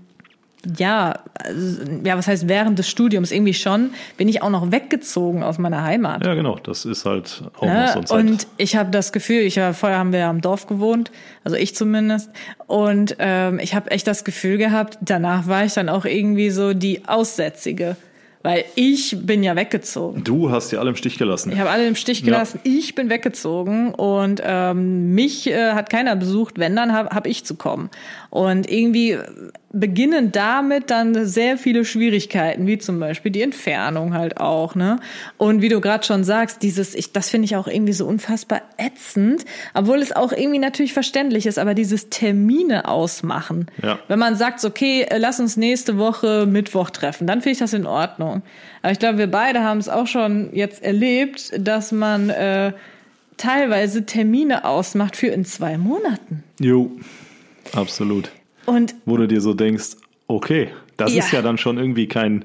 ja, 0.79 1.19
also, 1.35 1.83
ja, 2.05 2.17
was 2.17 2.29
heißt 2.29 2.49
während 2.49 2.79
des 2.79 2.89
Studiums 2.89 3.33
irgendwie 3.33 3.55
schon, 3.55 3.91
bin 4.17 4.29
ich 4.29 4.43
auch 4.43 4.51
noch 4.51 4.71
weggezogen 4.71 5.43
aus 5.43 5.59
meiner 5.59 5.83
Heimat. 5.83 6.25
Ja, 6.25 6.35
genau, 6.35 6.59
das 6.63 6.85
ist 6.85 7.05
halt 7.05 7.43
auch 7.57 7.67
ne? 7.67 7.87
noch 7.87 7.93
so 7.93 7.99
ein 7.99 8.07
Zeit. 8.07 8.19
Und 8.19 8.47
ich 8.59 8.77
habe 8.77 8.91
das 8.91 9.13
Gefühl, 9.13 9.41
ich 9.41 9.57
war, 9.57 9.75
vorher 9.75 9.99
haben 9.99 10.13
wir 10.13 10.21
ja 10.21 10.31
am 10.31 10.41
Dorf 10.41 10.67
gewohnt, 10.67 11.11
also 11.45 11.57
ich 11.57 11.75
zumindest, 11.75 12.31
und 12.67 13.17
ähm, 13.19 13.59
ich 13.59 13.75
habe 13.75 13.91
echt 13.91 14.07
das 14.07 14.25
Gefühl 14.25 14.59
gehabt, 14.59 14.99
danach 15.01 15.47
war 15.47 15.65
ich 15.65 15.75
dann 15.75 15.89
auch 15.89 16.05
irgendwie 16.05 16.51
so 16.51 16.75
die 16.75 17.07
Aussätzige. 17.07 17.97
Weil 18.43 18.65
ich 18.75 19.17
bin 19.21 19.45
ja 19.45 19.55
weggezogen. 19.55 20.25
Du 20.25 20.51
hast 20.51 20.73
die 20.73 20.77
alle 20.77 20.91
im 20.91 20.97
Stich 20.97 21.17
gelassen. 21.17 21.53
Ich 21.53 21.61
habe 21.61 21.71
alle 21.71 21.87
im 21.87 21.95
Stich 21.95 22.25
gelassen. 22.25 22.59
Ja. 22.65 22.73
Ich 22.73 22.95
bin 22.97 23.09
weggezogen 23.09 23.95
und 23.95 24.43
ähm, 24.45 25.15
mich 25.15 25.49
äh, 25.49 25.73
hat 25.73 25.91
keiner 25.91 26.17
besucht. 26.17 26.59
Wenn, 26.59 26.75
dann 26.75 26.93
habe 26.93 27.11
hab 27.15 27.27
ich 27.27 27.45
zu 27.45 27.55
kommen. 27.55 27.89
Und 28.31 28.69
irgendwie 28.69 29.17
beginnen 29.73 30.33
damit 30.33 30.91
dann 30.91 31.27
sehr 31.27 31.57
viele 31.57 31.85
Schwierigkeiten, 31.85 32.67
wie 32.67 32.79
zum 32.79 33.01
Beispiel 33.01 33.33
die 33.33 33.43
Entfernung 33.43 34.15
halt 34.15 34.37
auch, 34.37 34.75
ne? 34.75 34.99
Und 35.39 35.63
wie 35.63 35.71
du 35.71 35.81
gerade 35.81 36.05
schon 36.05 36.25
sagst, 36.25 36.63
dieses, 36.63 36.95
ich, 36.95 37.13
das 37.13 37.31
finde 37.31 37.47
ich 37.47 37.57
auch 37.57 37.67
irgendwie 37.67 37.95
so 37.95 38.07
unfassbar 38.07 38.61
ätzend, 38.77 39.45
obwohl 39.73 39.99
es 39.99 40.13
auch 40.13 40.33
irgendwie 40.33 40.59
natürlich 40.59 40.93
verständlich 40.93 41.47
ist, 41.47 41.59
aber 41.59 41.75
dieses 41.75 42.11
Termine 42.11 42.87
ausmachen. 42.87 43.67
Ja. 43.83 43.99
Wenn 44.09 44.19
man 44.19 44.37
sagt, 44.37 44.63
okay, 44.65 45.07
äh, 45.09 45.17
lass 45.19 45.41
uns 45.41 45.57
nächste 45.57 45.97
Woche 45.97 46.47
Mittwoch 46.47 46.91
treffen, 46.91 47.27
dann 47.27 47.41
finde 47.41 47.53
ich 47.53 47.59
das 47.59 47.73
in 47.73 47.87
Ordnung. 47.87 48.43
Aber 48.83 48.93
ich 48.93 48.99
glaube, 48.99 49.19
wir 49.19 49.31
beide 49.31 49.63
haben 49.63 49.79
es 49.79 49.89
auch 49.89 50.07
schon 50.07 50.51
jetzt 50.53 50.83
erlebt, 50.83 51.53
dass 51.59 51.93
man 51.93 52.29
äh, 52.29 52.73
teilweise 53.39 54.05
Termine 54.05 54.67
ausmacht 54.67 55.17
für 55.17 55.29
in 55.29 55.47
zwei 55.47 55.79
Monaten. 55.79 56.45
Jo, 56.61 56.91
absolut. 57.73 58.31
Und 58.73 58.95
wo 59.05 59.17
du 59.17 59.27
dir 59.27 59.41
so 59.41 59.55
denkst, 59.55 59.97
okay, 60.29 60.69
das 60.97 61.15
ja. 61.15 61.23
ist 61.23 61.33
ja 61.33 61.43
dann 61.43 61.59
schon 61.59 61.79
irgendwie 61.79 62.09
kein, 62.09 62.45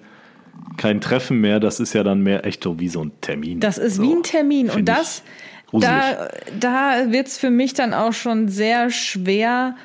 kein 0.78 1.02
Treffen 1.02 1.40
mehr, 1.40 1.60
das 1.60 1.80
ist 1.80 1.94
ja 1.94 2.04
dann 2.04 2.22
mehr 2.22 2.46
echt 2.46 2.64
so 2.64 2.80
wie 2.80 2.90
so 2.90 3.04
ein 3.04 3.12
Termin. 3.22 3.60
Das 3.60 3.78
ist 3.78 3.96
so, 3.96 4.04
wie 4.04 4.12
ein 4.12 4.24
Termin. 4.24 4.70
Und 4.70 4.86
das, 4.86 5.24
da, 5.72 6.28
da 6.60 7.12
wird 7.12 7.28
es 7.28 7.38
für 7.38 7.50
mich 7.50 7.74
dann 7.74 7.94
auch 7.94 8.14
schon 8.14 8.48
sehr 8.48 8.90
schwer, 8.90 9.76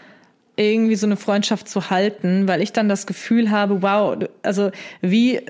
irgendwie 0.57 0.97
so 0.97 1.07
eine 1.07 1.17
Freundschaft 1.17 1.69
zu 1.69 1.91
halten, 1.91 2.47
weil 2.47 2.63
ich 2.63 2.73
dann 2.73 2.89
das 2.89 3.07
Gefühl 3.07 3.51
habe, 3.51 3.83
wow, 3.83 4.17
also 4.43 4.71
wie 5.01 5.41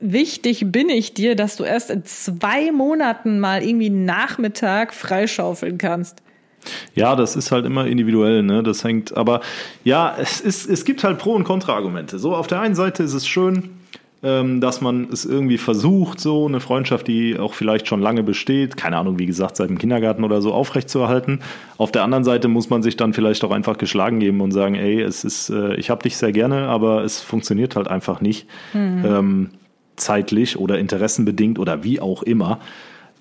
wichtig 0.00 0.64
bin 0.72 0.88
ich 0.88 1.14
dir, 1.14 1.36
dass 1.36 1.56
du 1.56 1.64
erst 1.64 1.90
in 1.90 2.04
zwei 2.04 2.72
Monaten 2.72 3.38
mal 3.38 3.62
irgendwie 3.62 3.90
Nachmittag 3.90 4.92
freischaufeln 4.92 5.78
kannst. 5.78 6.22
Ja, 6.94 7.16
das 7.16 7.36
ist 7.36 7.52
halt 7.52 7.66
immer 7.66 7.86
individuell, 7.86 8.42
ne? 8.42 8.62
Das 8.62 8.84
hängt, 8.84 9.16
aber 9.16 9.40
ja, 9.84 10.14
es 10.18 10.40
ist, 10.40 10.68
es 10.68 10.84
gibt 10.84 11.04
halt 11.04 11.18
Pro- 11.18 11.34
und 11.34 11.44
Kontra-Argumente. 11.44 12.18
So, 12.18 12.34
auf 12.34 12.46
der 12.46 12.60
einen 12.60 12.74
Seite 12.74 13.02
ist 13.02 13.14
es 13.14 13.26
schön, 13.26 13.70
ähm, 14.22 14.60
dass 14.60 14.80
man 14.80 15.08
es 15.12 15.24
irgendwie 15.24 15.58
versucht, 15.58 16.20
so 16.20 16.46
eine 16.46 16.60
Freundschaft, 16.60 17.08
die 17.08 17.38
auch 17.38 17.54
vielleicht 17.54 17.88
schon 17.88 18.00
lange 18.00 18.22
besteht, 18.22 18.76
keine 18.76 18.96
Ahnung, 18.96 19.18
wie 19.18 19.26
gesagt, 19.26 19.56
seit 19.56 19.68
dem 19.68 19.78
Kindergarten 19.78 20.22
oder 20.22 20.40
so, 20.40 20.52
aufrechtzuerhalten. 20.52 21.40
Auf 21.76 21.90
der 21.90 22.04
anderen 22.04 22.22
Seite 22.22 22.46
muss 22.46 22.70
man 22.70 22.82
sich 22.82 22.96
dann 22.96 23.14
vielleicht 23.14 23.42
auch 23.42 23.50
einfach 23.50 23.78
geschlagen 23.78 24.20
geben 24.20 24.40
und 24.40 24.52
sagen, 24.52 24.76
ey, 24.76 25.00
es 25.00 25.24
ist, 25.24 25.50
äh, 25.50 25.74
ich 25.74 25.90
habe 25.90 26.02
dich 26.02 26.16
sehr 26.16 26.30
gerne, 26.30 26.68
aber 26.68 27.02
es 27.02 27.20
funktioniert 27.20 27.74
halt 27.74 27.88
einfach 27.88 28.20
nicht 28.20 28.46
mhm. 28.72 29.04
ähm, 29.04 29.50
zeitlich 29.96 30.56
oder 30.56 30.78
interessenbedingt 30.78 31.58
oder 31.58 31.82
wie 31.82 32.00
auch 32.00 32.22
immer. 32.22 32.60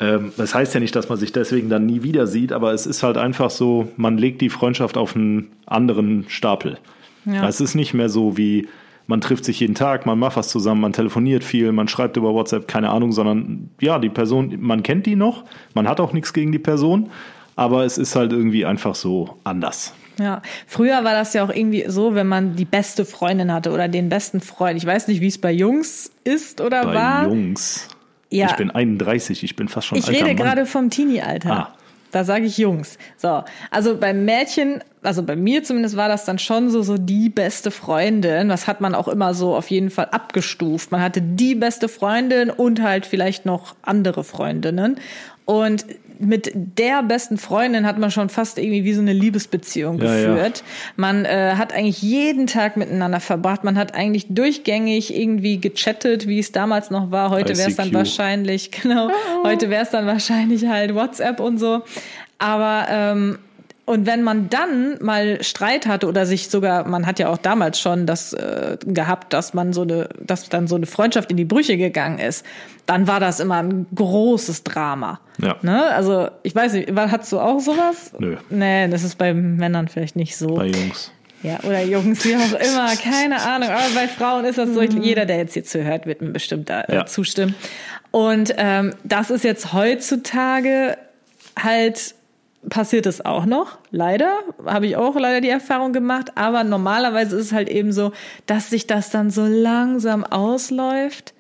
Ähm, 0.02 0.34
das 0.36 0.56
heißt 0.56 0.74
ja 0.74 0.80
nicht, 0.80 0.96
dass 0.96 1.08
man 1.08 1.18
sich 1.18 1.32
deswegen 1.32 1.70
dann 1.70 1.86
nie 1.86 2.04
wieder 2.04 2.28
sieht, 2.28 2.52
aber 2.52 2.74
es 2.74 2.86
ist 2.86 3.04
halt 3.04 3.18
einfach 3.18 3.52
so, 3.52 3.90
man 3.96 4.18
legt 4.18 4.42
die 4.42 4.50
Freundschaft 4.50 4.98
auf 4.98 5.16
einen 5.16 5.52
anderen 5.68 6.26
Stapel. 6.28 6.80
Ja. 7.26 7.48
Es 7.48 7.62
ist 7.62 7.76
nicht 7.76 7.94
mehr 7.94 8.10
so 8.10 8.36
wie, 8.36 8.68
man 9.06 9.22
trifft 9.22 9.46
sich 9.46 9.60
jeden 9.60 9.76
Tag, 9.76 10.08
man 10.08 10.18
macht 10.18 10.38
was 10.38 10.50
zusammen, 10.50 10.82
man 10.82 10.94
telefoniert 10.94 11.44
viel, 11.44 11.72
man 11.72 11.88
schreibt 11.88 12.18
über 12.18 12.34
WhatsApp, 12.34 12.68
keine 12.68 12.90
Ahnung, 12.90 13.12
sondern 13.12 13.70
ja, 13.80 14.00
die 14.00 14.10
Person, 14.10 14.58
man 14.60 14.82
kennt 14.82 15.06
die 15.06 15.16
noch, 15.16 15.44
man 15.76 15.88
hat 15.88 16.00
auch 16.00 16.14
nichts 16.14 16.34
gegen 16.34 16.52
die 16.52 16.60
Person, 16.60 17.12
aber 17.56 17.86
es 17.86 18.00
ist 18.00 18.16
halt 18.16 18.32
irgendwie 18.32 18.66
einfach 18.66 18.96
so 18.96 19.38
anders. 19.44 19.94
Ja, 20.20 20.42
früher 20.68 21.04
war 21.04 21.14
das 21.14 21.34
ja 21.34 21.44
auch 21.44 21.50
irgendwie 21.50 21.86
so, 21.88 22.16
wenn 22.16 22.28
man 22.28 22.56
die 22.56 22.66
beste 22.66 23.06
Freundin 23.06 23.54
hatte 23.54 23.72
oder 23.72 23.88
den 23.88 24.10
besten 24.10 24.42
Freund. 24.42 24.78
Ich 24.78 24.86
weiß 24.86 25.08
nicht, 25.08 25.22
wie 25.22 25.28
es 25.28 25.38
bei 25.38 25.52
Jungs 25.52 26.12
ist 26.24 26.60
oder 26.60 26.86
bei 26.86 26.94
war. 26.94 27.24
Bei 27.24 27.30
Jungs. 27.30 27.88
Ja. 28.32 28.48
Ich 28.48 28.56
bin 28.56 28.72
31, 28.72 29.44
ich 29.44 29.56
bin 29.56 29.68
fast 29.68 29.88
schon 29.88 29.98
Ich 29.98 30.10
rede 30.10 30.34
gerade 30.36 30.66
vom 30.66 30.90
Teenie-Alter. 30.90 31.52
Ah. 31.52 31.74
Da 32.12 32.26
sage 32.26 32.46
ich 32.46 32.58
Jungs. 32.58 32.98
So, 33.18 33.44
also 33.72 33.98
beim 33.98 34.26
Mädchen, 34.26 34.84
also 35.02 35.24
bei 35.24 35.36
mir 35.36 35.64
zumindest 35.64 35.96
war 35.96 36.10
das 36.10 36.26
dann 36.26 36.40
schon 36.40 36.70
so 36.70 36.82
so 36.82 36.98
die 36.98 37.30
beste 37.30 37.72
Freundin. 37.72 38.50
Das 38.50 38.68
hat 38.68 38.82
man 38.82 38.96
auch 38.96 39.08
immer 39.08 39.34
so 39.34 39.56
auf 39.56 39.70
jeden 39.70 39.90
Fall 39.90 40.08
abgestuft. 40.12 40.92
Man 40.92 41.02
hatte 41.02 41.22
die 41.22 41.56
beste 41.56 41.88
Freundin 41.88 42.50
und 42.50 42.82
halt 42.82 43.06
vielleicht 43.06 43.46
noch 43.46 43.76
andere 43.82 44.24
Freundinnen. 44.24 44.98
Und 45.46 45.86
mit 46.22 46.52
der 46.54 47.04
besten 47.04 47.38
Freundin 47.38 47.86
hat 47.86 47.98
man 47.98 48.12
schon 48.12 48.30
fast 48.30 48.58
irgendwie 48.58 48.84
wie 48.84 48.94
so 48.94 49.02
eine 49.02 49.14
Liebesbeziehung 49.14 50.00
ja, 50.00 50.06
geführt. 50.06 50.60
Ja. 50.60 50.64
Man 50.96 51.26
äh, 51.26 51.56
hat 51.58 51.74
eigentlich 51.74 52.02
jeden 52.02 52.48
Tag 52.48 52.78
miteinander 52.78 53.20
verbracht. 53.20 53.64
Man 53.64 53.78
hat 53.78 53.96
eigentlich 53.96 54.28
durchgängig 54.30 55.16
irgendwie 55.16 55.60
gechattet, 55.60 56.28
wie 56.28 56.40
es 56.40 56.52
damals 56.52 56.92
noch 56.92 57.12
war. 57.12 57.30
Heute 57.30 57.58
wäre 57.58 57.70
es 57.70 57.76
dann 57.76 57.94
wahrscheinlich, 57.94 58.72
genau, 58.82 59.10
heute 59.44 59.70
wäre 59.70 59.84
es 59.84 59.90
dann 59.90 60.06
wahrscheinlich 60.06 60.66
halt 60.68 60.96
WhatsApp 60.96 61.40
und 61.40 61.58
so. 61.58 61.82
Aber 62.38 62.88
ähm, 62.90 63.38
und 63.92 64.06
wenn 64.06 64.24
man 64.24 64.50
dann 64.50 64.98
mal 65.02 65.44
Streit 65.44 65.86
hatte 65.86 66.08
oder 66.08 66.26
sich 66.26 66.50
sogar, 66.50 66.88
man 66.88 67.06
hat 67.06 67.20
ja 67.20 67.30
auch 67.30 67.38
damals 67.38 67.80
schon 67.80 68.06
das 68.06 68.34
äh, 68.34 68.78
gehabt, 68.86 69.34
dass 69.34 69.54
man 69.54 69.74
so 69.74 69.82
eine, 69.82 70.10
dass 70.20 70.48
dann 70.50 70.68
so 70.68 70.76
eine 70.76 70.86
Freundschaft 70.86 71.30
in 71.30 71.38
die 71.38 71.46
Brüche 71.46 71.78
gegangen 71.78 72.18
ist, 72.20 72.46
dann 72.86 73.08
war 73.08 73.20
das 73.20 73.40
immer 73.40 73.62
ein 73.62 73.88
großes 73.94 74.64
Drama. 74.64 75.20
Ja. 75.40 75.58
Ne? 75.62 75.84
Also 75.92 76.30
ich 76.44 76.56
weiß 76.56 76.74
nicht, 76.74 76.92
hast 76.96 77.32
du 77.32 77.40
auch 77.40 77.60
sowas? 77.60 78.14
Nö. 78.18 78.38
Nee, 78.50 78.88
das 78.88 79.04
ist 79.04 79.18
bei 79.18 79.34
Männern 79.34 79.88
vielleicht 79.88 80.16
nicht 80.16 80.38
so. 80.38 80.56
Bei 80.56 80.68
Jungs. 80.68 81.12
Ja, 81.44 81.60
oder 81.64 81.84
Jungs, 81.84 82.24
wie 82.24 82.36
auch 82.36 82.54
immer, 82.54 82.96
keine 82.96 83.42
Ahnung. 83.42 83.70
Aber 83.70 83.94
bei 83.96 84.08
Frauen 84.08 84.46
ist 84.46 84.58
das 84.58 84.70
so, 84.74 84.82
mhm. 84.82 85.02
jeder, 85.02 85.26
der 85.26 85.38
jetzt 85.38 85.54
hier 85.54 85.64
zuhört, 85.64 86.06
wird 86.06 86.22
mir 86.22 86.30
bestimmt 86.30 86.70
da 86.70 86.82
äh, 86.82 86.96
ja. 86.96 87.06
zustimmen. 87.06 87.56
Und 88.12 88.54
ähm, 88.58 88.94
das 89.04 89.32
ist 89.32 89.44
jetzt 89.44 89.74
heutzutage 89.74 90.98
halt 91.62 92.16
passiert 92.70 93.06
es 93.06 93.24
auch 93.26 93.46
noch, 93.46 93.80
leider, 93.90 94.32
habe 94.66 94.86
ich 94.86 94.96
auch 94.96 95.16
leider 95.16 95.42
die 95.42 95.50
Erfahrung 95.50 95.94
gemacht, 95.94 96.34
aber 96.36 96.64
normalerweise 96.64 97.36
ist 97.38 97.48
es 97.48 97.54
halt 97.54 97.70
eben 97.70 97.92
so, 97.92 98.12
dass 98.46 98.70
sich 98.70 98.88
das 98.88 99.10
dann 99.10 99.30
so 99.30 99.46
langsam 99.46 100.24
ausläuft. 100.24 101.34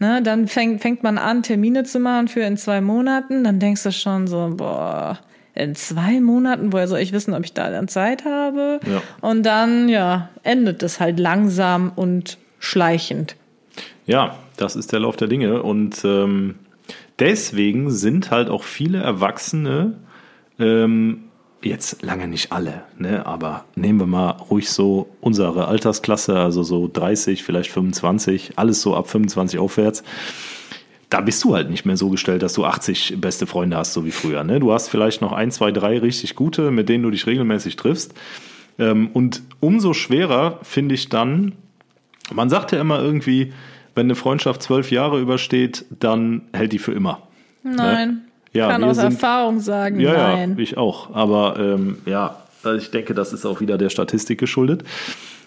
Ne, 0.00 0.22
dann 0.22 0.46
fängt, 0.46 0.80
fängt 0.80 1.02
man 1.02 1.18
an, 1.18 1.42
Termine 1.42 1.82
zu 1.82 1.98
machen 1.98 2.28
für 2.28 2.42
in 2.42 2.56
zwei 2.56 2.80
Monaten, 2.80 3.42
dann 3.42 3.58
denkst 3.58 3.82
du 3.82 3.90
schon 3.90 4.28
so, 4.28 4.52
boah, 4.56 5.18
in 5.54 5.74
zwei 5.74 6.20
Monaten, 6.20 6.72
woher 6.72 6.86
soll 6.86 7.00
ich 7.00 7.12
wissen, 7.12 7.34
ob 7.34 7.44
ich 7.44 7.52
da 7.52 7.68
dann 7.68 7.88
Zeit 7.88 8.24
habe? 8.24 8.78
Ja. 8.86 9.02
Und 9.20 9.42
dann, 9.42 9.88
ja, 9.88 10.28
endet 10.44 10.84
es 10.84 11.00
halt 11.00 11.18
langsam 11.18 11.90
und 11.96 12.38
schleichend. 12.60 13.34
Ja, 14.06 14.36
das 14.56 14.76
ist 14.76 14.92
der 14.92 15.00
Lauf 15.00 15.16
der 15.16 15.26
Dinge 15.26 15.64
und 15.64 16.04
ähm, 16.04 16.54
deswegen 17.18 17.90
sind 17.90 18.30
halt 18.30 18.50
auch 18.50 18.62
viele 18.62 18.98
Erwachsene 18.98 19.94
ähm, 20.58 21.24
jetzt 21.62 22.02
lange 22.02 22.28
nicht 22.28 22.52
alle, 22.52 22.82
ne? 22.98 23.26
aber 23.26 23.64
nehmen 23.74 24.00
wir 24.00 24.06
mal 24.06 24.30
ruhig 24.30 24.70
so 24.70 25.08
unsere 25.20 25.66
Altersklasse, 25.66 26.38
also 26.38 26.62
so 26.62 26.88
30, 26.92 27.42
vielleicht 27.42 27.70
25, 27.70 28.52
alles 28.56 28.80
so 28.80 28.94
ab 28.94 29.08
25 29.08 29.58
aufwärts. 29.58 30.02
Da 31.10 31.20
bist 31.22 31.42
du 31.42 31.54
halt 31.54 31.70
nicht 31.70 31.86
mehr 31.86 31.96
so 31.96 32.10
gestellt, 32.10 32.42
dass 32.42 32.52
du 32.52 32.64
80 32.64 33.16
beste 33.18 33.46
Freunde 33.46 33.76
hast, 33.76 33.94
so 33.94 34.04
wie 34.04 34.10
früher. 34.10 34.44
Ne? 34.44 34.60
Du 34.60 34.72
hast 34.72 34.88
vielleicht 34.88 35.22
noch 35.22 35.32
ein, 35.32 35.50
zwei, 35.50 35.72
drei 35.72 35.98
richtig 35.98 36.34
gute, 36.34 36.70
mit 36.70 36.88
denen 36.88 37.02
du 37.02 37.10
dich 37.10 37.26
regelmäßig 37.26 37.76
triffst. 37.76 38.14
Ähm, 38.78 39.08
und 39.14 39.42
umso 39.60 39.94
schwerer 39.94 40.60
finde 40.62 40.94
ich 40.94 41.08
dann, 41.08 41.54
man 42.32 42.50
sagt 42.50 42.72
ja 42.72 42.80
immer 42.80 43.00
irgendwie, 43.00 43.52
wenn 43.94 44.06
eine 44.06 44.16
Freundschaft 44.16 44.62
zwölf 44.62 44.90
Jahre 44.90 45.18
übersteht, 45.18 45.86
dann 45.90 46.42
hält 46.52 46.72
die 46.72 46.78
für 46.78 46.92
immer. 46.92 47.26
Ne? 47.62 47.74
Nein. 47.74 48.08
Ne? 48.08 48.27
Ja, 48.52 48.68
kann 48.68 48.84
aus 48.84 48.96
sind, 48.96 49.06
Erfahrung 49.06 49.60
sagen, 49.60 50.00
ja, 50.00 50.12
nein. 50.12 50.54
Ja, 50.56 50.62
ich 50.62 50.76
auch. 50.76 51.14
Aber 51.14 51.56
ähm, 51.58 51.98
ja, 52.06 52.42
also 52.62 52.78
ich 52.78 52.90
denke, 52.90 53.14
das 53.14 53.32
ist 53.32 53.44
auch 53.44 53.60
wieder 53.60 53.78
der 53.78 53.90
Statistik 53.90 54.38
geschuldet. 54.38 54.84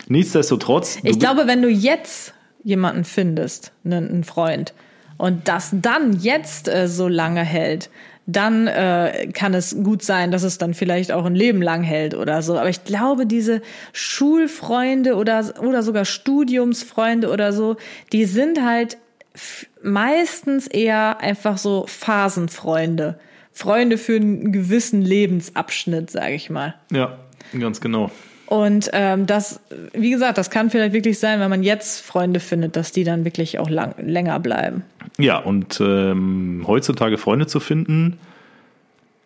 Nichtsdestotrotz. 0.08 1.00
Ich 1.04 1.20
glaube, 1.20 1.48
wenn 1.48 1.62
du 1.62 1.70
jetzt 1.70 2.34
jemanden 2.64 3.04
findest, 3.04 3.72
einen 3.84 4.24
Freund, 4.24 4.74
und 5.22 5.48
das 5.48 5.70
dann 5.72 6.20
jetzt 6.20 6.68
äh, 6.68 6.88
so 6.88 7.08
lange 7.08 7.44
hält, 7.44 7.92
dann 8.26 8.66
äh, 8.66 9.30
kann 9.34 9.54
es 9.54 9.76
gut 9.84 10.02
sein, 10.02 10.32
dass 10.32 10.42
es 10.42 10.58
dann 10.58 10.74
vielleicht 10.74 11.12
auch 11.12 11.26
ein 11.26 11.36
Leben 11.36 11.62
lang 11.62 11.84
hält 11.84 12.16
oder 12.16 12.42
so. 12.42 12.58
Aber 12.58 12.70
ich 12.70 12.86
glaube, 12.86 13.28
diese 13.28 13.62
Schulfreunde 13.94 15.16
oder, 15.16 15.54
oder 15.62 15.84
sogar 15.84 16.06
Studiumsfreunde 16.06 17.30
oder 17.30 17.54
so, 17.54 17.78
die 18.12 18.26
sind 18.26 18.66
halt 18.66 18.98
meistens 19.84 20.67
eher 20.67 21.20
einfach 21.20 21.58
so 21.58 21.86
Phasenfreunde. 21.88 23.20
Freunde 23.54 23.98
für 23.98 24.15
einen 24.15 24.52
gewissen 24.52 25.02
Lebensabschnitt, 25.02 26.10
sage 26.10 26.34
ich 26.34 26.50
mal. 26.50 26.76
Ja, 26.91 27.17
ganz 27.58 27.82
genau. 27.82 28.12
Und 28.52 28.89
ähm, 28.91 29.28
das, 29.28 29.62
wie 29.94 30.12
gesagt, 30.12 30.38
das 30.38 30.50
kann 30.50 30.70
vielleicht 30.70 30.94
wirklich 30.94 31.20
sein, 31.20 31.39
wenn 31.39 31.50
man 31.50 31.63
jetzt 31.63 32.02
Freunde 32.02 32.41
findet, 32.41 32.76
dass 32.76 32.91
die 32.91 33.06
dann 33.06 33.24
wirklich 33.24 33.60
auch 33.60 33.70
lang, 33.70 33.96
länger 33.98 34.39
bleiben. 34.39 34.84
Ja, 35.17 35.38
und 35.38 35.80
ähm, 35.80 36.65
heutzutage 36.67 37.17
Freunde 37.17 37.48
zu 37.48 37.62
finden, 37.62 38.20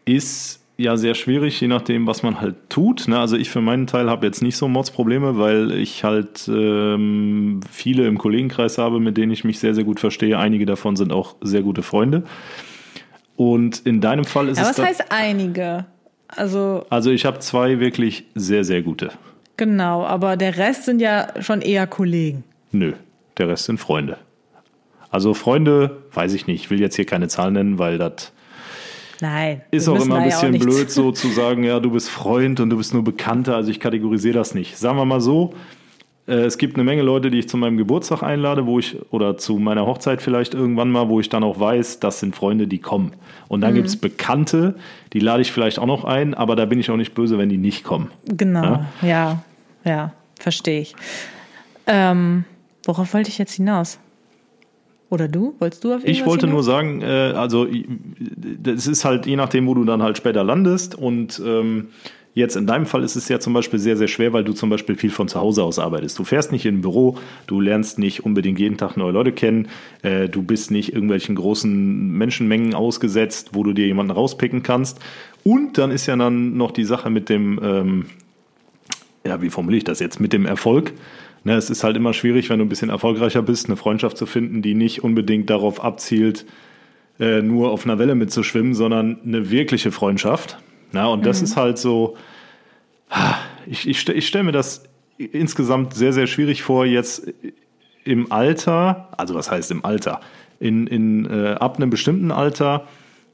ist 0.05 0.59
ja 0.77 0.97
sehr 0.97 1.15
schwierig, 1.15 1.59
je 1.59 1.67
nachdem, 1.67 2.07
was 2.07 2.23
man 2.23 2.41
halt 2.41 2.55
tut. 2.69 3.07
Ne? 3.07 3.17
Also 3.19 3.37
ich 3.37 3.49
für 3.49 3.61
meinen 3.61 3.87
Teil 3.87 4.09
habe 4.09 4.25
jetzt 4.25 4.41
nicht 4.41 4.57
so 4.57 4.67
Mordsprobleme, 4.67 5.37
weil 5.37 5.71
ich 5.71 6.03
halt 6.03 6.47
ähm, 6.47 7.61
viele 7.71 8.07
im 8.07 8.17
Kollegenkreis 8.17 8.77
habe, 8.77 8.99
mit 8.99 9.17
denen 9.17 9.31
ich 9.31 9.43
mich 9.43 9.59
sehr, 9.59 9.73
sehr 9.73 9.83
gut 9.83 9.99
verstehe. 9.99 10.37
Einige 10.37 10.65
davon 10.65 10.95
sind 10.95 11.11
auch 11.13 11.35
sehr 11.41 11.61
gute 11.61 11.81
Freunde. 11.81 12.23
Und 13.35 13.85
in 13.85 14.01
deinem 14.01 14.25
Fall 14.25 14.49
ist 14.49 14.57
ja, 14.57 14.69
es. 14.69 14.77
Was 14.77 14.85
heißt 14.85 15.05
einige? 15.09 15.85
Also, 16.27 16.85
also 16.89 17.11
ich 17.11 17.25
habe 17.25 17.39
zwei 17.39 17.79
wirklich 17.79 18.25
sehr, 18.35 18.63
sehr 18.63 18.81
gute. 18.81 19.11
Genau, 19.57 20.03
aber 20.03 20.35
der 20.37 20.57
Rest 20.57 20.85
sind 20.85 21.01
ja 21.01 21.27
schon 21.39 21.61
eher 21.61 21.87
Kollegen. 21.87 22.43
Nö, 22.71 22.93
der 23.37 23.47
Rest 23.47 23.65
sind 23.65 23.79
Freunde. 23.79 24.17
Also 25.09 25.33
Freunde, 25.33 25.97
weiß 26.11 26.33
ich 26.33 26.47
nicht, 26.47 26.63
ich 26.65 26.69
will 26.69 26.81
jetzt 26.81 26.95
hier 26.95 27.05
keine 27.05 27.29
Zahlen 27.29 27.53
nennen, 27.53 27.79
weil 27.79 27.97
das 27.97 28.33
Nein. 29.21 29.61
Ist 29.71 29.87
auch 29.87 30.03
immer 30.03 30.17
ein 30.17 30.25
bisschen 30.25 30.53
ja 30.53 30.59
blöd, 30.59 30.91
so 30.91 31.11
zu 31.11 31.27
sagen, 31.29 31.63
ja, 31.63 31.79
du 31.79 31.91
bist 31.91 32.09
Freund 32.09 32.59
und 32.59 32.69
du 32.69 32.77
bist 32.77 32.93
nur 32.93 33.03
Bekannter. 33.03 33.55
Also 33.55 33.71
ich 33.71 33.79
kategorisiere 33.79 34.33
das 34.33 34.53
nicht. 34.53 34.77
Sagen 34.77 34.97
wir 34.97 35.05
mal 35.05 35.21
so, 35.21 35.53
äh, 36.27 36.33
es 36.33 36.57
gibt 36.57 36.75
eine 36.75 36.83
Menge 36.83 37.01
Leute, 37.01 37.29
die 37.29 37.39
ich 37.39 37.49
zu 37.49 37.57
meinem 37.57 37.77
Geburtstag 37.77 38.23
einlade, 38.23 38.65
wo 38.65 38.79
ich, 38.79 38.97
oder 39.11 39.37
zu 39.37 39.57
meiner 39.57 39.85
Hochzeit 39.85 40.21
vielleicht 40.21 40.53
irgendwann 40.53 40.89
mal, 40.91 41.09
wo 41.09 41.19
ich 41.19 41.29
dann 41.29 41.43
auch 41.43 41.59
weiß, 41.59 41.99
das 41.99 42.19
sind 42.19 42.35
Freunde, 42.35 42.67
die 42.67 42.79
kommen. 42.79 43.13
Und 43.47 43.61
dann 43.61 43.71
mhm. 43.71 43.75
gibt 43.75 43.87
es 43.87 43.97
Bekannte, 43.97 44.75
die 45.13 45.19
lade 45.19 45.41
ich 45.41 45.51
vielleicht 45.51 45.79
auch 45.79 45.85
noch 45.85 46.03
ein, 46.03 46.33
aber 46.33 46.55
da 46.55 46.65
bin 46.65 46.79
ich 46.79 46.89
auch 46.89 46.97
nicht 46.97 47.13
böse, 47.13 47.37
wenn 47.37 47.49
die 47.49 47.57
nicht 47.57 47.83
kommen. 47.83 48.11
Genau, 48.25 48.63
ja, 48.63 48.89
ja, 49.01 49.43
ja 49.85 50.11
verstehe 50.39 50.81
ich. 50.81 50.95
Ähm, 51.87 52.45
worauf 52.83 53.13
wollte 53.13 53.29
ich 53.29 53.37
jetzt 53.37 53.53
hinaus? 53.53 53.99
Oder 55.15 55.29
du? 55.29 55.55
Wolltest 55.59 55.83
du 55.85 55.93
auf 55.93 56.01
Ich 56.03 56.25
wollte 56.25 56.45
hinaus? 56.45 56.65
nur 56.65 56.73
sagen, 56.75 57.01
äh, 57.01 57.33
also 57.35 57.65
das 58.59 58.85
ist 58.85 59.05
halt 59.05 59.25
je 59.25 59.37
nachdem, 59.37 59.65
wo 59.65 59.73
du 59.73 59.85
dann 59.85 60.03
halt 60.03 60.17
später 60.17 60.43
landest 60.43 60.93
und 60.93 61.41
ähm, 61.43 61.87
Jetzt 62.35 62.57
in 62.57 62.67
deinem 62.67 62.85
Fall 62.85 63.01
ist 63.01 63.15
es 63.15 63.29
ja 63.29 63.39
zum 63.39 63.53
Beispiel 63.53 63.79
sehr, 63.79 63.95
sehr 63.95 64.09
schwer, 64.09 64.33
weil 64.33 64.43
du 64.43 64.51
zum 64.51 64.69
Beispiel 64.69 64.97
viel 64.97 65.09
von 65.09 65.29
zu 65.29 65.39
Hause 65.39 65.63
aus 65.63 65.79
arbeitest. 65.79 66.19
Du 66.19 66.25
fährst 66.25 66.51
nicht 66.51 66.65
in 66.65 66.79
ein 66.79 66.81
Büro, 66.81 67.17
du 67.47 67.61
lernst 67.61 67.97
nicht 67.97 68.25
unbedingt 68.25 68.59
jeden 68.59 68.75
Tag 68.75 68.97
neue 68.97 69.13
Leute 69.13 69.31
kennen, 69.31 69.69
äh, 70.01 70.27
du 70.27 70.43
bist 70.43 70.69
nicht 70.69 70.91
irgendwelchen 70.91 71.35
großen 71.35 72.11
Menschenmengen 72.11 72.75
ausgesetzt, 72.75 73.51
wo 73.53 73.63
du 73.63 73.71
dir 73.71 73.87
jemanden 73.87 74.11
rauspicken 74.11 74.63
kannst. 74.63 74.99
Und 75.45 75.77
dann 75.77 75.91
ist 75.91 76.07
ja 76.07 76.17
dann 76.17 76.57
noch 76.57 76.71
die 76.71 76.83
Sache 76.83 77.09
mit 77.09 77.29
dem, 77.29 77.57
ähm, 77.63 78.05
ja, 79.25 79.41
wie 79.41 79.49
formuliere 79.49 79.77
ich 79.77 79.83
das 79.85 80.01
jetzt, 80.01 80.19
mit 80.19 80.33
dem 80.33 80.45
Erfolg 80.45 80.91
ne, 81.45 81.55
es 81.55 81.69
ist 81.69 81.83
halt 81.83 81.95
immer 81.95 82.13
schwierig, 82.13 82.49
wenn 82.49 82.59
du 82.59 82.65
ein 82.65 82.69
bisschen 82.69 82.89
erfolgreicher 82.89 83.41
bist, 83.41 83.67
eine 83.67 83.77
Freundschaft 83.77 84.17
zu 84.17 84.25
finden, 84.25 84.61
die 84.61 84.73
nicht 84.73 85.03
unbedingt 85.03 85.49
darauf 85.49 85.81
abzielt, 85.81 86.45
äh, 87.19 87.41
nur 87.41 87.71
auf 87.71 87.85
einer 87.85 87.97
Welle 87.97 88.15
mitzuschwimmen, 88.15 88.73
sondern 88.73 89.21
eine 89.23 89.49
wirkliche 89.49 89.91
Freundschaft. 89.91 90.57
Na, 90.91 91.07
und 91.07 91.25
das 91.25 91.39
mhm. 91.39 91.45
ist 91.45 91.55
halt 91.55 91.77
so, 91.77 92.17
ich, 93.65 93.87
ich, 93.87 94.09
ich 94.09 94.27
stelle 94.27 94.43
mir 94.43 94.51
das 94.51 94.83
insgesamt 95.17 95.93
sehr, 95.93 96.11
sehr 96.11 96.27
schwierig 96.27 96.63
vor, 96.63 96.85
jetzt 96.85 97.31
im 98.03 98.31
Alter, 98.31 99.09
also 99.17 99.33
was 99.33 99.49
heißt 99.49 99.71
im 99.71 99.85
Alter, 99.85 100.19
in, 100.59 100.87
in, 100.87 101.25
äh, 101.25 101.55
ab 101.59 101.77
einem 101.77 101.89
bestimmten 101.89 102.31
Alter 102.31 102.87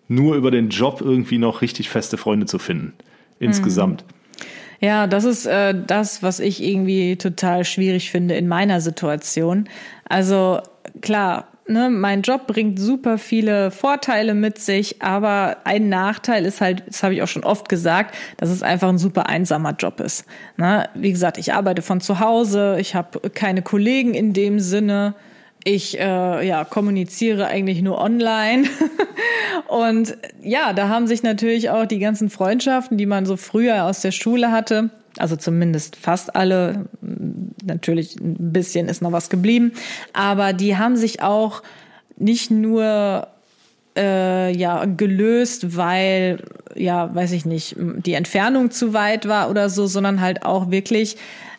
nur 0.07 0.35
über 0.35 0.51
den 0.51 0.69
Job 0.69 1.01
irgendwie 1.01 1.37
noch 1.37 1.61
richtig 1.61 1.89
feste 1.89 2.17
Freunde 2.17 2.45
zu 2.45 2.59
finden. 2.59 2.93
Insgesamt. 3.39 4.03
Mhm. 4.03 4.20
Ja, 4.81 5.05
das 5.05 5.25
ist 5.25 5.45
äh, 5.45 5.75
das, 5.85 6.23
was 6.23 6.39
ich 6.39 6.61
irgendwie 6.61 7.15
total 7.15 7.65
schwierig 7.65 8.09
finde 8.09 8.33
in 8.35 8.47
meiner 8.47 8.81
Situation. 8.81 9.69
Also 10.09 10.59
klar, 11.01 11.47
ne, 11.67 11.91
mein 11.91 12.23
Job 12.23 12.47
bringt 12.47 12.79
super 12.79 13.19
viele 13.19 13.69
Vorteile 13.69 14.33
mit 14.33 14.57
sich, 14.57 14.99
aber 14.99 15.57
ein 15.65 15.87
Nachteil 15.87 16.45
ist 16.45 16.61
halt, 16.61 16.83
das 16.87 17.03
habe 17.03 17.13
ich 17.13 17.21
auch 17.21 17.27
schon 17.27 17.43
oft 17.43 17.69
gesagt, 17.69 18.15
dass 18.37 18.49
es 18.49 18.63
einfach 18.63 18.89
ein 18.89 18.97
super 18.97 19.27
einsamer 19.27 19.73
Job 19.77 19.99
ist. 19.99 20.25
Ne? 20.57 20.89
Wie 20.95 21.11
gesagt, 21.11 21.37
ich 21.37 21.53
arbeite 21.53 21.83
von 21.83 22.01
zu 22.01 22.19
Hause, 22.19 22.77
ich 22.79 22.95
habe 22.95 23.29
keine 23.29 23.61
Kollegen 23.61 24.15
in 24.15 24.33
dem 24.33 24.59
Sinne. 24.59 25.13
Ich 25.63 25.99
äh, 25.99 26.47
ja, 26.47 26.65
kommuniziere 26.65 27.47
eigentlich 27.47 27.81
nur 27.81 27.99
online. 27.99 28.67
und 29.67 30.17
ja, 30.41 30.73
da 30.73 30.89
haben 30.89 31.07
sich 31.07 31.21
natürlich 31.23 31.69
auch 31.69 31.85
die 31.85 31.99
ganzen 31.99 32.29
Freundschaften, 32.29 32.97
die 32.97 33.05
man 33.05 33.25
so 33.25 33.37
früher 33.37 33.85
aus 33.85 34.01
der 34.01 34.11
Schule 34.11 34.51
hatte, 34.51 34.89
also 35.17 35.35
zumindest 35.35 35.95
fast 35.97 36.35
alle, 36.35 36.85
natürlich 37.63 38.15
ein 38.15 38.53
bisschen 38.53 38.87
ist 38.87 39.01
noch 39.01 39.11
was 39.11 39.29
geblieben, 39.29 39.73
aber 40.13 40.53
die 40.53 40.77
haben 40.77 40.95
sich 40.95 41.21
auch 41.21 41.61
nicht 42.17 42.49
nur 42.49 43.27
äh, 43.97 44.55
ja 44.55 44.85
gelöst, 44.85 45.75
weil 45.75 46.39
ja, 46.75 47.13
weiß 47.13 47.33
ich 47.33 47.45
nicht, 47.45 47.75
die 47.77 48.13
Entfernung 48.13 48.71
zu 48.71 48.93
weit 48.93 49.27
war 49.27 49.49
oder 49.49 49.69
so, 49.69 49.87
sondern 49.87 50.21
halt 50.21 50.45
auch 50.45 50.71
wirklich, 50.71 51.17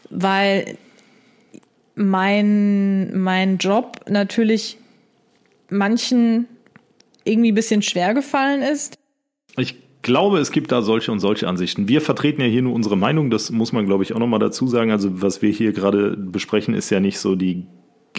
weil 0.09 0.79
mein, 1.95 3.21
mein 3.21 3.59
Job 3.59 4.01
natürlich 4.09 4.79
manchen 5.69 6.47
irgendwie 7.25 7.53
ein 7.53 7.55
bisschen 7.55 7.83
schwer 7.83 8.15
gefallen 8.15 8.63
ist. 8.63 8.99
Ich 9.57 9.77
glaube, 10.03 10.39
es 10.39 10.51
gibt 10.51 10.73
da 10.73 10.83
solche 10.83 11.13
und 11.13 11.21
solche 11.21 11.49
Ansichten. 11.49 11.89
Wir 11.89 12.01
vertreten 12.01 12.41
ja 12.41 12.49
hier 12.49 12.63
nur 12.63 12.75
unsere 12.75 12.97
Meinung, 12.97 13.31
das 13.31 13.51
muss 13.51 13.73
man, 13.73 13.87
glaube 13.87 14.03
ich, 14.03 14.13
auch 14.13 14.19
nochmal 14.19 14.41
dazu 14.41 14.67
sagen. 14.67 14.91
Also, 14.91 15.23
was 15.23 15.43
wir 15.43 15.51
hier 15.51 15.73
gerade 15.73 16.17
besprechen, 16.17 16.75
ist 16.75 16.91
ja 16.91 17.01
nicht 17.01 17.19
so 17.19 17.35
die 17.35 17.67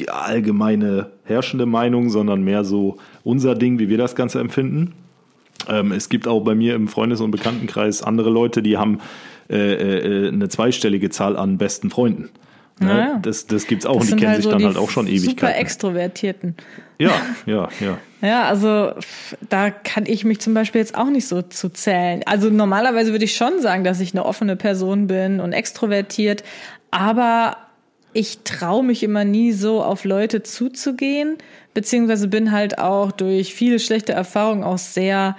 allgemeine 0.07 1.11
herrschende 1.23 1.65
Meinung, 1.65 2.09
sondern 2.09 2.43
mehr 2.43 2.63
so 2.63 2.97
unser 3.23 3.55
Ding, 3.55 3.79
wie 3.79 3.89
wir 3.89 3.97
das 3.97 4.15
Ganze 4.15 4.39
empfinden. 4.39 4.93
Ähm, 5.67 5.91
es 5.91 6.09
gibt 6.09 6.27
auch 6.27 6.41
bei 6.41 6.55
mir 6.55 6.75
im 6.75 6.87
Freundes- 6.87 7.21
und 7.21 7.31
Bekanntenkreis 7.31 8.01
andere 8.01 8.29
Leute, 8.29 8.63
die 8.63 8.77
haben 8.77 8.99
äh, 9.49 10.25
äh, 10.25 10.27
eine 10.29 10.49
zweistellige 10.49 11.09
Zahl 11.09 11.37
an 11.37 11.57
besten 11.57 11.89
Freunden. 11.89 12.29
Ne? 12.79 13.19
Das, 13.21 13.45
das 13.45 13.65
es 13.65 13.85
auch 13.85 13.99
das 13.99 14.11
und 14.11 14.11
die 14.11 14.15
kennen 14.17 14.27
halt 14.29 14.35
sich 14.37 14.45
so 14.45 14.51
dann 14.51 14.65
halt 14.65 14.77
auch 14.77 14.89
schon 14.89 15.07
ewig. 15.07 15.21
Super 15.21 15.55
Extrovertierten. 15.55 16.55
Ja, 16.99 17.11
ja, 17.45 17.69
ja. 17.79 17.97
ja, 18.21 18.43
also 18.43 18.93
da 19.49 19.69
kann 19.69 20.05
ich 20.05 20.25
mich 20.25 20.39
zum 20.39 20.53
Beispiel 20.53 20.81
jetzt 20.81 20.95
auch 20.95 21.09
nicht 21.09 21.27
so 21.27 21.41
zu 21.41 21.69
zählen. 21.69 22.23
Also 22.25 22.49
normalerweise 22.49 23.11
würde 23.11 23.25
ich 23.25 23.35
schon 23.35 23.61
sagen, 23.61 23.83
dass 23.83 23.99
ich 23.99 24.13
eine 24.13 24.25
offene 24.25 24.55
Person 24.55 25.07
bin 25.07 25.39
und 25.39 25.53
extrovertiert, 25.53 26.43
aber 26.91 27.57
ich 28.13 28.39
traue 28.43 28.83
mich 28.83 29.03
immer 29.03 29.25
nie 29.25 29.51
so 29.51 29.83
auf 29.83 30.03
Leute 30.03 30.43
zuzugehen, 30.43 31.37
beziehungsweise 31.73 32.27
bin 32.27 32.51
halt 32.51 32.77
auch 32.77 33.11
durch 33.11 33.53
viele 33.53 33.79
schlechte 33.79 34.13
Erfahrungen 34.13 34.63
auch 34.63 34.77
sehr 34.77 35.35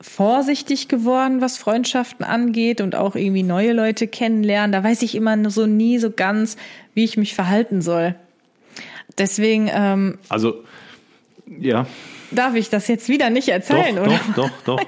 vorsichtig 0.00 0.88
geworden, 0.88 1.40
was 1.40 1.56
Freundschaften 1.56 2.24
angeht 2.24 2.80
und 2.80 2.94
auch 2.94 3.16
irgendwie 3.16 3.42
neue 3.42 3.72
Leute 3.72 4.06
kennenlernen. 4.06 4.72
Da 4.72 4.84
weiß 4.84 5.02
ich 5.02 5.14
immer 5.14 5.50
so 5.50 5.66
nie 5.66 5.98
so 5.98 6.10
ganz, 6.10 6.56
wie 6.94 7.04
ich 7.04 7.16
mich 7.16 7.34
verhalten 7.34 7.80
soll. 7.80 8.14
Deswegen. 9.18 9.70
Ähm, 9.72 10.18
also, 10.28 10.64
ja. 11.46 11.86
Darf 12.30 12.54
ich 12.54 12.68
das 12.68 12.88
jetzt 12.88 13.08
wieder 13.08 13.30
nicht 13.30 13.48
erzählen, 13.48 13.96
doch, 13.96 14.06
oder? 14.06 14.20
Doch, 14.34 14.50
doch, 14.64 14.78
doch. 14.78 14.80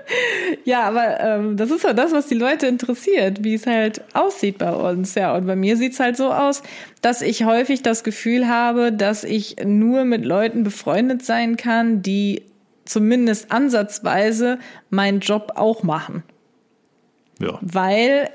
ja, 0.64 0.82
aber 0.82 1.20
ähm, 1.20 1.56
das 1.56 1.70
ist 1.70 1.84
ja 1.84 1.92
das, 1.92 2.12
was 2.12 2.26
die 2.26 2.34
Leute 2.34 2.66
interessiert, 2.66 3.44
wie 3.44 3.54
es 3.54 3.66
halt 3.66 4.02
aussieht 4.14 4.58
bei 4.58 4.72
uns. 4.72 5.14
Ja, 5.14 5.36
und 5.36 5.46
bei 5.46 5.56
mir 5.56 5.76
sieht's 5.76 6.00
halt 6.00 6.16
so 6.16 6.32
aus, 6.32 6.62
dass 7.00 7.22
ich 7.22 7.44
häufig 7.44 7.82
das 7.82 8.02
Gefühl 8.02 8.48
habe, 8.48 8.92
dass 8.92 9.24
ich 9.24 9.56
nur 9.64 10.04
mit 10.04 10.24
Leuten 10.24 10.64
befreundet 10.64 11.24
sein 11.24 11.56
kann, 11.56 12.02
die 12.02 12.42
zumindest 12.90 13.52
ansatzweise 13.52 14.58
meinen 14.90 15.20
Job 15.20 15.52
auch 15.54 15.82
machen. 15.82 16.24
Ja. 17.38 17.58
Weil 17.60 18.30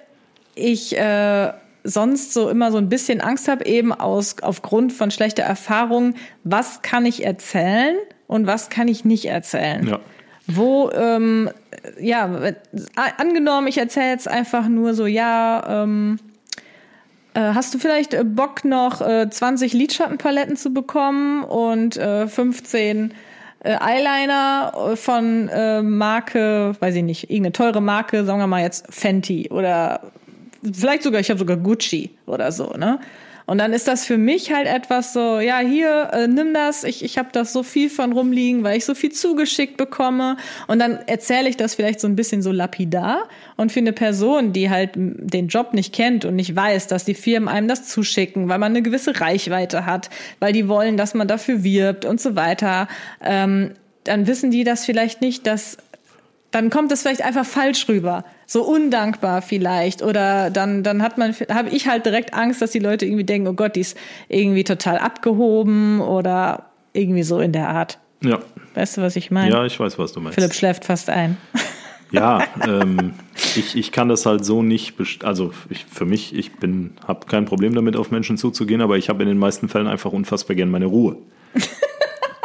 ich 0.55 0.97
äh, 0.97 1.51
sonst 1.83 2.33
so 2.33 2.49
immer 2.49 2.71
so 2.71 2.77
ein 2.77 2.89
bisschen 2.89 3.21
Angst 3.21 3.47
habe, 3.47 3.65
eben 3.65 3.91
aus, 3.91 4.37
aufgrund 4.41 4.93
von 4.93 5.11
schlechter 5.11 5.43
Erfahrung, 5.43 6.15
was 6.43 6.81
kann 6.81 7.05
ich 7.05 7.25
erzählen 7.25 7.97
und 8.27 8.47
was 8.47 8.69
kann 8.69 8.87
ich 8.87 9.05
nicht 9.05 9.25
erzählen. 9.25 9.87
Ja. 9.87 9.99
Wo, 10.47 10.89
ähm, 10.91 11.49
ja, 11.99 12.53
angenommen, 13.17 13.67
ich 13.67 13.77
erzähle 13.77 14.09
jetzt 14.09 14.27
einfach 14.27 14.67
nur 14.67 14.93
so, 14.93 15.05
ja, 15.05 15.83
ähm, 15.83 16.19
äh, 17.33 17.41
hast 17.53 17.73
du 17.73 17.79
vielleicht 17.79 18.15
Bock 18.35 18.63
noch 18.63 19.01
äh, 19.01 19.29
20 19.29 19.73
Lidschattenpaletten 19.73 20.55
zu 20.55 20.71
bekommen 20.71 21.43
und 21.43 21.97
äh, 21.97 22.27
15 22.27 23.13
äh, 23.65 23.77
Eyeliner 23.81 24.73
äh, 24.91 24.95
von 24.95 25.49
äh, 25.49 25.81
Marke, 25.81 26.75
weiß 26.79 26.95
ich 26.95 27.03
nicht, 27.03 27.23
irgendeine 27.29 27.53
teure 27.53 27.81
Marke, 27.81 28.23
sagen 28.23 28.39
wir 28.39 28.47
mal 28.47 28.61
jetzt 28.61 28.85
Fenty 28.93 29.49
oder 29.49 30.01
vielleicht 30.71 31.03
sogar, 31.03 31.19
ich 31.19 31.29
habe 31.29 31.39
sogar 31.39 31.57
Gucci 31.57 32.11
oder 32.25 32.51
so, 32.51 32.73
ne? 32.77 32.99
Und 33.45 33.59
dann 33.59 33.73
ist 33.73 33.87
das 33.87 34.05
für 34.05 34.17
mich 34.17 34.51
halt 34.51 34.67
etwas 34.67 35.13
so, 35.13 35.39
ja, 35.39 35.59
hier, 35.59 36.09
äh, 36.13 36.27
nimm 36.27 36.53
das, 36.53 36.83
ich, 36.83 37.03
ich 37.03 37.17
habe 37.17 37.29
das 37.31 37.53
so 37.53 37.61
viel 37.61 37.89
von 37.89 38.11
rumliegen, 38.11 38.63
weil 38.63 38.77
ich 38.77 38.85
so 38.85 38.95
viel 38.95 39.11
zugeschickt 39.11 39.77
bekomme. 39.77 40.37
Und 40.67 40.79
dann 40.79 40.97
erzähle 41.05 41.47
ich 41.47 41.55
das 41.55 41.75
vielleicht 41.75 41.99
so 41.99 42.07
ein 42.07 42.15
bisschen 42.15 42.41
so 42.41 42.51
lapidar. 42.51 43.29
Und 43.55 43.71
für 43.71 43.79
eine 43.79 43.93
Person, 43.93 44.51
die 44.51 44.69
halt 44.69 44.91
den 44.95 45.47
Job 45.47 45.73
nicht 45.73 45.93
kennt 45.93 46.25
und 46.25 46.35
nicht 46.35 46.55
weiß, 46.55 46.87
dass 46.87 47.05
die 47.05 47.13
Firmen 47.13 47.47
einem 47.47 47.67
das 47.67 47.87
zuschicken, 47.87 48.49
weil 48.49 48.57
man 48.57 48.71
eine 48.71 48.81
gewisse 48.81 49.19
Reichweite 49.19 49.85
hat, 49.85 50.09
weil 50.39 50.51
die 50.51 50.67
wollen, 50.67 50.97
dass 50.97 51.13
man 51.13 51.27
dafür 51.27 51.63
wirbt 51.63 52.05
und 52.05 52.19
so 52.19 52.35
weiter, 52.35 52.87
ähm, 53.23 53.71
dann 54.05 54.27
wissen 54.27 54.51
die 54.51 54.63
das 54.63 54.85
vielleicht 54.85 55.21
nicht, 55.21 55.45
dass 55.45 55.77
dann 56.51 56.69
kommt 56.69 56.91
es 56.93 57.01
vielleicht 57.01 57.21
einfach 57.21 57.45
falsch 57.45 57.89
rüber, 57.89 58.23
so 58.45 58.63
undankbar 58.63 59.41
vielleicht 59.41 60.01
oder 60.01 60.49
dann 60.49 60.83
dann 60.83 61.01
hat 61.01 61.17
man 61.17 61.33
habe 61.33 61.69
ich 61.69 61.87
halt 61.87 62.05
direkt 62.05 62.33
Angst, 62.33 62.61
dass 62.61 62.71
die 62.71 62.79
Leute 62.79 63.05
irgendwie 63.05 63.23
denken, 63.23 63.47
oh 63.47 63.53
Gott, 63.53 63.75
die 63.75 63.81
ist 63.81 63.97
irgendwie 64.27 64.63
total 64.63 64.97
abgehoben 64.97 66.01
oder 66.01 66.65
irgendwie 66.93 67.23
so 67.23 67.39
in 67.39 67.51
der 67.51 67.69
Art. 67.69 67.99
Ja. 68.23 68.39
Weißt 68.73 68.97
du, 68.97 69.01
was 69.01 69.15
ich 69.15 69.31
meine? 69.31 69.51
Ja, 69.51 69.65
ich 69.65 69.79
weiß, 69.79 69.97
was 69.99 70.11
du 70.13 70.19
meinst. 70.19 70.35
Philipp 70.35 70.53
schläft 70.53 70.85
fast 70.85 71.09
ein. 71.09 71.37
Ja, 72.11 72.43
ähm, 72.67 73.13
ich, 73.55 73.75
ich 73.75 73.91
kann 73.91 74.09
das 74.09 74.25
halt 74.25 74.45
so 74.45 74.61
nicht, 74.63 74.95
also 75.23 75.53
ich, 75.69 75.85
für 75.85 76.05
mich, 76.05 76.33
ich 76.35 76.53
bin, 76.55 76.91
habe 77.07 77.25
kein 77.27 77.45
Problem 77.45 77.73
damit, 77.75 77.95
auf 77.95 78.11
Menschen 78.11 78.37
zuzugehen, 78.37 78.81
aber 78.81 78.97
ich 78.97 79.09
habe 79.09 79.23
in 79.23 79.29
den 79.29 79.37
meisten 79.37 79.69
Fällen 79.69 79.87
einfach 79.87 80.11
unfassbar 80.11 80.55
gern 80.55 80.69
meine 80.69 80.85
Ruhe. 80.85 81.17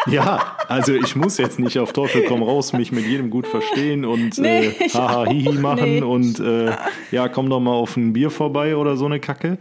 Ja, 0.07 0.57
also 0.69 0.95
ich 0.95 1.15
muss 1.17 1.39
jetzt 1.39 1.59
nicht 1.59 1.79
auf 1.79 1.93
Teufel 1.93 2.25
komm 2.27 2.43
raus 2.43 2.73
mich 2.73 2.93
mit 2.93 3.07
jedem 3.07 3.31
gut 3.31 3.47
verstehen 3.47 4.05
und 4.05 4.39
nee, 4.39 4.67
äh, 4.67 4.89
haha 4.89 5.27
hihi 5.27 5.53
machen 5.53 5.95
nee. 5.97 6.03
und 6.03 6.41
äh, 6.41 6.73
ja, 7.11 7.29
komm 7.29 7.51
doch 7.51 7.61
mal 7.61 7.73
auf 7.73 7.97
ein 7.97 8.13
Bier 8.13 8.31
vorbei 8.31 8.77
oder 8.77 8.97
so 8.97 9.07
eine 9.07 9.21
Kacke. 9.21 9.59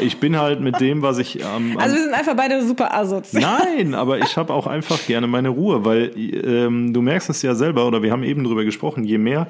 Ich 0.00 0.18
bin 0.18 0.36
halt 0.36 0.60
mit 0.60 0.80
dem, 0.80 1.02
was 1.02 1.18
ich 1.18 1.44
am. 1.44 1.72
Ähm, 1.72 1.78
also 1.78 1.94
wir 1.96 2.02
sind 2.02 2.14
einfach 2.14 2.34
beide 2.34 2.64
super 2.66 2.94
Asoz. 2.94 3.32
Nein, 3.32 3.94
aber 3.94 4.18
ich 4.18 4.36
habe 4.36 4.52
auch 4.52 4.66
einfach 4.66 5.04
gerne 5.06 5.26
meine 5.26 5.48
Ruhe, 5.48 5.84
weil 5.84 6.12
ähm, 6.16 6.92
du 6.92 7.02
merkst 7.02 7.30
es 7.30 7.42
ja 7.42 7.54
selber, 7.54 7.86
oder 7.86 8.02
wir 8.02 8.10
haben 8.10 8.24
eben 8.24 8.44
drüber 8.44 8.64
gesprochen, 8.64 9.04
je 9.04 9.18
mehr 9.18 9.46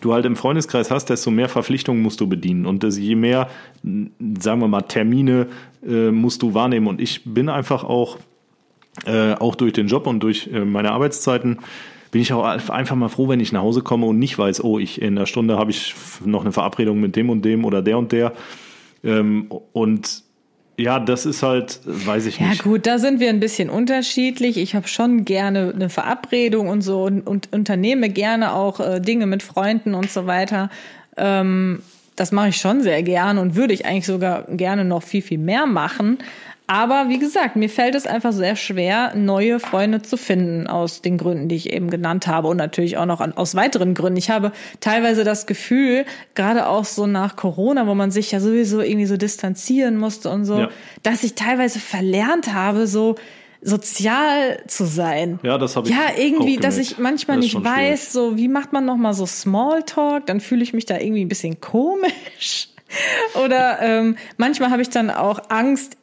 du 0.00 0.12
halt 0.12 0.26
im 0.26 0.36
Freundeskreis 0.36 0.90
hast, 0.90 1.06
desto 1.06 1.30
mehr 1.30 1.48
Verpflichtungen 1.48 2.02
musst 2.02 2.20
du 2.20 2.28
bedienen 2.28 2.66
und 2.66 2.84
je 2.84 3.16
mehr, 3.16 3.48
sagen 3.82 4.60
wir 4.60 4.68
mal, 4.68 4.82
Termine 4.82 5.48
äh, 5.86 6.10
musst 6.10 6.42
du 6.42 6.54
wahrnehmen. 6.54 6.86
Und 6.86 7.00
ich 7.00 7.22
bin 7.24 7.48
einfach 7.48 7.82
auch 7.82 8.18
äh, 9.06 9.34
auch 9.34 9.54
durch 9.54 9.72
den 9.72 9.88
Job 9.88 10.06
und 10.06 10.20
durch 10.20 10.48
äh, 10.52 10.64
meine 10.64 10.92
Arbeitszeiten 10.92 11.58
bin 12.10 12.22
ich 12.22 12.32
auch 12.32 12.44
einfach 12.44 12.96
mal 12.96 13.08
froh, 13.08 13.28
wenn 13.28 13.40
ich 13.40 13.52
nach 13.52 13.62
Hause 13.62 13.82
komme 13.82 14.06
und 14.06 14.18
nicht 14.18 14.38
weiß, 14.38 14.64
oh, 14.64 14.78
ich 14.78 15.00
in 15.00 15.18
einer 15.18 15.26
Stunde 15.26 15.58
habe 15.58 15.70
ich 15.70 15.94
noch 16.24 16.40
eine 16.40 16.52
Verabredung 16.52 17.00
mit 17.00 17.16
dem 17.16 17.30
und 17.30 17.44
dem 17.44 17.64
oder 17.64 17.82
der 17.82 17.98
und 17.98 18.12
der. 18.12 18.32
Ähm, 19.04 19.50
und 19.72 20.22
ja, 20.78 21.00
das 21.00 21.26
ist 21.26 21.42
halt, 21.42 21.80
weiß 21.84 22.26
ich 22.26 22.40
nicht. 22.40 22.56
Ja 22.56 22.62
gut, 22.62 22.86
da 22.86 22.98
sind 22.98 23.20
wir 23.20 23.28
ein 23.28 23.40
bisschen 23.40 23.68
unterschiedlich. 23.68 24.56
Ich 24.56 24.74
habe 24.74 24.86
schon 24.86 25.24
gerne 25.24 25.72
eine 25.74 25.88
Verabredung 25.88 26.68
und 26.68 26.82
so 26.82 27.02
und, 27.02 27.26
und 27.26 27.52
unternehme 27.52 28.08
gerne 28.08 28.52
auch 28.54 28.78
äh, 28.78 29.00
Dinge 29.00 29.26
mit 29.26 29.42
Freunden 29.42 29.94
und 29.94 30.08
so 30.10 30.26
weiter. 30.26 30.70
Ähm, 31.16 31.82
das 32.14 32.32
mache 32.32 32.48
ich 32.48 32.56
schon 32.56 32.82
sehr 32.82 33.02
gerne 33.02 33.40
und 33.40 33.56
würde 33.56 33.74
ich 33.74 33.86
eigentlich 33.86 34.06
sogar 34.06 34.44
gerne 34.44 34.84
noch 34.84 35.02
viel, 35.02 35.22
viel 35.22 35.38
mehr 35.38 35.66
machen. 35.66 36.18
Aber 36.70 37.08
wie 37.08 37.18
gesagt, 37.18 37.56
mir 37.56 37.70
fällt 37.70 37.94
es 37.94 38.06
einfach 38.06 38.30
sehr 38.30 38.54
schwer, 38.54 39.14
neue 39.16 39.58
Freunde 39.58 40.02
zu 40.02 40.18
finden, 40.18 40.66
aus 40.66 41.00
den 41.00 41.16
Gründen, 41.16 41.48
die 41.48 41.56
ich 41.56 41.72
eben 41.72 41.88
genannt 41.88 42.26
habe 42.26 42.48
und 42.48 42.58
natürlich 42.58 42.98
auch 42.98 43.06
noch 43.06 43.22
an, 43.22 43.32
aus 43.32 43.54
weiteren 43.54 43.94
Gründen. 43.94 44.18
Ich 44.18 44.28
habe 44.28 44.52
teilweise 44.80 45.24
das 45.24 45.46
Gefühl, 45.46 46.04
gerade 46.34 46.68
auch 46.68 46.84
so 46.84 47.06
nach 47.06 47.36
Corona, 47.36 47.86
wo 47.86 47.94
man 47.94 48.10
sich 48.10 48.32
ja 48.32 48.40
sowieso 48.40 48.82
irgendwie 48.82 49.06
so 49.06 49.16
distanzieren 49.16 49.96
musste 49.96 50.28
und 50.28 50.44
so, 50.44 50.58
ja. 50.58 50.68
dass 51.02 51.24
ich 51.24 51.34
teilweise 51.34 51.80
verlernt 51.80 52.52
habe, 52.52 52.86
so 52.86 53.14
sozial 53.62 54.62
zu 54.66 54.84
sein. 54.84 55.40
Ja, 55.42 55.56
das 55.56 55.74
habe 55.74 55.88
ich. 55.88 55.94
Ja, 55.94 56.22
irgendwie, 56.22 56.58
dass 56.58 56.76
ich 56.76 56.98
manchmal 56.98 57.38
nicht 57.38 57.54
weiß, 57.54 58.12
so 58.12 58.36
wie 58.36 58.48
macht 58.48 58.74
man 58.74 58.84
noch 58.84 58.98
mal 58.98 59.14
so 59.14 59.24
Smalltalk, 59.24 60.26
dann 60.26 60.40
fühle 60.40 60.62
ich 60.62 60.74
mich 60.74 60.84
da 60.84 60.98
irgendwie 60.98 61.24
ein 61.24 61.28
bisschen 61.28 61.62
komisch. 61.62 62.68
Oder 63.42 63.80
ähm, 63.80 64.16
manchmal 64.36 64.70
habe 64.70 64.82
ich 64.82 64.90
dann 64.90 65.10
auch 65.10 65.40
Angst, 65.48 65.96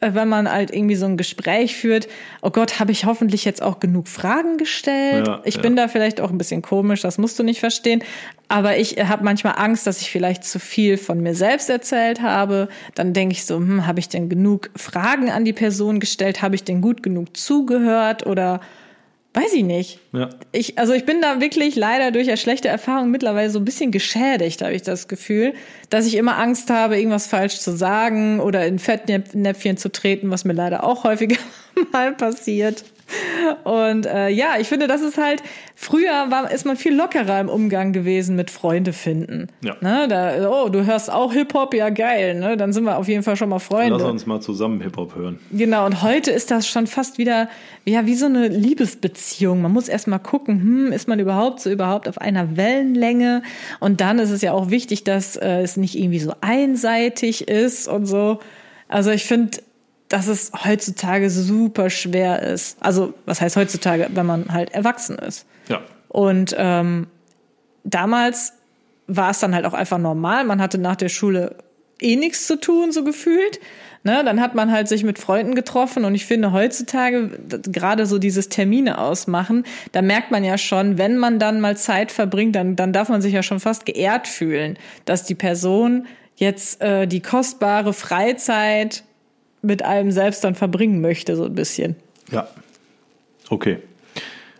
wenn 0.00 0.28
man 0.28 0.50
halt 0.50 0.72
irgendwie 0.72 0.94
so 0.94 1.06
ein 1.06 1.16
Gespräch 1.16 1.76
führt, 1.76 2.08
oh 2.40 2.50
Gott, 2.50 2.80
habe 2.80 2.90
ich 2.90 3.04
hoffentlich 3.04 3.44
jetzt 3.44 3.62
auch 3.62 3.80
genug 3.80 4.08
Fragen 4.08 4.56
gestellt? 4.56 5.26
Ja, 5.26 5.40
ich 5.44 5.56
ja. 5.56 5.60
bin 5.60 5.76
da 5.76 5.88
vielleicht 5.88 6.20
auch 6.20 6.30
ein 6.30 6.38
bisschen 6.38 6.62
komisch, 6.62 7.02
das 7.02 7.18
musst 7.18 7.38
du 7.38 7.42
nicht 7.42 7.60
verstehen. 7.60 8.02
Aber 8.48 8.78
ich 8.78 8.96
habe 8.96 9.22
manchmal 9.22 9.54
Angst, 9.58 9.86
dass 9.86 10.00
ich 10.00 10.10
vielleicht 10.10 10.44
zu 10.44 10.58
viel 10.58 10.96
von 10.96 11.20
mir 11.20 11.34
selbst 11.34 11.70
erzählt 11.70 12.20
habe. 12.20 12.68
Dann 12.94 13.12
denke 13.12 13.34
ich 13.34 13.44
so, 13.44 13.56
hm, 13.56 13.86
habe 13.86 14.00
ich 14.00 14.08
denn 14.08 14.28
genug 14.28 14.70
Fragen 14.74 15.30
an 15.30 15.44
die 15.44 15.52
Person 15.52 16.00
gestellt? 16.00 16.42
Habe 16.42 16.54
ich 16.54 16.64
denn 16.64 16.80
gut 16.80 17.02
genug 17.02 17.36
zugehört? 17.36 18.26
Oder 18.26 18.60
Weiß 19.32 19.52
ich 19.52 19.62
nicht. 19.62 20.00
Ja. 20.12 20.28
Ich, 20.50 20.76
also 20.76 20.92
ich 20.92 21.04
bin 21.04 21.20
da 21.20 21.40
wirklich 21.40 21.76
leider 21.76 22.10
durch 22.10 22.26
eine 22.26 22.36
schlechte 22.36 22.66
Erfahrung 22.66 23.12
mittlerweile 23.12 23.48
so 23.48 23.60
ein 23.60 23.64
bisschen 23.64 23.92
geschädigt, 23.92 24.60
habe 24.60 24.74
ich 24.74 24.82
das 24.82 25.06
Gefühl, 25.06 25.54
dass 25.88 26.06
ich 26.06 26.16
immer 26.16 26.36
Angst 26.36 26.68
habe, 26.68 26.96
irgendwas 26.96 27.28
falsch 27.28 27.60
zu 27.60 27.76
sagen 27.76 28.40
oder 28.40 28.66
in 28.66 28.80
Fettnäpfchen 28.80 29.76
zu 29.76 29.92
treten, 29.92 30.30
was 30.30 30.44
mir 30.44 30.52
leider 30.52 30.82
auch 30.82 31.04
häufiger 31.04 31.36
mal 31.92 32.12
passiert. 32.12 32.84
Und 33.64 34.06
äh, 34.06 34.28
ja, 34.28 34.54
ich 34.58 34.68
finde, 34.68 34.86
das 34.86 35.02
ist 35.02 35.18
halt, 35.18 35.42
früher 35.74 36.30
war, 36.30 36.50
ist 36.50 36.66
man 36.66 36.76
viel 36.76 36.94
lockerer 36.94 37.40
im 37.40 37.48
Umgang 37.48 37.92
gewesen 37.92 38.36
mit 38.36 38.50
Freunde 38.50 38.92
finden. 38.92 39.48
Ja. 39.62 39.76
Ne, 39.80 40.06
da, 40.08 40.50
oh, 40.50 40.68
du 40.68 40.84
hörst 40.84 41.10
auch 41.10 41.32
Hip-Hop, 41.32 41.74
ja 41.74 41.90
geil, 41.90 42.34
ne? 42.34 42.56
Dann 42.56 42.72
sind 42.72 42.84
wir 42.84 42.98
auf 42.98 43.08
jeden 43.08 43.22
Fall 43.22 43.36
schon 43.36 43.48
mal 43.48 43.58
Freunde. 43.58 43.98
Lass 43.98 44.10
uns 44.10 44.26
mal 44.26 44.40
zusammen 44.40 44.80
Hip-Hop 44.80 45.14
hören. 45.14 45.38
Genau, 45.50 45.86
und 45.86 46.02
heute 46.02 46.30
ist 46.30 46.50
das 46.50 46.66
schon 46.66 46.86
fast 46.86 47.18
wieder, 47.18 47.48
ja, 47.84 48.06
wie 48.06 48.14
so 48.14 48.26
eine 48.26 48.48
Liebesbeziehung. 48.48 49.62
Man 49.62 49.72
muss 49.72 49.88
erst 49.88 50.06
mal 50.06 50.18
gucken, 50.18 50.60
hm, 50.60 50.92
ist 50.92 51.08
man 51.08 51.18
überhaupt 51.18 51.60
so 51.60 51.70
überhaupt 51.70 52.08
auf 52.08 52.18
einer 52.18 52.56
Wellenlänge? 52.56 53.42
Und 53.80 54.00
dann 54.00 54.18
ist 54.18 54.30
es 54.30 54.42
ja 54.42 54.52
auch 54.52 54.70
wichtig, 54.70 55.04
dass 55.04 55.36
äh, 55.36 55.62
es 55.62 55.76
nicht 55.76 55.98
irgendwie 55.98 56.20
so 56.20 56.34
einseitig 56.40 57.48
ist 57.48 57.88
und 57.88 58.06
so. 58.06 58.38
Also 58.88 59.10
ich 59.10 59.24
finde, 59.24 59.58
dass 60.10 60.26
es 60.26 60.50
heutzutage 60.64 61.30
super 61.30 61.88
schwer 61.88 62.42
ist. 62.42 62.76
Also, 62.80 63.14
was 63.26 63.40
heißt 63.40 63.56
heutzutage, 63.56 64.08
wenn 64.12 64.26
man 64.26 64.52
halt 64.52 64.74
erwachsen 64.74 65.16
ist? 65.18 65.46
Ja. 65.68 65.80
Und 66.08 66.54
ähm, 66.58 67.06
damals 67.84 68.52
war 69.06 69.30
es 69.30 69.38
dann 69.38 69.54
halt 69.54 69.64
auch 69.64 69.72
einfach 69.72 69.98
normal. 69.98 70.44
Man 70.44 70.60
hatte 70.60 70.78
nach 70.78 70.96
der 70.96 71.08
Schule 71.08 71.56
eh 72.00 72.16
nichts 72.16 72.46
zu 72.46 72.58
tun, 72.58 72.90
so 72.92 73.04
gefühlt. 73.04 73.60
Ne, 74.02 74.22
dann 74.24 74.40
hat 74.40 74.54
man 74.54 74.72
halt 74.72 74.88
sich 74.88 75.04
mit 75.04 75.18
Freunden 75.18 75.54
getroffen 75.54 76.06
und 76.06 76.14
ich 76.14 76.24
finde 76.24 76.52
heutzutage 76.52 77.38
gerade 77.70 78.06
so 78.06 78.16
dieses 78.16 78.48
Termine 78.48 78.96
ausmachen, 78.96 79.64
da 79.92 80.00
merkt 80.00 80.30
man 80.30 80.42
ja 80.42 80.56
schon, 80.56 80.96
wenn 80.96 81.18
man 81.18 81.38
dann 81.38 81.60
mal 81.60 81.76
Zeit 81.76 82.10
verbringt, 82.10 82.56
dann, 82.56 82.76
dann 82.76 82.94
darf 82.94 83.10
man 83.10 83.20
sich 83.20 83.34
ja 83.34 83.42
schon 83.42 83.60
fast 83.60 83.84
geehrt 83.84 84.26
fühlen, 84.26 84.78
dass 85.04 85.24
die 85.24 85.34
Person 85.34 86.06
jetzt 86.36 86.80
äh, 86.80 87.06
die 87.06 87.20
kostbare 87.20 87.92
Freizeit 87.92 89.04
mit 89.62 89.84
einem 89.84 90.10
selbst 90.10 90.44
dann 90.44 90.54
verbringen 90.54 91.00
möchte, 91.00 91.36
so 91.36 91.44
ein 91.44 91.54
bisschen. 91.54 91.96
Ja. 92.30 92.48
Okay. 93.48 93.78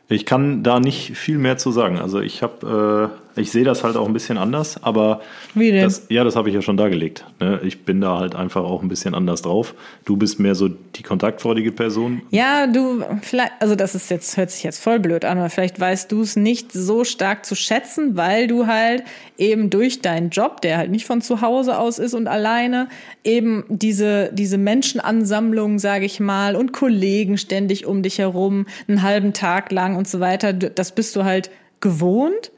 Ich 0.09 0.27
kann 0.27 0.63
da 0.63 0.81
nicht 0.81 1.17
viel 1.17 1.39
mehr 1.39 1.57
zu 1.57 1.71
sagen. 1.71 1.99
Also 1.99 2.21
ich 2.21 2.43
habe, 2.43 3.13
äh, 3.30 3.30
ich 3.37 3.51
sehe 3.51 3.65
das 3.65 3.85
halt 3.85 3.97
auch 3.97 4.07
ein 4.07 4.13
bisschen 4.13 4.39
anders, 4.39 4.83
aber 4.83 5.21
Wie 5.55 5.71
denn? 5.71 5.83
Das, 5.83 6.07
ja, 6.09 6.25
das 6.25 6.37
habe 6.37 6.49
ich 6.49 6.55
ja 6.55 6.63
schon 6.63 6.77
dargelegt. 6.77 7.25
Ne? 7.41 7.61
Ich 7.63 7.85
bin 7.85 8.01
da 8.01 8.19
halt 8.19 8.35
einfach 8.35 8.65
auch 8.65 8.83
ein 8.83 8.89
bisschen 8.89 9.15
anders 9.15 9.43
drauf. 9.43 9.75
Du 10.05 10.17
bist 10.17 10.41
mehr 10.41 10.55
so 10.55 10.69
die 10.69 11.03
kontaktfreudige 11.03 11.73
Person. 11.73 12.23
Ja, 12.31 12.67
du, 12.67 13.05
vielleicht, 13.23 13.53
also 13.61 13.75
das 13.75 13.95
ist 13.95 14.11
jetzt, 14.11 14.37
hört 14.37 14.51
sich 14.51 14.63
jetzt 14.63 14.83
voll 14.83 14.99
blöd 14.99 15.25
an, 15.25 15.39
aber 15.39 15.51
vielleicht 15.51 15.79
weißt 15.79 16.11
du 16.11 16.23
es 16.23 16.37
nicht 16.37 16.73
so 16.73 17.05
stark 17.05 17.45
zu 17.47 17.55
schätzen, 17.55 18.17
weil 18.17 18.47
du 18.47 18.67
halt 18.67 19.05
eben 19.39 19.71
durch 19.71 20.03
deinen 20.03 20.31
Job, 20.31 20.61
der 20.61 20.79
halt 20.79 20.91
nicht 20.91 21.07
von 21.07 21.23
zu 21.23 21.41
Hause 21.41 21.79
aus 21.79 21.99
ist 21.99 22.15
und 22.15 22.27
alleine, 22.27 22.89
eben 23.25 23.65
diese, 23.69 24.31
diese 24.33 24.59
Menschenansammlung, 24.59 25.79
sage 25.79 26.05
ich 26.05 26.21
mal, 26.21 26.57
und 26.57 26.73
Kollegen 26.73 27.39
ständig 27.39 27.87
um 27.87 28.03
dich 28.03 28.19
herum, 28.19 28.67
einen 28.89 29.03
halben 29.03 29.33
Tag 29.33 29.73
lang 29.73 29.97
und 29.97 30.09
so 30.09 30.21
weiter, 30.21 30.53
das 30.53 30.95
bist 30.95 31.17
du 31.17 31.25
halt 31.25 31.51
gewohnt. 31.81 32.53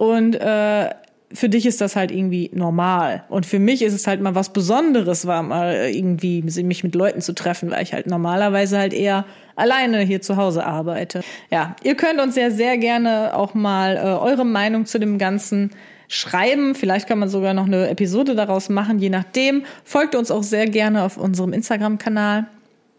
Und 0.00 0.34
äh, 0.36 0.88
für 1.30 1.50
dich 1.50 1.66
ist 1.66 1.82
das 1.82 1.94
halt 1.94 2.10
irgendwie 2.10 2.50
normal. 2.54 3.24
Und 3.28 3.44
für 3.44 3.58
mich 3.58 3.82
ist 3.82 3.92
es 3.92 4.06
halt 4.06 4.22
mal 4.22 4.34
was 4.34 4.50
Besonderes, 4.50 5.26
war 5.26 5.42
mal 5.42 5.90
irgendwie 5.92 6.40
mich 6.40 6.82
mit 6.82 6.94
Leuten 6.94 7.20
zu 7.20 7.34
treffen, 7.34 7.70
weil 7.70 7.82
ich 7.82 7.92
halt 7.92 8.06
normalerweise 8.06 8.78
halt 8.78 8.94
eher 8.94 9.26
alleine 9.56 10.00
hier 10.00 10.22
zu 10.22 10.38
Hause 10.38 10.64
arbeite. 10.64 11.20
Ja, 11.50 11.76
ihr 11.82 11.96
könnt 11.96 12.18
uns 12.18 12.34
ja 12.34 12.50
sehr 12.50 12.78
gerne 12.78 13.36
auch 13.36 13.52
mal 13.52 13.98
äh, 13.98 14.00
eure 14.00 14.46
Meinung 14.46 14.86
zu 14.86 14.98
dem 14.98 15.18
Ganzen 15.18 15.72
schreiben. 16.08 16.74
Vielleicht 16.74 17.06
kann 17.06 17.18
man 17.18 17.28
sogar 17.28 17.52
noch 17.52 17.66
eine 17.66 17.90
Episode 17.90 18.34
daraus 18.34 18.70
machen, 18.70 19.00
je 19.00 19.10
nachdem. 19.10 19.64
Folgt 19.84 20.14
uns 20.14 20.30
auch 20.30 20.42
sehr 20.42 20.64
gerne 20.64 21.04
auf 21.04 21.18
unserem 21.18 21.52
Instagram-Kanal. 21.52 22.46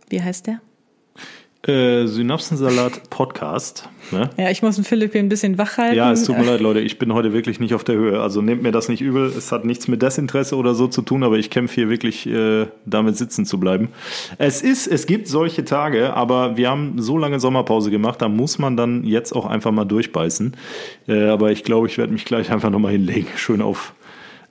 Wie 0.08 0.22
heißt 0.22 0.46
der? 0.46 0.62
Äh, 1.68 2.08
Synapsensalat 2.08 3.12
Podcast. 3.12 3.88
Ne? 4.10 4.32
Ja, 4.36 4.50
ich 4.50 4.64
muss 4.64 4.78
den 4.78 4.84
Philipp 4.84 5.12
hier 5.12 5.22
ein 5.22 5.30
bisschen 5.30 5.60
wach 5.60 5.78
halten. 5.78 5.96
Ja, 5.96 6.12
es 6.12 6.24
tut 6.24 6.36
mir 6.40 6.44
leid, 6.44 6.60
Leute. 6.60 6.80
Ich 6.80 6.98
bin 6.98 7.14
heute 7.14 7.34
wirklich 7.34 7.60
nicht 7.60 7.76
auf 7.76 7.84
der 7.84 7.94
Höhe. 7.94 8.20
Also 8.20 8.42
nehmt 8.42 8.64
mir 8.64 8.72
das 8.72 8.90
nicht 8.90 9.02
übel. 9.02 9.28
Es 9.28 9.52
hat 9.52 9.64
nichts 9.64 9.88
mit 9.88 10.02
Desinteresse 10.02 10.56
oder 10.56 10.74
so 10.74 10.88
zu 10.88 11.04
tun, 11.04 11.24
aber 11.24 11.38
ich 11.38 11.52
kämpfe 11.52 11.76
hier 11.76 11.90
wirklich 11.90 12.26
äh, 12.26 12.66
damit 12.88 13.16
sitzen 13.16 13.46
zu 13.46 13.60
bleiben. 13.60 13.90
Es 14.40 14.64
ist, 14.64 14.88
es 14.88 15.06
gibt 15.06 15.28
solche 15.28 15.64
Tage, 15.64 16.16
aber 16.16 16.58
wir 16.58 16.68
haben 16.68 17.00
so 17.00 17.16
lange 17.20 17.40
Sommerpause 17.40 17.92
gemacht, 17.92 18.24
da 18.24 18.28
muss 18.28 18.58
man 18.58 18.76
dann 18.76 19.04
jetzt 19.04 19.32
auch 19.32 19.46
einfach 19.46 19.72
mal 19.72 19.86
durchbeißen. 19.86 20.58
Äh, 21.08 21.26
aber 21.28 21.52
ich 21.52 21.64
glaube, 21.64 21.86
ich 21.86 22.00
werde 22.00 22.12
mich 22.12 22.26
gleich 22.26 22.52
einfach 22.52 22.72
nochmal 22.72 22.94
hinlegen. 22.94 23.28
Schön 23.36 23.62
auf 23.62 23.94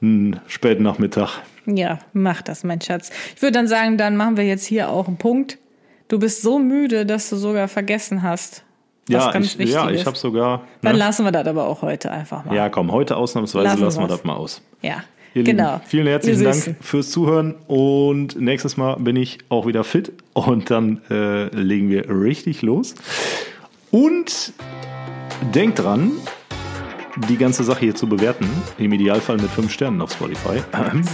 einen 0.00 0.38
späten 0.46 0.84
Nachmittag. 0.84 1.40
Ja, 1.66 1.98
mach 2.12 2.40
das, 2.42 2.62
mein 2.62 2.80
Schatz. 2.80 3.10
Ich 3.34 3.42
würde 3.42 3.52
dann 3.52 3.66
sagen, 3.66 3.98
dann 3.98 4.16
machen 4.16 4.36
wir 4.36 4.44
jetzt 4.44 4.64
hier 4.64 4.90
auch 4.90 5.08
einen 5.08 5.16
Punkt. 5.16 5.58
Du 6.10 6.18
bist 6.18 6.42
so 6.42 6.58
müde, 6.58 7.06
dass 7.06 7.30
du 7.30 7.36
sogar 7.36 7.68
vergessen 7.68 8.24
hast. 8.24 8.64
Was 9.06 9.26
ja, 9.26 9.30
ganz 9.30 9.54
ich, 9.56 9.70
ja, 9.70 9.88
ich 9.90 10.04
habe 10.04 10.16
sogar. 10.16 10.58
Ne? 10.58 10.64
Dann 10.82 10.96
lassen 10.96 11.24
wir 11.24 11.30
das 11.30 11.46
aber 11.46 11.68
auch 11.68 11.82
heute 11.82 12.10
einfach 12.10 12.44
mal. 12.44 12.54
Ja, 12.54 12.68
komm, 12.68 12.90
heute 12.90 13.16
ausnahmsweise 13.16 13.64
lassen, 13.64 13.80
lassen 13.80 14.00
wir 14.00 14.08
das 14.08 14.24
mal 14.24 14.34
aus. 14.34 14.60
Ja. 14.82 15.04
Ihr 15.34 15.44
genau. 15.44 15.74
Lieben, 15.74 15.84
vielen 15.86 16.06
herzlichen 16.08 16.42
Dank 16.42 16.76
fürs 16.80 17.10
Zuhören 17.12 17.54
und 17.68 18.40
nächstes 18.40 18.76
Mal 18.76 18.96
bin 18.96 19.14
ich 19.14 19.38
auch 19.50 19.68
wieder 19.68 19.84
fit 19.84 20.12
und 20.32 20.68
dann 20.72 21.00
äh, 21.08 21.44
legen 21.54 21.90
wir 21.90 22.10
richtig 22.10 22.62
los. 22.62 22.96
Und 23.92 24.52
denkt 25.54 25.78
dran, 25.78 26.10
die 27.28 27.36
ganze 27.36 27.64
Sache 27.64 27.80
hier 27.80 27.94
zu 27.94 28.08
bewerten. 28.08 28.48
Im 28.78 28.92
Idealfall 28.92 29.36
mit 29.36 29.50
fünf 29.50 29.72
Sternen 29.72 30.00
auf 30.00 30.12
Spotify. 30.12 30.62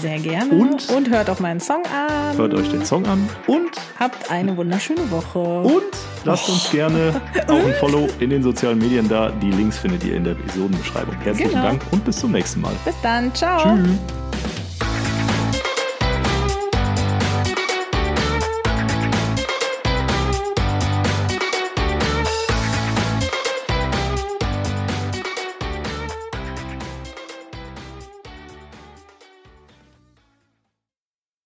Sehr 0.00 0.18
gerne. 0.18 0.50
Und, 0.50 0.88
und 0.90 1.10
hört 1.10 1.30
auch 1.30 1.40
meinen 1.40 1.60
Song 1.60 1.82
an. 1.86 2.36
Hört 2.36 2.54
euch 2.54 2.68
den 2.70 2.84
Song 2.84 3.06
an. 3.06 3.28
Und 3.46 3.70
habt 3.98 4.30
eine 4.30 4.56
wunderschöne 4.56 5.10
Woche. 5.10 5.38
Und 5.38 5.82
lasst 6.24 6.48
oh. 6.48 6.52
uns 6.52 6.70
gerne 6.70 7.20
auch 7.48 7.54
ein 7.54 7.74
Follow 7.80 8.08
in 8.20 8.30
den 8.30 8.42
sozialen 8.42 8.78
Medien 8.78 9.08
da. 9.08 9.30
Die 9.30 9.50
Links 9.50 9.78
findet 9.78 10.04
ihr 10.04 10.16
in 10.16 10.24
der 10.24 10.32
Episodenbeschreibung. 10.34 11.14
Herzlichen 11.22 11.50
genau. 11.50 11.62
Dank 11.62 11.82
und 11.90 12.04
bis 12.04 12.18
zum 12.18 12.32
nächsten 12.32 12.60
Mal. 12.60 12.72
Bis 12.84 12.94
dann. 13.02 13.34
Ciao. 13.34 13.76
Tschüss. 13.76 14.25